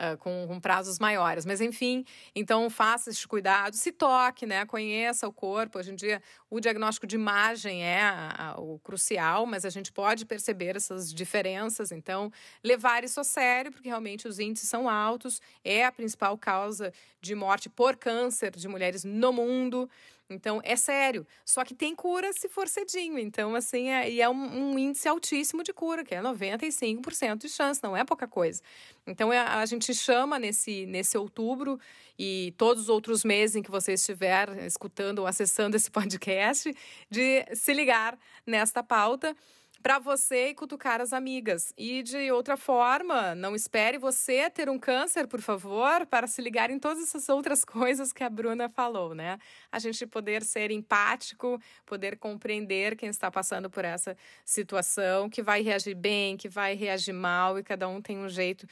uh, 0.00 0.16
com, 0.16 0.46
com, 0.48 0.58
prazos 0.58 0.98
maiores. 0.98 1.44
Mas 1.44 1.60
enfim, 1.60 2.02
então 2.34 2.70
faça 2.70 3.10
esse 3.10 3.28
cuidado, 3.28 3.76
se 3.76 3.92
toque, 3.92 4.46
né? 4.46 4.64
Conheça 4.64 5.28
o 5.28 5.32
corpo. 5.32 5.78
Hoje 5.78 5.92
em 5.92 5.96
dia, 5.96 6.22
o 6.48 6.58
diagnóstico 6.58 7.06
de 7.06 7.16
imagem 7.16 7.84
é 7.84 8.00
a, 8.00 8.52
a, 8.54 8.58
o 8.58 8.78
crucial, 8.78 9.44
mas 9.44 9.66
a 9.66 9.70
gente 9.70 9.92
pode 9.92 10.24
perceber 10.24 10.76
essas 10.76 11.12
diferenças. 11.12 11.92
Então, 11.92 12.32
levar 12.62 13.04
isso 13.04 13.20
a 13.20 13.24
sério, 13.24 13.70
porque 13.70 13.88
realmente 13.88 14.26
os 14.26 14.38
índices 14.38 14.70
são 14.70 14.88
altos, 14.88 15.42
é 15.62 15.84
a 15.84 15.92
principal 15.92 16.38
causa 16.38 16.90
de 17.20 17.34
morte 17.34 17.68
por 17.68 17.96
câncer 17.96 18.52
de 18.52 18.66
mulheres 18.66 19.04
no 19.04 19.30
mundo. 19.30 19.90
Então, 20.28 20.60
é 20.64 20.74
sério. 20.74 21.26
Só 21.44 21.64
que 21.64 21.74
tem 21.74 21.94
cura 21.94 22.32
se 22.32 22.48
for 22.48 22.66
cedinho. 22.66 23.18
Então, 23.18 23.54
assim, 23.54 23.90
é, 23.90 24.10
e 24.10 24.20
é 24.20 24.28
um, 24.28 24.72
um 24.72 24.78
índice 24.78 25.06
altíssimo 25.08 25.62
de 25.62 25.72
cura, 25.72 26.04
que 26.04 26.14
é 26.14 26.22
95% 26.22 27.38
de 27.38 27.48
chance, 27.48 27.82
não 27.82 27.96
é 27.96 28.04
pouca 28.04 28.26
coisa. 28.26 28.62
Então, 29.06 29.32
é, 29.32 29.38
a 29.38 29.64
gente 29.66 29.94
chama 29.94 30.38
nesse, 30.38 30.86
nesse 30.86 31.18
outubro 31.18 31.78
e 32.18 32.54
todos 32.56 32.84
os 32.84 32.88
outros 32.88 33.24
meses 33.24 33.56
em 33.56 33.62
que 33.62 33.70
você 33.70 33.92
estiver 33.94 34.48
escutando 34.64 35.20
ou 35.20 35.26
acessando 35.26 35.76
esse 35.76 35.90
podcast, 35.92 36.74
de 37.10 37.44
se 37.54 37.72
ligar 37.74 38.18
nesta 38.46 38.82
pauta 38.82 39.36
para 39.84 39.98
você 39.98 40.48
e 40.48 40.54
cutucar 40.54 41.02
as 41.02 41.12
amigas. 41.12 41.74
E 41.76 42.02
de 42.02 42.32
outra 42.32 42.56
forma, 42.56 43.34
não 43.34 43.54
espere 43.54 43.98
você 43.98 44.48
ter 44.48 44.70
um 44.70 44.78
câncer, 44.78 45.26
por 45.26 45.42
favor, 45.42 46.06
para 46.06 46.26
se 46.26 46.40
ligar 46.40 46.70
em 46.70 46.78
todas 46.78 47.02
essas 47.02 47.28
outras 47.28 47.62
coisas 47.66 48.10
que 48.10 48.24
a 48.24 48.30
Bruna 48.30 48.70
falou, 48.70 49.14
né? 49.14 49.38
A 49.70 49.78
gente 49.78 50.06
poder 50.06 50.42
ser 50.42 50.70
empático, 50.70 51.60
poder 51.84 52.16
compreender 52.16 52.96
quem 52.96 53.10
está 53.10 53.30
passando 53.30 53.68
por 53.68 53.84
essa 53.84 54.16
situação, 54.42 55.28
que 55.28 55.42
vai 55.42 55.60
reagir 55.60 55.94
bem, 55.94 56.38
que 56.38 56.48
vai 56.48 56.74
reagir 56.74 57.12
mal 57.12 57.58
e 57.58 57.62
cada 57.62 57.86
um 57.86 58.00
tem 58.00 58.16
um 58.16 58.28
jeito 58.30 58.66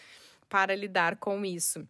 para 0.49 0.75
lidar 0.75 1.17
com 1.17 1.45
isso. 1.45 1.87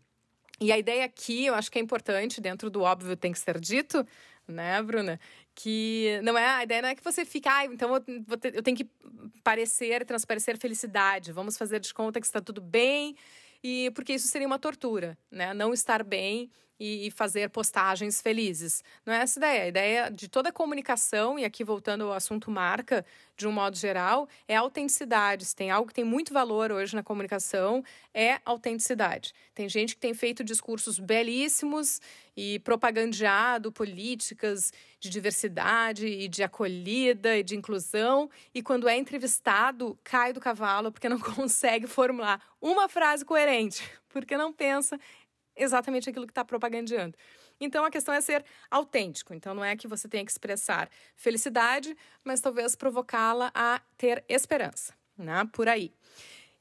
E 0.60 0.72
a 0.72 0.78
ideia 0.78 1.04
aqui, 1.04 1.46
eu 1.46 1.54
acho 1.54 1.70
que 1.70 1.78
é 1.78 1.82
importante, 1.82 2.40
dentro 2.40 2.68
do 2.68 2.82
óbvio 2.82 3.16
tem 3.16 3.30
que 3.30 3.38
ser 3.38 3.60
dito, 3.60 4.04
né, 4.48 4.82
Bruna? 4.82 5.18
Que 5.54 6.20
não 6.22 6.36
é 6.36 6.46
a 6.46 6.62
ideia 6.62 6.82
não 6.82 6.88
é 6.88 6.94
que 6.94 7.04
você 7.04 7.24
fique, 7.24 7.48
ah, 7.48 7.64
então 7.66 7.94
eu, 7.94 8.36
ter, 8.38 8.54
eu 8.54 8.62
tenho 8.62 8.76
que 8.76 8.88
parecer, 9.44 10.04
transparecer 10.04 10.58
felicidade, 10.58 11.32
vamos 11.32 11.58
fazer 11.58 11.80
de 11.80 11.92
conta 11.92 12.20
que 12.20 12.26
está 12.26 12.40
tudo 12.40 12.60
bem, 12.60 13.14
e 13.62 13.90
porque 13.94 14.14
isso 14.14 14.28
seria 14.28 14.46
uma 14.46 14.58
tortura, 14.58 15.16
né? 15.30 15.54
Não 15.54 15.72
estar 15.72 16.02
bem 16.02 16.50
e, 16.82 17.06
e 17.06 17.10
fazer 17.12 17.48
postagens 17.50 18.20
felizes. 18.20 18.82
Não 19.06 19.14
é 19.14 19.18
essa 19.18 19.38
ideia. 19.38 19.62
A 19.62 19.68
ideia 19.68 20.10
de 20.10 20.26
toda 20.28 20.48
a 20.48 20.52
comunicação, 20.52 21.38
e 21.38 21.44
aqui 21.44 21.62
voltando 21.62 22.02
ao 22.02 22.12
assunto 22.12 22.50
marca, 22.50 23.06
de 23.36 23.46
um 23.46 23.52
modo 23.52 23.76
geral, 23.76 24.28
é 24.48 24.56
autenticidade. 24.56 25.44
Se 25.44 25.54
tem 25.54 25.70
algo 25.70 25.86
que 25.86 25.94
tem 25.94 26.02
muito 26.02 26.34
valor 26.34 26.72
hoje 26.72 26.96
na 26.96 27.02
comunicação, 27.02 27.84
é 28.12 28.40
autenticidade. 28.44 29.32
Tem 29.54 29.68
gente 29.68 29.94
que 29.94 30.00
tem 30.00 30.12
feito 30.12 30.42
discursos 30.42 30.98
belíssimos 30.98 32.00
e 32.36 32.58
propagandeado 32.60 33.70
políticas 33.70 34.72
de 34.98 35.08
diversidade 35.08 36.06
e 36.06 36.26
de 36.26 36.42
acolhida 36.42 37.36
e 37.36 37.44
de 37.44 37.54
inclusão, 37.54 38.28
e 38.52 38.62
quando 38.62 38.88
é 38.88 38.96
entrevistado, 38.96 39.96
cai 40.02 40.32
do 40.32 40.40
cavalo 40.40 40.90
porque 40.90 41.08
não 41.08 41.18
consegue 41.20 41.86
formular 41.86 42.42
uma 42.60 42.88
frase 42.88 43.24
coerente, 43.24 43.82
porque 44.08 44.36
não 44.36 44.52
pensa 44.52 44.98
exatamente 45.56 46.08
aquilo 46.08 46.26
que 46.26 46.32
está 46.32 46.44
propagandeando. 46.44 47.16
Então 47.60 47.84
a 47.84 47.90
questão 47.90 48.14
é 48.14 48.20
ser 48.20 48.44
autêntico. 48.70 49.34
Então 49.34 49.54
não 49.54 49.64
é 49.64 49.76
que 49.76 49.86
você 49.86 50.08
tenha 50.08 50.24
que 50.24 50.30
expressar 50.30 50.88
felicidade, 51.16 51.96
mas 52.24 52.40
talvez 52.40 52.74
provocá-la 52.74 53.50
a 53.54 53.80
ter 53.96 54.24
esperança, 54.28 54.94
né? 55.16 55.48
Por 55.52 55.68
aí. 55.68 55.92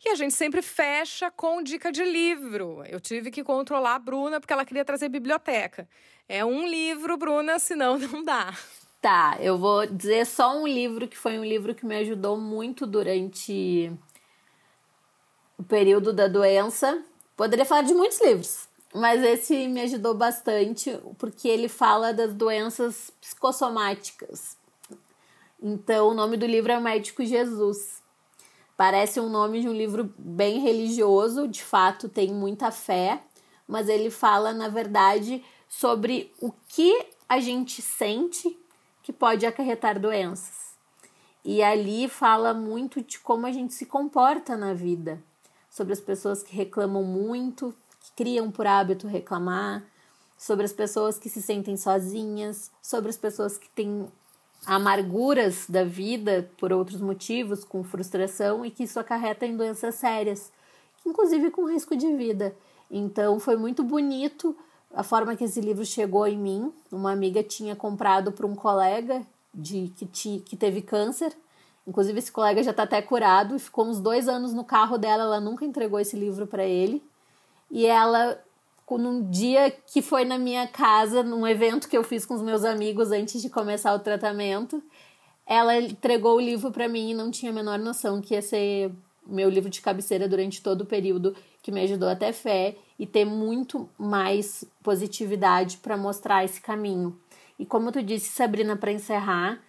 E 0.03 0.09
a 0.09 0.15
gente 0.15 0.33
sempre 0.33 0.63
fecha 0.63 1.29
com 1.29 1.61
dica 1.61 1.91
de 1.91 2.03
livro. 2.03 2.83
Eu 2.87 2.99
tive 2.99 3.29
que 3.29 3.43
controlar 3.43 3.95
a 3.95 3.99
Bruna 3.99 4.39
porque 4.39 4.51
ela 4.51 4.65
queria 4.65 4.83
trazer 4.83 5.09
biblioteca. 5.09 5.87
É 6.27 6.43
um 6.43 6.67
livro, 6.67 7.17
Bruna, 7.17 7.59
senão 7.59 7.97
não 7.99 8.23
dá. 8.23 8.51
Tá, 8.99 9.37
eu 9.39 9.57
vou 9.57 9.85
dizer 9.85 10.25
só 10.25 10.55
um 10.55 10.67
livro 10.67 11.07
que 11.07 11.17
foi 11.17 11.37
um 11.37 11.43
livro 11.43 11.73
que 11.73 11.85
me 11.85 11.95
ajudou 11.97 12.37
muito 12.37 12.85
durante 12.85 13.91
o 15.57 15.63
período 15.63 16.13
da 16.13 16.27
doença. 16.27 17.03
Poderia 17.35 17.65
falar 17.65 17.81
de 17.81 17.93
muitos 17.93 18.21
livros, 18.21 18.67
mas 18.93 19.23
esse 19.23 19.67
me 19.67 19.81
ajudou 19.81 20.13
bastante 20.13 20.97
porque 21.17 21.47
ele 21.47 21.69
fala 21.69 22.13
das 22.13 22.33
doenças 22.33 23.11
psicossomáticas. 23.21 24.57
Então, 25.61 26.09
o 26.09 26.13
nome 26.13 26.37
do 26.37 26.45
livro 26.45 26.71
é 26.71 26.79
Médico 26.79 27.23
Jesus. 27.23 28.01
Parece 28.75 29.19
um 29.19 29.29
nome 29.29 29.61
de 29.61 29.69
um 29.69 29.73
livro 29.73 30.11
bem 30.17 30.59
religioso, 30.59 31.47
de 31.47 31.63
fato 31.63 32.09
tem 32.09 32.33
muita 32.33 32.71
fé, 32.71 33.21
mas 33.67 33.87
ele 33.87 34.09
fala, 34.09 34.53
na 34.53 34.67
verdade, 34.67 35.43
sobre 35.69 36.33
o 36.41 36.51
que 36.67 37.05
a 37.29 37.39
gente 37.39 37.81
sente 37.81 38.59
que 39.03 39.13
pode 39.13 39.45
acarretar 39.45 39.99
doenças. 39.99 40.71
E 41.45 41.61
ali 41.63 42.09
fala 42.09 42.53
muito 42.53 43.01
de 43.01 43.19
como 43.19 43.45
a 43.45 43.51
gente 43.51 43.73
se 43.73 43.85
comporta 43.85 44.57
na 44.57 44.73
vida, 44.73 45.21
sobre 45.69 45.93
as 45.93 46.01
pessoas 46.01 46.43
que 46.43 46.55
reclamam 46.55 47.03
muito, 47.03 47.73
criam 48.21 48.51
por 48.51 48.67
hábito 48.67 49.07
reclamar, 49.07 49.83
sobre 50.37 50.63
as 50.63 50.71
pessoas 50.71 51.17
que 51.17 51.27
se 51.27 51.41
sentem 51.41 51.75
sozinhas, 51.75 52.69
sobre 52.79 53.09
as 53.09 53.17
pessoas 53.17 53.57
que 53.57 53.67
têm 53.69 54.05
amarguras 54.63 55.65
da 55.67 55.83
vida 55.83 56.47
por 56.59 56.71
outros 56.71 57.01
motivos, 57.01 57.63
com 57.63 57.83
frustração 57.83 58.63
e 58.63 58.69
que 58.69 58.83
isso 58.83 58.99
acarreta 58.99 59.43
em 59.43 59.57
doenças 59.57 59.95
sérias, 59.95 60.51
inclusive 61.03 61.49
com 61.49 61.65
risco 61.65 61.95
de 61.95 62.15
vida. 62.15 62.55
Então 62.91 63.39
foi 63.39 63.57
muito 63.57 63.83
bonito 63.83 64.55
a 64.93 65.01
forma 65.01 65.35
que 65.35 65.45
esse 65.45 65.59
livro 65.59 65.83
chegou 65.83 66.27
em 66.27 66.37
mim. 66.37 66.71
Uma 66.91 67.13
amiga 67.13 67.41
tinha 67.41 67.75
comprado 67.75 68.31
para 68.31 68.45
um 68.45 68.53
colega 68.53 69.25
de 69.51 69.91
que, 69.97 70.05
ti, 70.05 70.43
que 70.45 70.55
teve 70.55 70.83
câncer. 70.83 71.35
Inclusive, 71.87 72.19
esse 72.19 72.31
colega 72.31 72.61
já 72.61 72.69
está 72.69 72.83
até 72.83 73.01
curado 73.01 73.55
e 73.55 73.59
ficou 73.59 73.87
uns 73.87 73.99
dois 73.99 74.27
anos 74.27 74.53
no 74.53 74.63
carro 74.63 74.99
dela. 74.99 75.23
Ela 75.23 75.39
nunca 75.39 75.65
entregou 75.65 75.99
esse 75.99 76.15
livro 76.15 76.45
para 76.45 76.63
ele. 76.63 77.03
E 77.71 77.85
ela, 77.85 78.37
num 78.89 79.29
dia 79.29 79.71
que 79.71 80.01
foi 80.01 80.25
na 80.25 80.37
minha 80.37 80.67
casa, 80.67 81.23
num 81.23 81.47
evento 81.47 81.87
que 81.87 81.97
eu 81.97 82.03
fiz 82.03 82.25
com 82.25 82.33
os 82.33 82.41
meus 82.41 82.65
amigos 82.65 83.11
antes 83.11 83.41
de 83.41 83.49
começar 83.49 83.93
o 83.93 83.99
tratamento, 83.99 84.83
ela 85.45 85.77
entregou 85.77 86.35
o 86.35 86.41
livro 86.41 86.71
para 86.71 86.89
mim 86.89 87.11
e 87.11 87.13
não 87.13 87.31
tinha 87.31 87.51
a 87.51 87.55
menor 87.55 87.79
noção 87.79 88.21
que 88.21 88.33
ia 88.33 88.41
ser 88.41 88.91
meu 89.25 89.49
livro 89.49 89.69
de 89.69 89.81
cabeceira 89.81 90.27
durante 90.27 90.61
todo 90.61 90.81
o 90.81 90.85
período, 90.85 91.35
que 91.61 91.71
me 91.71 91.81
ajudou 91.81 92.09
até 92.09 92.33
fé 92.33 92.75
e 92.99 93.05
ter 93.05 93.23
muito 93.23 93.89
mais 93.97 94.65
positividade 94.83 95.77
para 95.77 95.95
mostrar 95.95 96.43
esse 96.43 96.59
caminho. 96.59 97.17
E 97.57 97.65
como 97.65 97.91
tu 97.91 98.01
disse, 98.01 98.29
Sabrina, 98.29 98.75
para 98.75 98.91
encerrar, 98.91 99.61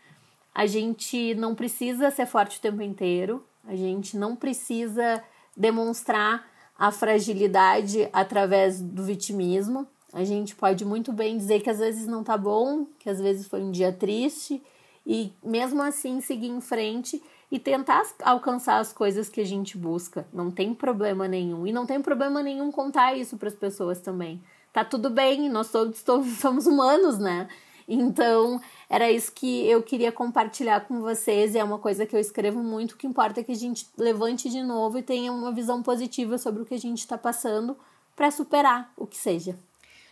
a 0.55 0.67
gente 0.67 1.35
não 1.35 1.55
precisa 1.55 2.11
ser 2.11 2.27
forte 2.27 2.59
o 2.59 2.61
tempo 2.61 2.83
inteiro, 2.83 3.45
a 3.65 3.77
gente 3.77 4.17
não 4.17 4.35
precisa 4.35 5.23
demonstrar 5.57 6.51
a 6.83 6.91
fragilidade 6.91 8.09
através 8.13 8.81
do 8.81 9.05
vitimismo. 9.05 9.87
A 10.13 10.25
gente 10.25 10.57
pode 10.57 10.85
muito 10.85 11.13
bem 11.13 11.39
dizer 11.39 11.61
que 11.61 11.71
às 11.71 11.79
vezes 11.79 12.09
não 12.09 12.25
tá 12.25 12.37
bom, 12.37 12.87
que 12.99 13.09
às 13.09 13.21
vezes 13.21 13.47
foi 13.47 13.63
um 13.63 13.71
dia 13.71 13.93
triste 13.93 14.61
e 15.07 15.33
mesmo 15.45 15.81
assim 15.81 16.21
seguir 16.21 16.49
em 16.49 16.61
frente 16.61 17.23
e 17.53 17.57
tentar 17.61 18.03
alcançar 18.25 18.81
as 18.81 18.93
coisas 18.93 19.29
que 19.29 19.41
a 19.41 19.47
gente 19.47 19.79
busca. 19.79 20.27
Não 20.33 20.51
tem 20.51 20.75
problema 20.75 21.29
nenhum. 21.29 21.69
E 21.69 21.73
não 21.73 21.87
tem 21.87 22.03
problema 22.03 22.43
nenhum 22.43 22.73
contar 22.73 23.17
isso 23.17 23.37
para 23.37 23.47
as 23.47 23.55
pessoas 23.55 24.01
também. 24.01 24.43
Tá 24.73 24.85
tudo 24.85 25.09
bem, 25.09 25.49
nós 25.49 25.71
todos 25.71 26.03
somos 26.41 26.67
humanos, 26.67 27.17
né? 27.17 27.47
Então, 27.95 28.59
era 28.89 29.11
isso 29.11 29.31
que 29.33 29.67
eu 29.69 29.83
queria 29.83 30.11
compartilhar 30.11 30.81
com 30.81 31.01
vocês. 31.01 31.55
E 31.55 31.59
é 31.59 31.65
uma 31.65 31.79
coisa 31.79 32.07
que 32.07 32.17
eu 32.17 32.21
escrevo 32.21 32.63
muito. 32.63 32.93
O 32.93 32.97
que 32.97 33.07
importa 33.07 33.41
é 33.41 33.45
que 33.45 33.53
a 33.53 33.57
gente 33.57 33.87
levante 33.99 34.49
de 34.49 34.63
novo 34.63 34.97
e 34.99 35.03
tenha 35.03 35.31
uma 35.31 35.53
visão 35.53 35.83
positiva 35.83 36.39
sobre 36.39 36.63
o 36.63 36.65
que 36.65 36.75
a 36.75 36.79
gente 36.79 37.01
está 37.01 37.19
passando 37.19 37.77
para 38.17 38.31
superar 38.31 38.91
o 38.97 39.07
que 39.07 39.17
seja. 39.17 39.59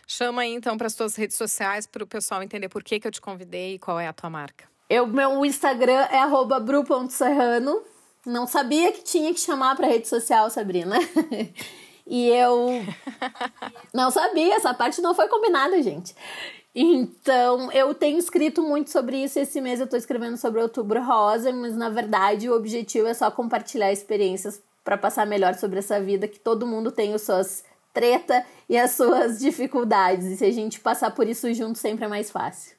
Chama 0.07 0.43
aí 0.43 0.53
então 0.53 0.77
para 0.77 0.87
as 0.87 0.93
tuas 0.93 1.15
redes 1.15 1.37
sociais 1.37 1.87
para 1.87 2.03
o 2.03 2.07
pessoal 2.07 2.43
entender 2.43 2.69
por 2.69 2.83
que, 2.83 2.99
que 2.99 3.07
eu 3.07 3.11
te 3.11 3.21
convidei 3.21 3.75
e 3.75 3.79
qual 3.79 3.99
é 3.99 4.07
a 4.07 4.13
tua 4.13 4.29
marca. 4.29 4.65
Eu, 4.89 5.07
meu 5.07 5.43
Instagram 5.43 6.07
é 6.11 6.21
bru.serrano. 6.59 7.81
Não 8.25 8.45
sabia 8.45 8.91
que 8.91 9.03
tinha 9.03 9.33
que 9.33 9.39
chamar 9.39 9.75
para 9.75 9.87
rede 9.87 10.07
social, 10.07 10.49
Sabrina. 10.51 10.97
e 12.05 12.27
eu 12.27 12.67
não 13.91 14.11
sabia, 14.11 14.55
essa 14.55 14.73
parte 14.73 15.01
não 15.01 15.15
foi 15.15 15.27
combinada, 15.27 15.81
gente. 15.81 16.13
Então, 16.73 17.71
eu 17.71 17.93
tenho 17.93 18.17
escrito 18.17 18.63
muito 18.63 18.89
sobre 18.89 19.23
isso. 19.23 19.37
Esse 19.37 19.59
mês 19.59 19.79
eu 19.79 19.85
estou 19.85 19.99
escrevendo 19.99 20.37
sobre 20.37 20.61
Outubro 20.61 21.03
Rosa, 21.03 21.51
mas 21.51 21.75
na 21.75 21.89
verdade 21.89 22.49
o 22.49 22.55
objetivo 22.55 23.07
é 23.07 23.13
só 23.13 23.29
compartilhar 23.29 23.91
experiências 23.91 24.61
para 24.83 24.97
passar 24.97 25.27
melhor 25.27 25.53
sobre 25.55 25.79
essa 25.79 25.99
vida, 26.01 26.27
que 26.27 26.39
todo 26.39 26.65
mundo 26.65 26.91
tem 26.91 27.13
as 27.13 27.21
suas 27.21 27.63
treta 27.93 28.45
e 28.69 28.77
as 28.77 28.91
suas 28.91 29.39
dificuldades. 29.39 30.25
E 30.27 30.37
se 30.37 30.45
a 30.45 30.51
gente 30.51 30.79
passar 30.79 31.11
por 31.11 31.27
isso 31.27 31.53
junto, 31.53 31.77
sempre 31.77 32.05
é 32.05 32.07
mais 32.07 32.31
fácil. 32.31 32.75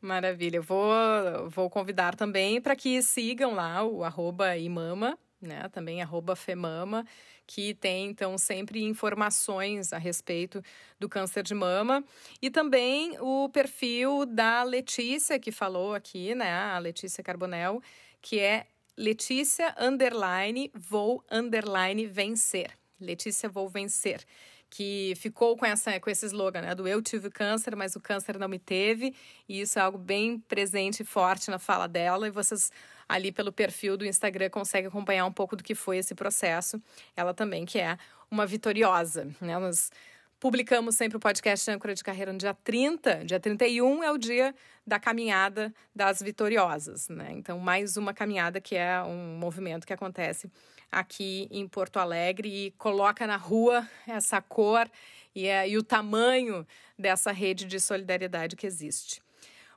Maravilha. 0.00 0.56
Eu 0.56 0.62
vou, 0.62 1.48
vou 1.48 1.70
convidar 1.70 2.14
também 2.14 2.60
para 2.60 2.76
que 2.76 3.02
sigam 3.02 3.54
lá 3.54 3.84
o 3.84 4.04
arroba 4.04 4.56
imama, 4.56 5.18
né? 5.40 5.68
Também 5.72 6.00
femama, 6.36 7.04
que 7.48 7.72
tem, 7.72 8.10
então, 8.10 8.36
sempre 8.36 8.84
informações 8.84 9.94
a 9.94 9.98
respeito 9.98 10.62
do 11.00 11.08
câncer 11.08 11.42
de 11.42 11.54
mama. 11.54 12.04
E 12.42 12.50
também 12.50 13.18
o 13.20 13.48
perfil 13.48 14.26
da 14.26 14.62
Letícia, 14.62 15.38
que 15.38 15.50
falou 15.50 15.94
aqui, 15.94 16.34
né? 16.34 16.52
A 16.52 16.78
Letícia 16.78 17.24
Carbonel, 17.24 17.80
que 18.20 18.38
é 18.38 18.66
Letícia 18.94 19.74
underline 19.78 20.70
vou 20.74 21.24
underline 21.30 22.06
vencer. 22.06 22.70
Letícia 23.00 23.48
vou 23.48 23.66
vencer 23.66 24.26
que 24.70 25.14
ficou 25.16 25.56
com, 25.56 25.64
essa, 25.64 25.98
com 25.98 26.10
esse 26.10 26.26
slogan, 26.26 26.60
né? 26.60 26.74
Do 26.74 26.86
eu 26.86 27.00
tive 27.00 27.30
câncer, 27.30 27.74
mas 27.74 27.96
o 27.96 28.00
câncer 28.00 28.38
não 28.38 28.48
me 28.48 28.58
teve. 28.58 29.14
E 29.48 29.60
isso 29.60 29.78
é 29.78 29.82
algo 29.82 29.96
bem 29.96 30.38
presente 30.38 31.00
e 31.00 31.04
forte 31.04 31.50
na 31.50 31.58
fala 31.58 31.86
dela. 31.86 32.26
E 32.26 32.30
vocês, 32.30 32.70
ali 33.08 33.32
pelo 33.32 33.52
perfil 33.52 33.96
do 33.96 34.04
Instagram, 34.04 34.50
conseguem 34.50 34.88
acompanhar 34.88 35.24
um 35.24 35.32
pouco 35.32 35.56
do 35.56 35.62
que 35.62 35.74
foi 35.74 35.98
esse 35.98 36.14
processo. 36.14 36.80
Ela 37.16 37.32
também, 37.32 37.64
que 37.64 37.78
é 37.78 37.96
uma 38.30 38.46
vitoriosa, 38.46 39.28
né? 39.40 39.58
Nós 39.58 39.90
publicamos 40.38 40.94
sempre 40.94 41.16
o 41.16 41.20
podcast 41.20 41.70
Âncora 41.70 41.94
de 41.94 42.04
Carreira 42.04 42.32
no 42.32 42.38
dia 42.38 42.54
30. 42.54 43.24
Dia 43.24 43.40
31 43.40 44.02
é 44.02 44.12
o 44.12 44.18
dia 44.18 44.54
da 44.86 44.98
caminhada 44.98 45.74
das 45.94 46.22
vitoriosas, 46.22 47.08
né? 47.08 47.30
Então, 47.32 47.58
mais 47.58 47.96
uma 47.96 48.14
caminhada 48.14 48.60
que 48.60 48.76
é 48.76 49.02
um 49.02 49.36
movimento 49.38 49.86
que 49.86 49.92
acontece 49.92 50.50
aqui 50.90 51.48
em 51.50 51.66
Porto 51.66 51.98
Alegre 51.98 52.48
e 52.48 52.70
coloca 52.72 53.26
na 53.26 53.36
rua 53.36 53.86
essa 54.06 54.40
cor 54.40 54.90
e, 55.34 55.46
é, 55.46 55.68
e 55.68 55.76
o 55.76 55.82
tamanho 55.82 56.66
dessa 56.98 57.32
rede 57.32 57.64
de 57.64 57.78
solidariedade 57.78 58.56
que 58.56 58.66
existe. 58.66 59.22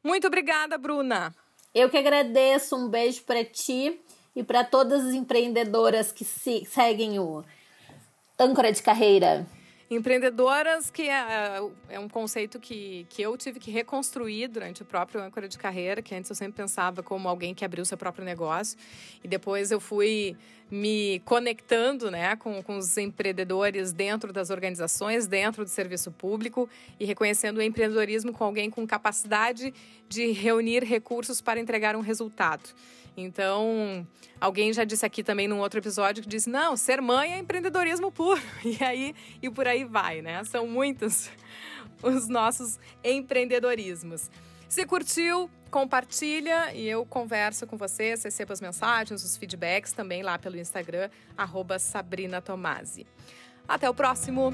Muito 0.03 0.25
obrigada, 0.27 0.77
Bruna. 0.77 1.34
Eu 1.74 1.89
que 1.89 1.97
agradeço. 1.97 2.76
Um 2.76 2.89
beijo 2.89 3.24
para 3.24 3.43
ti 3.43 3.99
e 4.36 4.43
para 4.43 4.63
todas 4.63 5.05
as 5.05 5.13
empreendedoras 5.13 6.11
que 6.11 6.26
se, 6.26 6.65
seguem 6.65 7.19
o 7.19 7.43
âncora 8.39 8.72
de 8.72 8.82
carreira. 8.82 9.45
Empreendedoras, 9.92 10.89
que 10.89 11.10
é, 11.10 11.60
é, 11.89 12.00
um 12.00 12.08
conceito 12.08 12.62
que, 12.62 13.06
que 13.10 13.22
eu 13.22 13.36
tive 13.36 13.60
que 13.60 13.70
reconstruir 13.70 14.48
durante 14.48 14.82
o 14.84 14.86
próprio 14.86 15.22
âncora 15.22 15.50
de 15.50 15.58
carreira, 15.58 16.02
que 16.02 16.16
antes 16.16 16.30
eu 16.30 16.36
sempre 16.36 16.56
pensava 16.56 17.04
como 17.04 17.28
alguém 17.28 17.54
que 17.54 17.66
abriu 17.66 17.84
seu 17.84 17.98
próprio 17.98 18.24
negócio. 18.24 18.78
E 19.22 19.28
depois 19.28 19.70
eu 19.70 19.82
fui 19.82 20.38
me 20.72 21.22
conectando 21.26 22.10
né, 22.10 22.38
com, 22.38 22.64
com 22.64 22.78
os 22.78 22.98
empreendedores 22.98 23.92
dentro 23.92 24.32
das 24.32 24.50
organizações, 24.50 25.28
dentro 25.28 25.66
do 25.66 25.70
serviço 25.70 26.10
público 26.10 26.70
e 26.98 27.04
reconhecendo 27.04 27.58
o 27.58 27.62
empreendedorismo 27.62 28.32
com 28.32 28.46
alguém 28.46 28.70
com 28.70 28.88
capacidade 28.88 29.74
de 30.08 30.32
reunir 30.32 30.86
recursos 30.86 31.42
para 31.42 31.60
entregar 31.60 31.98
um 31.98 32.02
resultado. 32.02 32.70
Então, 33.16 34.07
alguém 34.39 34.72
já 34.72 34.84
disse 34.84 35.05
aqui 35.05 35.24
também 35.24 35.47
num 35.47 35.59
outro 35.59 35.80
episódio 35.80 36.24
que 36.24 36.30
disse: 36.30 36.49
não, 36.49 36.78
ser 36.78 37.01
mãe 37.01 37.34
é 37.34 37.39
empreendedorismo 37.39 38.12
puro. 38.12 38.41
E 38.64 38.84
aí, 38.84 39.16
e 39.41 39.49
por 39.49 39.68
aí 39.68 39.84
vai, 39.84 40.22
né? 40.22 40.43
São 40.45 40.68
muitos 40.68 41.30
os 42.01 42.28
nossos 42.28 42.80
empreendedorismos. 43.03 44.30
Se 44.70 44.86
curtiu, 44.86 45.49
compartilha 45.70 46.74
e 46.74 46.88
eu 46.88 47.05
converso 47.05 47.68
com 47.68 47.76
vocês, 47.76 48.24
recebo 48.24 48.53
as 48.53 48.62
mensagens, 48.62 49.24
os 49.24 49.36
feedbacks 49.36 49.91
também 49.91 50.24
lá 50.24 50.39
pelo 50.39 50.57
Instagram, 50.57 51.09
arroba 51.36 51.78
Sabrina 51.78 52.41
Tomasi. 52.41 53.05
Até 53.68 53.89
o 53.89 53.93
próximo! 53.93 54.53